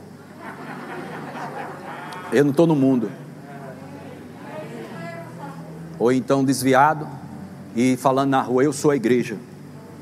Eu 2.33 2.43
não 2.43 2.49
estou 2.49 2.65
no 2.65 2.75
mundo. 2.75 3.11
Ou 5.99 6.11
então 6.11 6.43
desviado 6.43 7.07
e 7.75 7.95
falando 7.95 8.31
na 8.31 8.41
rua, 8.41 8.63
eu 8.63 8.73
sou 8.73 8.89
a 8.89 8.95
igreja. 8.95 9.37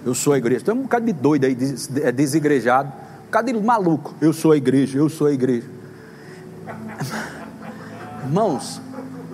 Eu 0.06 0.14
sou 0.14 0.32
a 0.32 0.38
igreja. 0.38 0.64
Tem 0.64 0.74
um 0.74 0.84
bocado 0.84 1.06
de 1.06 1.12
doido 1.12 1.44
aí, 1.44 1.58
é 2.02 2.12
desigrejado. 2.14 2.88
Um 2.88 3.26
bocado 3.26 3.52
de 3.52 3.60
maluco. 3.60 4.16
Eu 4.22 4.32
sou 4.32 4.54
a 4.54 4.58
igreja, 4.58 4.98
eu 4.98 5.10
sou 5.10 5.28
a 5.28 5.34
igreja. 5.34 5.68
Irmãos, 8.24 8.82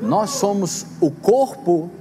nós 0.02 0.32
somos 0.32 0.88
o 1.00 1.12
corpo 1.12 1.92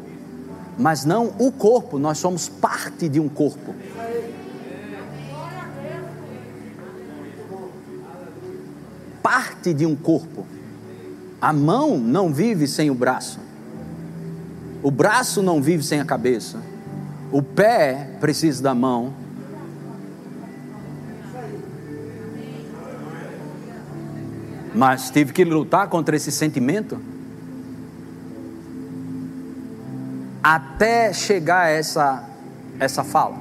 mas 0.79 1.05
não 1.05 1.35
o 1.39 1.53
corpo, 1.53 1.99
nós 1.99 2.19
somos 2.19 2.49
parte 2.49 3.09
de 3.09 3.21
um 3.21 3.29
corpo. 3.29 3.75
Parte 9.23 9.73
de 9.73 9.87
um 9.87 9.95
corpo. 9.95 10.47
A 11.41 11.53
mão 11.53 11.99
não 11.99 12.33
vive 12.33 12.67
sem 12.67 12.91
o 12.91 12.95
braço. 12.95 13.39
O 14.83 14.91
braço 14.91 15.43
não 15.43 15.63
vive 15.63 15.83
sem 15.83 16.01
a 16.01 16.05
cabeça. 16.05 16.59
O 17.31 17.43
pé 17.43 18.17
precisa 18.21 18.63
da 18.63 18.75
mão. 18.75 19.13
Mas 24.75 25.11
tive 25.11 25.33
que 25.33 25.45
lutar 25.45 25.89
contra 25.89 26.17
esse 26.17 26.33
sentimento 26.33 27.12
até 30.43 31.13
chegar 31.13 31.67
a 31.67 31.69
essa, 31.69 32.25
essa 32.81 33.05
fala. 33.05 33.37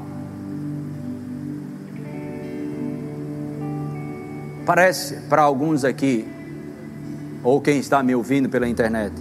Parece 4.65 5.15
para 5.27 5.41
alguns 5.41 5.83
aqui, 5.83 6.27
ou 7.43 7.59
quem 7.59 7.79
está 7.79 8.03
me 8.03 8.13
ouvindo 8.13 8.47
pela 8.47 8.67
internet, 8.67 9.13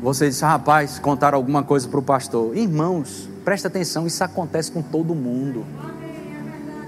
você 0.00 0.28
rapaz, 0.42 0.98
contaram 0.98 1.36
alguma 1.36 1.62
coisa 1.62 1.88
para 1.88 1.98
o 1.98 2.02
pastor. 2.02 2.54
Irmãos, 2.56 3.26
presta 3.42 3.68
atenção, 3.68 4.06
isso 4.06 4.22
acontece 4.22 4.70
com 4.70 4.82
todo 4.82 5.14
mundo. 5.14 5.64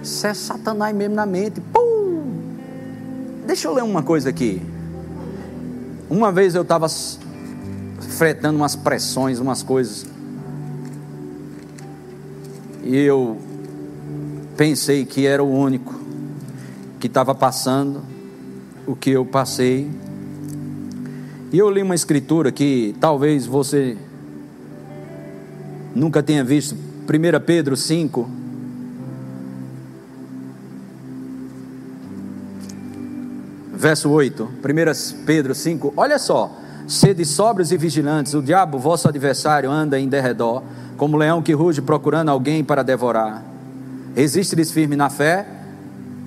Isso 0.03 0.27
é 0.27 0.35
Satanás 0.35 0.95
mesmo 0.95 1.15
na 1.15 1.25
mente. 1.25 1.61
Pum! 1.61 2.23
Deixa 3.47 3.69
eu 3.69 3.75
ler 3.75 3.85
uma 3.85 4.03
coisa 4.03 4.29
aqui. 4.29 4.63
Uma 6.11 6.31
vez 6.31 6.55
eu 6.55 6.61
estava 6.61 6.89
enfrentando 8.05 8.59
umas 8.59 8.75
pressões, 8.75 9.39
umas 9.39 9.63
coisas. 9.63 10.07
E 12.83 12.97
eu 12.97 13.39
pensei 14.57 15.05
que 15.05 15.27
era 15.27 15.43
o 15.43 15.51
único 15.51 15.95
que 16.99 17.07
estava 17.07 17.35
passando 17.35 18.17
o 18.87 18.95
que 18.95 19.11
eu 19.11 19.25
passei. 19.25 19.91
E 21.53 21.59
eu 21.59 21.69
li 21.71 21.83
uma 21.83 21.95
escritura 21.95 22.53
que 22.53 22.95
talvez 23.01 23.47
você 23.47 23.97
nunca 25.95 26.23
tenha 26.23 26.45
visto, 26.45 26.75
1 26.75 27.45
Pedro 27.45 27.77
5. 27.77 28.31
Verso 33.75 34.09
8, 34.11 34.45
1 34.45 35.25
Pedro 35.27 35.55
5, 35.55 35.93
olha 35.97 36.19
só, 36.19 36.59
Sede 36.87 37.25
sóbrios 37.25 37.73
e 37.73 37.77
vigilantes, 37.77 38.35
o 38.35 38.43
diabo, 38.43 38.79
vosso 38.79 39.09
adversário, 39.09 39.71
anda 39.71 39.99
em 39.99 40.09
derredor, 40.09 40.63
como 40.97 41.17
leão 41.17 41.43
que 41.43 41.53
ruge 41.53 41.83
procurando 41.83 42.31
alguém 42.31 42.63
para 42.63 42.85
devorar. 42.85 43.43
Resiste-lhes 44.15 44.71
firme 44.71 44.95
na 44.95 45.11
fé. 45.11 45.47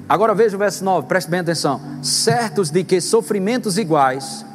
Agora 0.07 0.35
veja 0.35 0.55
o 0.55 0.59
verso 0.59 0.83
9, 0.83 1.07
preste 1.07 1.29
bem 1.29 1.39
atenção. 1.39 1.79
Certos 2.01 2.69
de 2.69 2.83
que 2.83 2.99
sofrimentos 2.99 3.77
iguais 3.77 4.45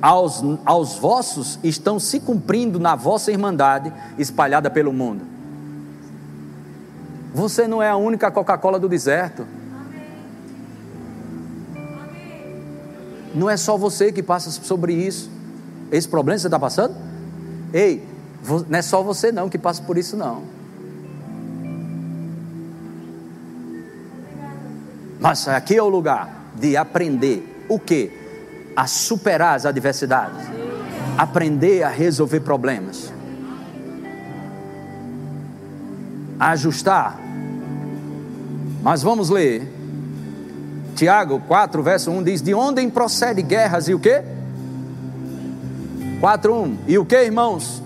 aos, 0.00 0.44
aos 0.64 0.96
vossos 0.96 1.58
estão 1.64 1.98
se 1.98 2.20
cumprindo 2.20 2.78
na 2.78 2.94
vossa 2.94 3.32
irmandade 3.32 3.92
espalhada 4.18 4.70
pelo 4.70 4.92
mundo. 4.92 5.24
Você 7.34 7.66
não 7.66 7.82
é 7.82 7.88
a 7.88 7.96
única 7.96 8.30
Coca-Cola 8.30 8.78
do 8.78 8.88
deserto. 8.88 9.46
Não 13.34 13.50
é 13.50 13.56
só 13.56 13.76
você 13.76 14.12
que 14.12 14.22
passa 14.22 14.50
sobre 14.50 14.94
isso. 14.94 15.28
Esse 15.90 16.08
problema 16.08 16.36
que 16.36 16.42
você 16.42 16.46
está 16.46 16.58
passando? 16.58 16.94
Ei, 17.72 18.06
não 18.68 18.78
é 18.78 18.82
só 18.82 19.02
você 19.02 19.32
não 19.32 19.48
que 19.48 19.58
passa 19.58 19.82
por 19.82 19.98
isso 19.98 20.16
não. 20.16 20.42
Mas 25.18 25.48
aqui 25.48 25.76
é 25.76 25.82
o 25.82 25.88
lugar 25.88 26.28
de 26.54 26.76
aprender 26.76 27.64
o 27.68 27.78
que? 27.78 28.12
A 28.76 28.86
superar 28.86 29.56
as 29.56 29.66
adversidades. 29.66 30.38
Aprender 31.16 31.82
a 31.82 31.88
resolver 31.88 32.40
problemas. 32.40 33.12
A 36.38 36.50
ajustar. 36.50 37.18
Mas 38.82 39.02
vamos 39.02 39.30
ler 39.30 39.73
Tiago 40.94 41.40
4, 41.46 41.82
verso 41.82 42.10
1 42.10 42.22
diz: 42.22 42.42
De 42.42 42.54
onde 42.54 42.86
procede 42.88 43.42
guerras 43.42 43.88
e 43.88 43.94
o 43.94 43.98
que? 43.98 44.22
4, 46.20 46.54
1. 46.54 46.78
E 46.86 46.98
o 46.98 47.04
que, 47.04 47.16
irmãos? 47.16 47.82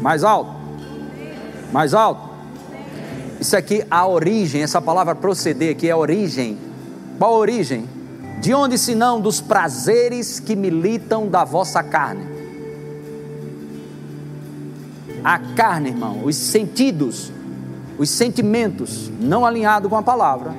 Mais 0.00 0.24
alto. 0.24 0.50
Mais 1.72 1.94
alto. 1.94 2.26
Isso 3.40 3.56
aqui, 3.56 3.84
a 3.90 4.06
origem, 4.06 4.62
essa 4.62 4.80
palavra 4.80 5.14
proceder 5.14 5.72
aqui 5.72 5.88
é 5.88 5.94
origem. 5.94 6.58
Qual 7.18 7.34
a 7.34 7.38
origem? 7.38 7.88
De 8.40 8.52
onde 8.52 8.76
senão 8.76 9.20
dos 9.20 9.40
prazeres 9.40 10.40
que 10.40 10.54
militam 10.54 11.28
da 11.28 11.44
vossa 11.44 11.82
carne? 11.82 12.36
a 15.26 15.40
carne, 15.40 15.88
irmão, 15.88 16.20
os 16.24 16.36
sentidos, 16.36 17.32
os 17.98 18.08
sentimentos 18.08 19.10
não 19.20 19.44
alinhados 19.44 19.90
com 19.90 19.96
a 19.96 20.02
palavra, 20.02 20.54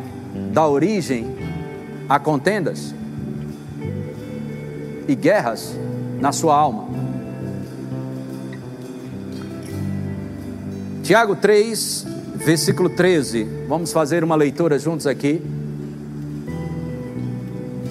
dá 0.51 0.67
origem 0.67 1.35
a 2.09 2.19
contendas 2.19 2.93
e 5.07 5.15
guerras 5.15 5.75
na 6.19 6.31
sua 6.31 6.55
alma. 6.55 6.87
Tiago 11.03 11.35
3, 11.35 12.05
versículo 12.35 12.89
13. 12.89 13.47
Vamos 13.67 13.93
fazer 13.93 14.23
uma 14.23 14.35
leitura 14.35 14.77
juntos 14.77 15.07
aqui. 15.07 15.41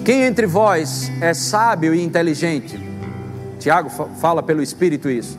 Quem 0.05 0.23
entre 0.23 0.45
vós 0.45 1.11
é 1.19 1.33
sábio 1.33 1.93
e 1.93 2.01
inteligente? 2.01 2.79
Tiago 3.59 3.89
fala 3.89 4.41
pelo 4.43 4.61
Espírito 4.61 5.09
isso. 5.09 5.37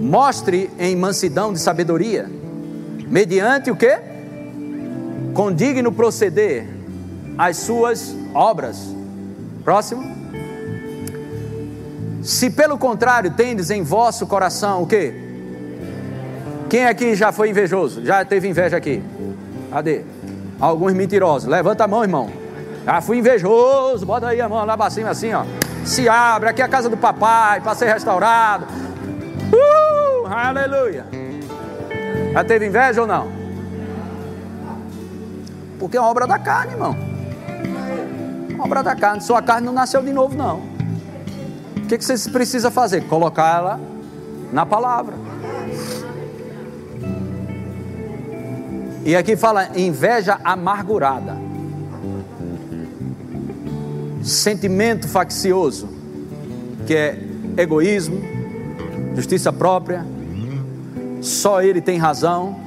Mostre 0.00 0.70
em 0.78 0.96
mansidão 0.96 1.52
de 1.52 1.60
sabedoria, 1.60 2.28
mediante 3.08 3.70
o 3.70 3.76
que? 3.76 4.11
Com 5.34 5.52
digno 5.52 5.90
proceder 5.92 6.68
as 7.38 7.56
suas 7.58 8.14
obras. 8.34 8.94
Próximo. 9.64 10.22
Se 12.22 12.50
pelo 12.50 12.78
contrário 12.78 13.30
tendes 13.32 13.70
em 13.70 13.82
vosso 13.82 14.26
coração 14.26 14.82
o 14.82 14.86
que? 14.86 15.14
Quem 16.68 16.86
aqui 16.86 17.14
já 17.14 17.32
foi 17.32 17.50
invejoso? 17.50 18.04
Já 18.04 18.24
teve 18.24 18.48
inveja 18.48 18.76
aqui? 18.76 19.02
Cadê? 19.70 20.02
Alguns 20.60 20.92
mentirosos. 20.92 21.48
Levanta 21.48 21.84
a 21.84 21.88
mão, 21.88 22.02
irmão. 22.02 22.30
Já 22.84 23.00
fui 23.00 23.18
invejoso, 23.18 24.06
bota 24.06 24.28
aí 24.28 24.40
a 24.40 24.48
mão 24.48 24.64
lá 24.64 24.76
para 24.76 24.90
cima 24.90 25.10
assim, 25.10 25.32
ó. 25.32 25.44
Se 25.84 26.08
abre, 26.08 26.48
aqui 26.48 26.62
é 26.62 26.64
a 26.64 26.68
casa 26.68 26.88
do 26.88 26.96
papai, 26.96 27.60
para 27.60 27.74
ser 27.74 27.86
restaurado. 27.92 28.66
Uh, 29.52 30.26
aleluia. 30.26 31.04
Já 32.32 32.44
teve 32.44 32.66
inveja 32.66 33.00
ou 33.00 33.06
não? 33.06 33.41
Porque 35.82 35.96
é 35.96 36.00
uma 36.00 36.08
obra 36.08 36.26
da 36.26 36.38
carne, 36.38 36.72
irmão. 36.72 36.96
Uma 38.54 38.64
obra 38.64 38.82
da 38.82 38.94
carne. 38.94 39.20
Sua 39.20 39.42
carne 39.42 39.66
não 39.66 39.72
nasceu 39.72 40.00
de 40.00 40.12
novo, 40.12 40.36
não. 40.36 40.60
O 41.76 41.86
que, 41.88 41.98
que 41.98 42.04
você 42.04 42.30
precisa 42.30 42.70
fazer? 42.70 43.08
Colocar 43.08 43.56
ela 43.58 43.80
na 44.52 44.64
palavra. 44.64 45.14
E 49.04 49.16
aqui 49.16 49.36
fala 49.36 49.76
inveja 49.76 50.38
amargurada 50.44 51.36
sentimento 54.22 55.08
faccioso, 55.08 55.88
que 56.86 56.94
é 56.94 57.18
egoísmo, 57.56 58.20
justiça 59.16 59.52
própria, 59.52 60.06
só 61.20 61.60
ele 61.60 61.80
tem 61.80 61.98
razão. 61.98 62.61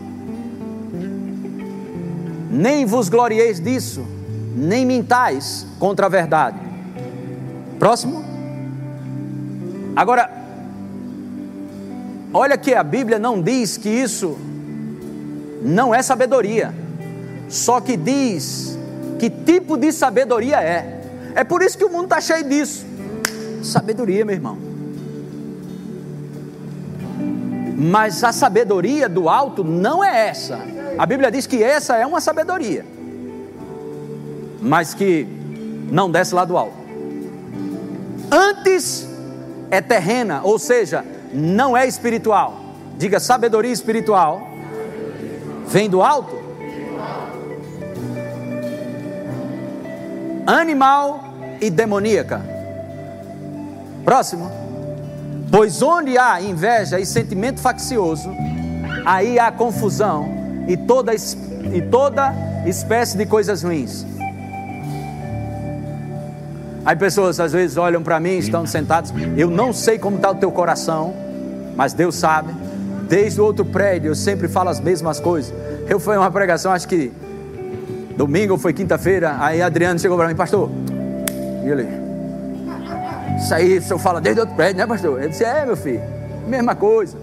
Nem 2.50 2.86
vos 2.86 3.10
glorieis 3.10 3.60
disso, 3.60 4.06
nem 4.56 4.86
mintais 4.86 5.66
contra 5.80 6.06
a 6.06 6.10
verdade. 6.10 6.60
Próximo. 7.80 8.24
Agora, 9.96 10.30
olha 12.34 12.58
que 12.58 12.74
a 12.74 12.84
Bíblia 12.84 13.18
não 13.18 13.42
diz 13.42 13.78
que 13.78 13.90
isso 13.90 14.38
não 15.62 15.94
é 15.94 16.02
sabedoria, 16.02 16.74
só 17.50 17.80
que 17.82 17.98
diz 17.98 18.78
que 19.18 19.30
tipo 19.30 19.78
de 19.78 19.92
sabedoria 19.92 20.62
é. 20.62 21.02
É 21.34 21.44
por 21.44 21.62
isso 21.62 21.78
que 21.78 21.84
o 21.84 21.90
mundo 21.90 22.06
está 22.06 22.22
cheio 22.22 22.48
disso. 22.48 22.86
Sabedoria, 23.64 24.24
meu 24.24 24.36
irmão. 24.36 24.58
Mas 27.78 28.24
a 28.24 28.32
sabedoria 28.32 29.10
do 29.10 29.28
alto 29.28 29.64
não 29.64 30.04
é 30.04 30.30
essa. 30.30 30.75
A 30.98 31.06
Bíblia 31.06 31.30
diz 31.30 31.46
que 31.46 31.62
essa 31.62 31.98
é 31.98 32.06
uma 32.06 32.22
sabedoria, 32.22 32.86
mas 34.62 34.94
que 34.94 35.28
não 35.92 36.10
desce 36.10 36.34
lá 36.34 36.46
do 36.46 36.58
alto. 36.58 36.74
Antes 38.32 39.08
é 39.70 39.82
terrena, 39.82 40.42
ou 40.44 40.58
seja, 40.58 41.04
não 41.34 41.76
é 41.76 41.86
espiritual. 41.86 42.62
Diga 42.98 43.20
sabedoria 43.20 43.72
espiritual. 43.72 44.48
Vem 45.68 45.90
do 45.90 46.02
alto? 46.02 46.36
Animal 50.48 51.24
e 51.60 51.70
demoníaca. 51.70 52.42
Próximo. 54.06 54.50
Pois 55.52 55.82
onde 55.82 56.18
há 56.18 56.42
inveja 56.42 57.00
e 57.00 57.06
sentimento 57.06 57.60
faccioso, 57.60 58.30
aí 59.06 59.38
há 59.40 59.52
confusão 59.52 60.45
e 60.68 60.78
toda, 60.78 61.14
e 61.14 61.82
toda 61.82 62.34
espécie 62.66 63.18
de 63.18 63.26
coisas 63.26 63.64
ruins. 63.64 64.06
Aí 66.86 66.96
pessoas 66.96 67.40
às 67.40 67.52
vezes 67.52 67.78
olham 67.78 68.04
para 68.04 68.20
mim, 68.20 68.38
estão 68.38 68.66
sentados, 68.66 69.12
eu 69.36 69.50
não 69.50 69.74
sei 69.74 69.98
como 69.98 70.18
está 70.18 70.30
o 70.30 70.36
teu 70.36 70.52
coração, 70.52 71.14
mas 71.76 71.94
Deus 71.94 72.16
sabe. 72.16 72.54
Desde 73.10 73.42
o 73.42 73.44
outro 73.44 73.66
prédio 73.66 74.10
eu 74.10 74.16
sempre 74.16 74.48
falo 74.48 74.70
as 74.70 74.80
mesmas 74.80 75.20
coisas. 75.20 75.54
Eu 75.88 76.00
fui 76.00 76.16
uma 76.16 76.30
pregação, 76.30 76.72
acho 76.72 76.88
que 76.88 77.12
domingo 78.16 78.54
ou 78.54 78.60
foi 78.60 78.72
quinta-feira, 78.72 79.36
aí 79.40 79.62
Adriano 79.62 80.00
chegou 80.00 80.18
para 80.18 80.28
mim, 80.28 80.36
pastor, 80.36 80.70
e 81.66 81.70
ele, 81.70 81.88
isso 83.38 83.54
aí 83.54 83.78
o 83.78 83.82
senhor 83.82 84.00
fala 84.00 84.22
desde 84.22 84.40
outro 84.40 84.56
prédio, 84.56 84.78
né, 84.78 84.88
pastor? 84.88 85.20
Ele 85.20 85.30
disse: 85.30 85.44
É, 85.44 85.66
meu 85.66 85.76
filho, 85.76 86.02
mesma 86.48 86.76
coisa. 86.76 87.18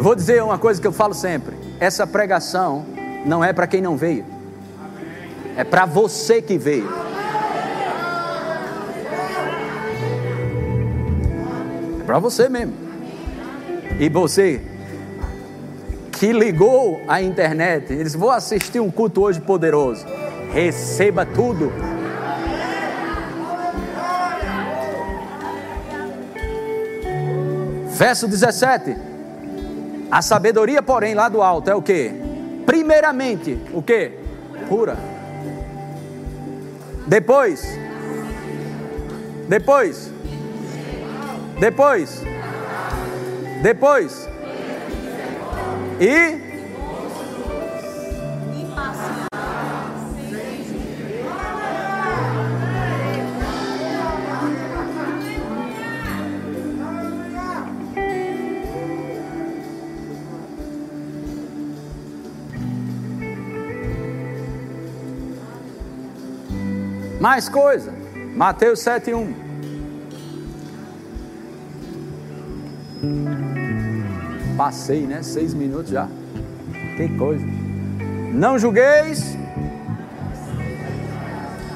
Eu 0.00 0.04
vou 0.04 0.14
dizer 0.14 0.42
uma 0.42 0.56
coisa 0.56 0.80
que 0.80 0.86
eu 0.86 0.92
falo 0.92 1.12
sempre: 1.12 1.54
essa 1.78 2.06
pregação 2.06 2.86
não 3.26 3.44
é 3.44 3.52
para 3.52 3.66
quem 3.66 3.82
não 3.82 3.98
veio, 3.98 4.24
é 5.54 5.62
para 5.62 5.84
você 5.84 6.40
que 6.40 6.56
veio. 6.56 6.88
É 12.00 12.04
para 12.06 12.18
você 12.18 12.48
mesmo. 12.48 12.72
E 13.98 14.08
você 14.08 14.62
que 16.12 16.32
ligou 16.32 17.02
a 17.06 17.20
internet, 17.20 17.92
eles 17.92 18.14
vão 18.14 18.30
assistir 18.30 18.80
um 18.80 18.90
culto 18.90 19.20
hoje 19.20 19.38
poderoso 19.38 20.06
receba 20.50 21.26
tudo. 21.26 21.70
Verso 27.98 28.26
17. 28.26 29.09
A 30.10 30.22
sabedoria, 30.22 30.82
porém, 30.82 31.14
lá 31.14 31.28
do 31.28 31.40
alto 31.40 31.70
é 31.70 31.74
o 31.74 31.82
que? 31.82 32.12
Primeiramente, 32.66 33.58
o 33.72 33.82
que? 33.82 34.12
Pura. 34.68 34.96
Depois. 37.06 37.64
Depois. 39.48 40.12
Depois. 41.58 42.22
Depois. 43.62 44.28
E 46.00 46.49
Mais 67.20 67.50
coisa. 67.50 67.92
Mateus 68.34 68.80
7:1. 68.80 69.34
Passei, 74.56 75.06
né? 75.06 75.22
Seis 75.22 75.52
minutos 75.52 75.90
já. 75.90 76.08
Que 76.96 77.08
coisa. 77.18 77.44
Não 78.32 78.58
julgueis. 78.58 79.36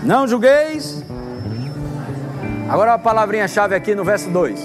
Não 0.02 0.26
julgueis. 0.26 1.04
Agora 2.68 2.94
a 2.94 2.98
palavrinha 2.98 3.46
chave 3.46 3.74
aqui 3.74 3.94
no 3.94 4.02
verso 4.02 4.30
2. 4.30 4.58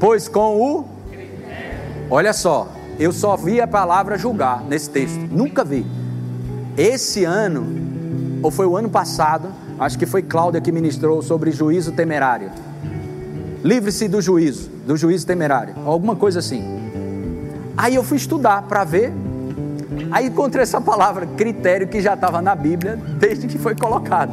Pois 0.00 0.28
com 0.28 0.56
o. 0.56 0.88
Olha 2.10 2.32
só, 2.32 2.68
eu 2.98 3.12
só 3.12 3.36
vi 3.36 3.60
a 3.60 3.66
palavra 3.66 4.16
julgar 4.16 4.62
nesse 4.64 4.88
texto. 4.88 5.20
Nunca 5.30 5.62
vi. 5.62 5.86
Esse 6.76 7.24
ano 7.24 7.91
ou 8.42 8.50
foi 8.50 8.66
o 8.66 8.76
ano 8.76 8.90
passado, 8.90 9.48
acho 9.78 9.98
que 9.98 10.06
foi 10.06 10.22
Cláudia 10.22 10.60
que 10.60 10.72
ministrou 10.72 11.22
sobre 11.22 11.52
juízo 11.52 11.92
temerário. 11.92 12.50
Livre-se 13.62 14.08
do 14.08 14.20
juízo, 14.20 14.68
do 14.86 14.96
juízo 14.96 15.26
temerário, 15.26 15.74
alguma 15.86 16.16
coisa 16.16 16.40
assim. 16.40 16.62
Aí 17.76 17.94
eu 17.94 18.02
fui 18.02 18.16
estudar 18.16 18.62
para 18.62 18.84
ver, 18.84 19.12
aí 20.10 20.26
encontrei 20.26 20.62
essa 20.62 20.80
palavra 20.80 21.26
critério 21.26 21.86
que 21.86 22.00
já 22.00 22.14
estava 22.14 22.42
na 22.42 22.54
Bíblia 22.54 22.96
desde 23.18 23.46
que 23.46 23.58
foi 23.58 23.74
colocado. 23.74 24.32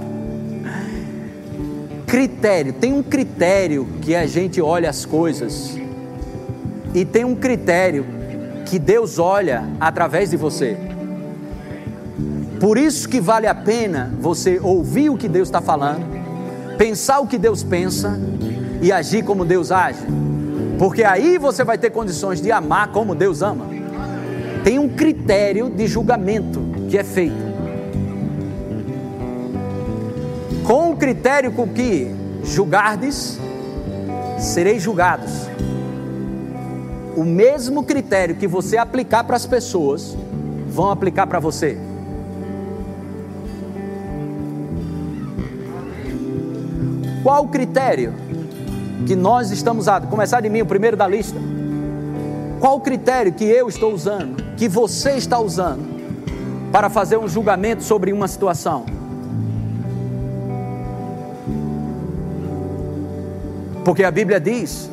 critério, 2.07 2.73
tem 2.73 2.91
um 2.91 3.03
critério 3.03 3.87
que 4.01 4.15
a 4.15 4.25
gente 4.25 4.59
olha 4.59 4.89
as 4.89 5.05
coisas, 5.05 5.77
e 6.93 7.05
tem 7.05 7.23
um 7.23 7.35
critério 7.35 8.03
que 8.65 8.79
Deus 8.79 9.19
olha 9.19 9.63
através 9.79 10.31
de 10.31 10.37
você. 10.37 10.75
Por 12.59 12.77
isso 12.77 13.07
que 13.07 13.21
vale 13.21 13.47
a 13.47 13.55
pena 13.55 14.11
você 14.19 14.59
ouvir 14.61 15.09
o 15.09 15.17
que 15.17 15.29
Deus 15.29 15.47
está 15.47 15.61
falando, 15.61 16.05
pensar 16.77 17.19
o 17.19 17.27
que 17.27 17.37
Deus 17.37 17.63
pensa 17.63 18.19
e 18.81 18.91
agir 18.91 19.23
como 19.23 19.45
Deus 19.45 19.71
age, 19.71 19.99
porque 20.77 21.03
aí 21.03 21.37
você 21.37 21.63
vai 21.63 21.77
ter 21.77 21.89
condições 21.89 22.41
de 22.41 22.51
amar 22.51 22.91
como 22.91 23.15
Deus 23.15 23.41
ama. 23.41 23.65
Tem 24.63 24.77
um 24.77 24.89
critério 24.89 25.69
de 25.69 25.87
julgamento 25.87 26.61
que 26.89 26.97
é 26.97 27.03
feito. 27.03 27.49
Com 30.65 30.91
o 30.91 30.97
critério 30.97 31.53
com 31.53 31.67
que 31.67 32.13
julgardes, 32.43 33.39
sereis 34.37 34.83
julgados. 34.83 35.31
O 37.15 37.23
mesmo 37.23 37.83
critério 37.83 38.35
que 38.35 38.47
você 38.47 38.77
aplicar 38.77 39.23
para 39.23 39.35
as 39.35 39.45
pessoas, 39.45 40.15
vão 40.67 40.91
aplicar 40.91 41.25
para 41.25 41.39
você. 41.39 41.88
Qual 47.23 47.43
o 47.43 47.47
critério 47.47 48.13
que 49.05 49.15
nós 49.15 49.51
estamos 49.51 49.83
usando? 49.87 50.07
Começar 50.07 50.41
de 50.41 50.49
mim, 50.49 50.61
o 50.61 50.65
primeiro 50.65 50.95
da 50.95 51.07
lista. 51.07 51.37
Qual 52.59 52.77
o 52.77 52.81
critério 52.81 53.31
que 53.33 53.45
eu 53.45 53.69
estou 53.69 53.93
usando, 53.93 54.43
que 54.55 54.67
você 54.67 55.11
está 55.11 55.39
usando, 55.39 55.87
para 56.71 56.89
fazer 56.89 57.17
um 57.17 57.27
julgamento 57.27 57.83
sobre 57.83 58.11
uma 58.11 58.27
situação? 58.27 58.85
Porque 63.83 64.03
a 64.03 64.11
Bíblia 64.11 64.39
diz 64.39 64.89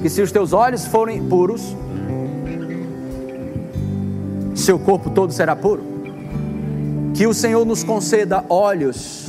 que 0.00 0.08
se 0.08 0.22
os 0.22 0.30
teus 0.30 0.52
olhos 0.52 0.84
forem 0.86 1.26
puros, 1.26 1.74
seu 4.54 4.78
corpo 4.78 5.10
todo 5.10 5.32
será 5.32 5.56
puro. 5.56 5.82
Que 7.14 7.26
o 7.26 7.34
Senhor 7.34 7.64
nos 7.64 7.82
conceda 7.82 8.44
olhos, 8.48 9.27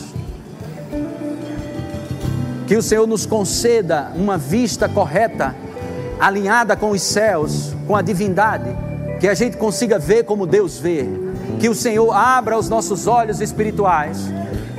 que 2.70 2.78
o 2.78 2.84
Senhor 2.84 3.07
nos 3.07 3.26
conceda 3.26 4.11
uma 4.15 4.38
vista 4.38 4.88
correta, 4.88 5.55
alinhada 6.20 6.76
com 6.76 6.91
os 6.91 7.01
céus, 7.01 7.74
com 7.88 7.95
a 7.95 8.01
divindade, 8.03 8.70
que 9.20 9.28
a 9.28 9.34
gente 9.34 9.57
consiga 9.57 9.97
ver 9.97 10.24
como 10.24 10.45
Deus 10.45 10.78
vê, 10.78 11.03
que 11.59 11.67
o 11.67 11.74
Senhor 11.74 12.13
abra 12.13 12.59
os 12.59 12.70
nossos 12.70 13.07
olhos 13.07 13.41
espirituais, 13.41 14.20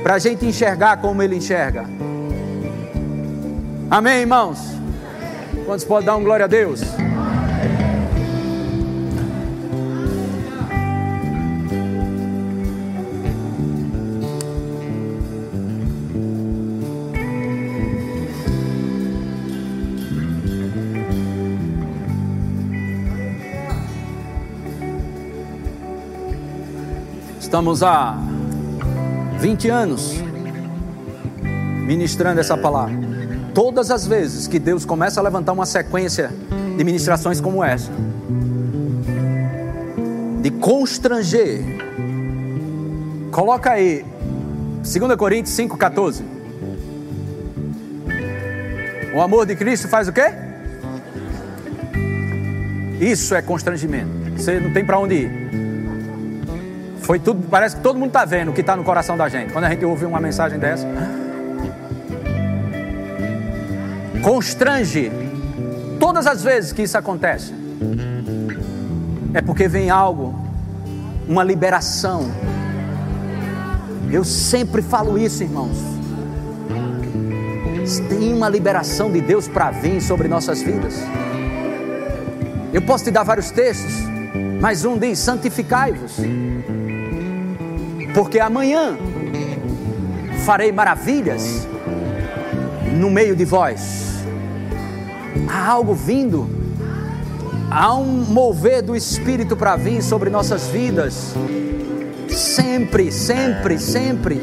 para 0.01 0.13
a 0.13 0.19
gente 0.19 0.45
enxergar 0.45 1.01
como 1.01 1.21
Ele 1.21 1.35
enxerga. 1.35 1.83
Amém, 3.89 4.21
irmãos? 4.21 4.59
Quantos 5.65 5.83
podem 5.83 6.05
dar 6.05 6.15
um 6.15 6.23
glória 6.23 6.45
a 6.45 6.47
Deus? 6.47 6.79
Estamos 27.51 27.83
há 27.83 28.15
20 29.39 29.67
anos 29.67 30.13
ministrando 31.85 32.39
essa 32.39 32.55
palavra. 32.55 32.95
Todas 33.53 33.91
as 33.91 34.07
vezes 34.07 34.47
que 34.47 34.57
Deus 34.57 34.85
começa 34.85 35.19
a 35.19 35.23
levantar 35.23 35.51
uma 35.51 35.65
sequência 35.65 36.31
de 36.77 36.81
ministrações 36.85 37.41
como 37.41 37.61
essa, 37.61 37.91
de 40.41 40.49
constranger, 40.49 41.61
coloca 43.31 43.71
aí 43.71 44.05
2 44.77 45.15
Coríntios 45.17 45.53
5,14. 45.53 46.23
O 49.13 49.19
amor 49.19 49.45
de 49.45 49.57
Cristo 49.57 49.89
faz 49.89 50.07
o 50.07 50.13
quê? 50.13 50.31
Isso 53.01 53.35
é 53.35 53.41
constrangimento. 53.41 54.09
Você 54.37 54.57
não 54.57 54.71
tem 54.71 54.85
para 54.85 54.97
onde 54.97 55.15
ir. 55.15 55.70
Foi 57.01 57.19
tudo, 57.19 57.47
parece 57.49 57.75
que 57.75 57.81
todo 57.81 57.97
mundo 57.97 58.09
está 58.09 58.25
vendo 58.25 58.51
o 58.51 58.53
que 58.53 58.61
está 58.61 58.75
no 58.75 58.83
coração 58.83 59.17
da 59.17 59.27
gente. 59.27 59.51
Quando 59.51 59.65
a 59.65 59.69
gente 59.69 59.83
ouve 59.83 60.05
uma 60.05 60.19
mensagem 60.19 60.59
dessa, 60.59 60.87
constrange 64.21 65.11
todas 65.99 66.27
as 66.27 66.43
vezes 66.43 66.71
que 66.71 66.83
isso 66.83 66.97
acontece. 66.97 67.53
É 69.33 69.41
porque 69.41 69.67
vem 69.67 69.89
algo, 69.89 70.39
uma 71.27 71.43
liberação. 71.43 72.29
Eu 74.11 74.23
sempre 74.23 74.81
falo 74.81 75.17
isso, 75.17 75.43
irmãos. 75.43 75.77
Tem 78.07 78.33
uma 78.33 78.47
liberação 78.47 79.11
de 79.11 79.21
Deus 79.21 79.47
para 79.47 79.71
vir 79.71 80.01
sobre 80.01 80.27
nossas 80.27 80.61
vidas. 80.61 80.95
Eu 82.73 82.81
posso 82.81 83.03
te 83.03 83.11
dar 83.11 83.23
vários 83.23 83.51
textos, 83.51 83.93
mas 84.61 84.85
um 84.85 84.97
diz: 84.97 85.19
santificai-vos, 85.19 86.17
porque 88.13 88.39
amanhã 88.39 88.97
farei 90.45 90.71
maravilhas 90.71 91.67
no 92.93 93.09
meio 93.09 93.35
de 93.35 93.45
vós 93.45 94.11
há 95.47 95.67
algo 95.67 95.93
vindo, 95.93 96.49
há 97.69 97.95
um 97.95 98.25
mover 98.25 98.81
do 98.81 98.95
Espírito 98.95 99.55
para 99.55 99.75
vir 99.75 100.01
sobre 100.01 100.29
nossas 100.29 100.67
vidas, 100.67 101.33
sempre, 102.29 103.11
sempre, 103.11 103.77
sempre. 103.79 104.41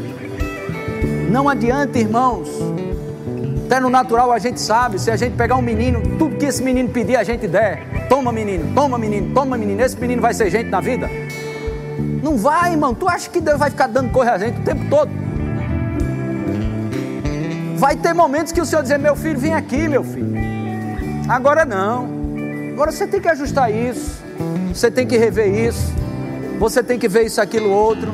Não 1.30 1.48
adianta, 1.48 1.98
irmãos. 1.98 2.48
Até 3.66 3.80
no 3.80 3.90
natural 3.90 4.32
a 4.32 4.38
gente 4.38 4.60
sabe, 4.60 4.98
se 4.98 5.10
a 5.10 5.16
gente 5.16 5.36
pegar 5.36 5.56
um 5.56 5.62
menino, 5.62 6.00
tudo 6.18 6.36
que 6.36 6.46
esse 6.46 6.62
menino 6.62 6.88
pedir 6.88 7.16
a 7.16 7.24
gente 7.24 7.46
der. 7.46 8.06
Toma 8.08 8.32
menino, 8.32 8.72
toma 8.74 8.96
menino, 8.96 9.34
toma 9.34 9.58
menino. 9.58 9.82
Esse 9.82 9.98
menino 9.98 10.22
vai 10.22 10.32
ser 10.32 10.50
gente 10.50 10.70
na 10.70 10.80
vida? 10.80 11.08
Não 12.22 12.36
vai, 12.36 12.72
irmão. 12.72 12.94
Tu 12.94 13.08
acha 13.08 13.28
que 13.28 13.40
Deus 13.40 13.58
vai 13.58 13.70
ficar 13.70 13.86
dando 13.86 14.10
coisa 14.10 14.32
a 14.32 14.38
gente 14.38 14.60
o 14.60 14.64
tempo 14.64 14.84
todo? 14.88 15.10
Vai 17.76 17.96
ter 17.96 18.12
momentos 18.12 18.52
que 18.52 18.60
o 18.60 18.66
Senhor 18.66 18.82
dizer: 18.82 18.98
Meu 18.98 19.14
filho, 19.14 19.38
vem 19.38 19.54
aqui, 19.54 19.88
meu 19.88 20.02
filho. 20.02 20.34
Agora 21.28 21.64
não. 21.64 22.08
Agora 22.72 22.90
você 22.90 23.06
tem 23.06 23.20
que 23.20 23.28
ajustar 23.28 23.72
isso. 23.72 24.22
Você 24.72 24.90
tem 24.90 25.06
que 25.06 25.16
rever 25.16 25.54
isso. 25.54 25.92
Você 26.58 26.82
tem 26.82 26.98
que 26.98 27.08
ver 27.08 27.26
isso, 27.26 27.40
aquilo, 27.40 27.70
outro. 27.70 28.12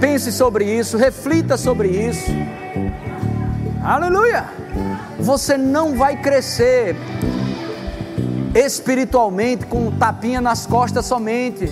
Pense 0.00 0.32
sobre 0.32 0.64
isso. 0.64 0.96
Reflita 0.96 1.56
sobre 1.56 1.88
isso. 1.88 2.30
Aleluia. 3.82 4.44
Você 5.18 5.56
não 5.56 5.94
vai 5.94 6.16
crescer 6.20 6.96
espiritualmente 8.54 9.66
com 9.66 9.88
um 9.88 9.90
tapinha 9.90 10.40
nas 10.40 10.66
costas 10.66 11.04
somente. 11.06 11.70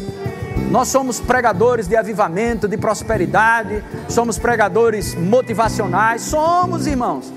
Nós 0.70 0.86
somos 0.86 1.18
pregadores 1.18 1.88
de 1.88 1.96
avivamento, 1.96 2.68
de 2.68 2.76
prosperidade, 2.76 3.82
somos 4.08 4.38
pregadores 4.38 5.16
motivacionais, 5.16 6.22
somos 6.22 6.86
irmãos, 6.86 7.32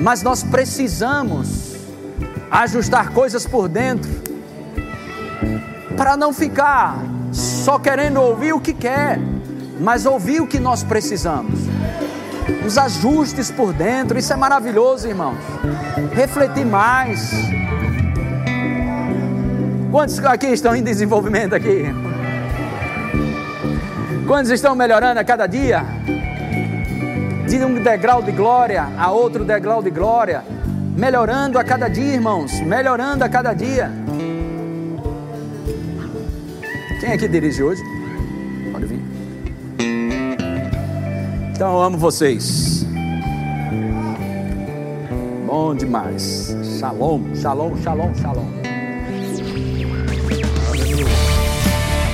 mas 0.00 0.20
nós 0.22 0.42
precisamos 0.42 1.76
ajustar 2.50 3.12
coisas 3.12 3.46
por 3.46 3.68
dentro, 3.68 4.10
para 5.96 6.16
não 6.16 6.32
ficar 6.32 6.98
só 7.30 7.78
querendo 7.78 8.20
ouvir 8.20 8.52
o 8.52 8.60
que 8.60 8.72
quer, 8.72 9.20
mas 9.78 10.04
ouvir 10.04 10.40
o 10.40 10.46
que 10.46 10.58
nós 10.58 10.82
precisamos. 10.82 11.60
Os 12.66 12.76
ajustes 12.76 13.48
por 13.48 13.72
dentro, 13.72 14.18
isso 14.18 14.32
é 14.32 14.36
maravilhoso, 14.36 15.06
irmãos. 15.06 15.38
Refletir 16.12 16.66
mais. 16.66 17.30
Quantos 19.92 20.18
aqui 20.24 20.48
estão 20.48 20.74
em 20.74 20.82
desenvolvimento 20.82 21.54
aqui? 21.54 22.11
Quantos 24.26 24.50
estão 24.50 24.74
melhorando 24.74 25.20
a 25.20 25.24
cada 25.24 25.46
dia? 25.46 25.84
De 27.48 27.64
um 27.64 27.82
degrau 27.82 28.22
de 28.22 28.32
glória 28.32 28.88
a 28.96 29.10
outro 29.10 29.44
degrau 29.44 29.82
de 29.82 29.90
glória 29.90 30.42
melhorando 30.96 31.58
a 31.58 31.64
cada 31.64 31.88
dia, 31.88 32.14
irmãos, 32.14 32.60
melhorando 32.60 33.24
a 33.24 33.28
cada 33.28 33.52
dia. 33.54 33.90
Quem 37.00 37.12
aqui 37.12 37.26
dirige 37.26 37.62
hoje? 37.62 37.82
Pode 38.70 38.86
vir. 38.86 39.02
Então 41.52 41.72
eu 41.72 41.82
amo 41.82 41.98
vocês. 41.98 42.86
Bom 45.46 45.74
demais. 45.74 46.54
Shalom, 46.78 47.34
shalom, 47.34 47.76
shalom, 47.82 48.14
shalom. 48.14 48.61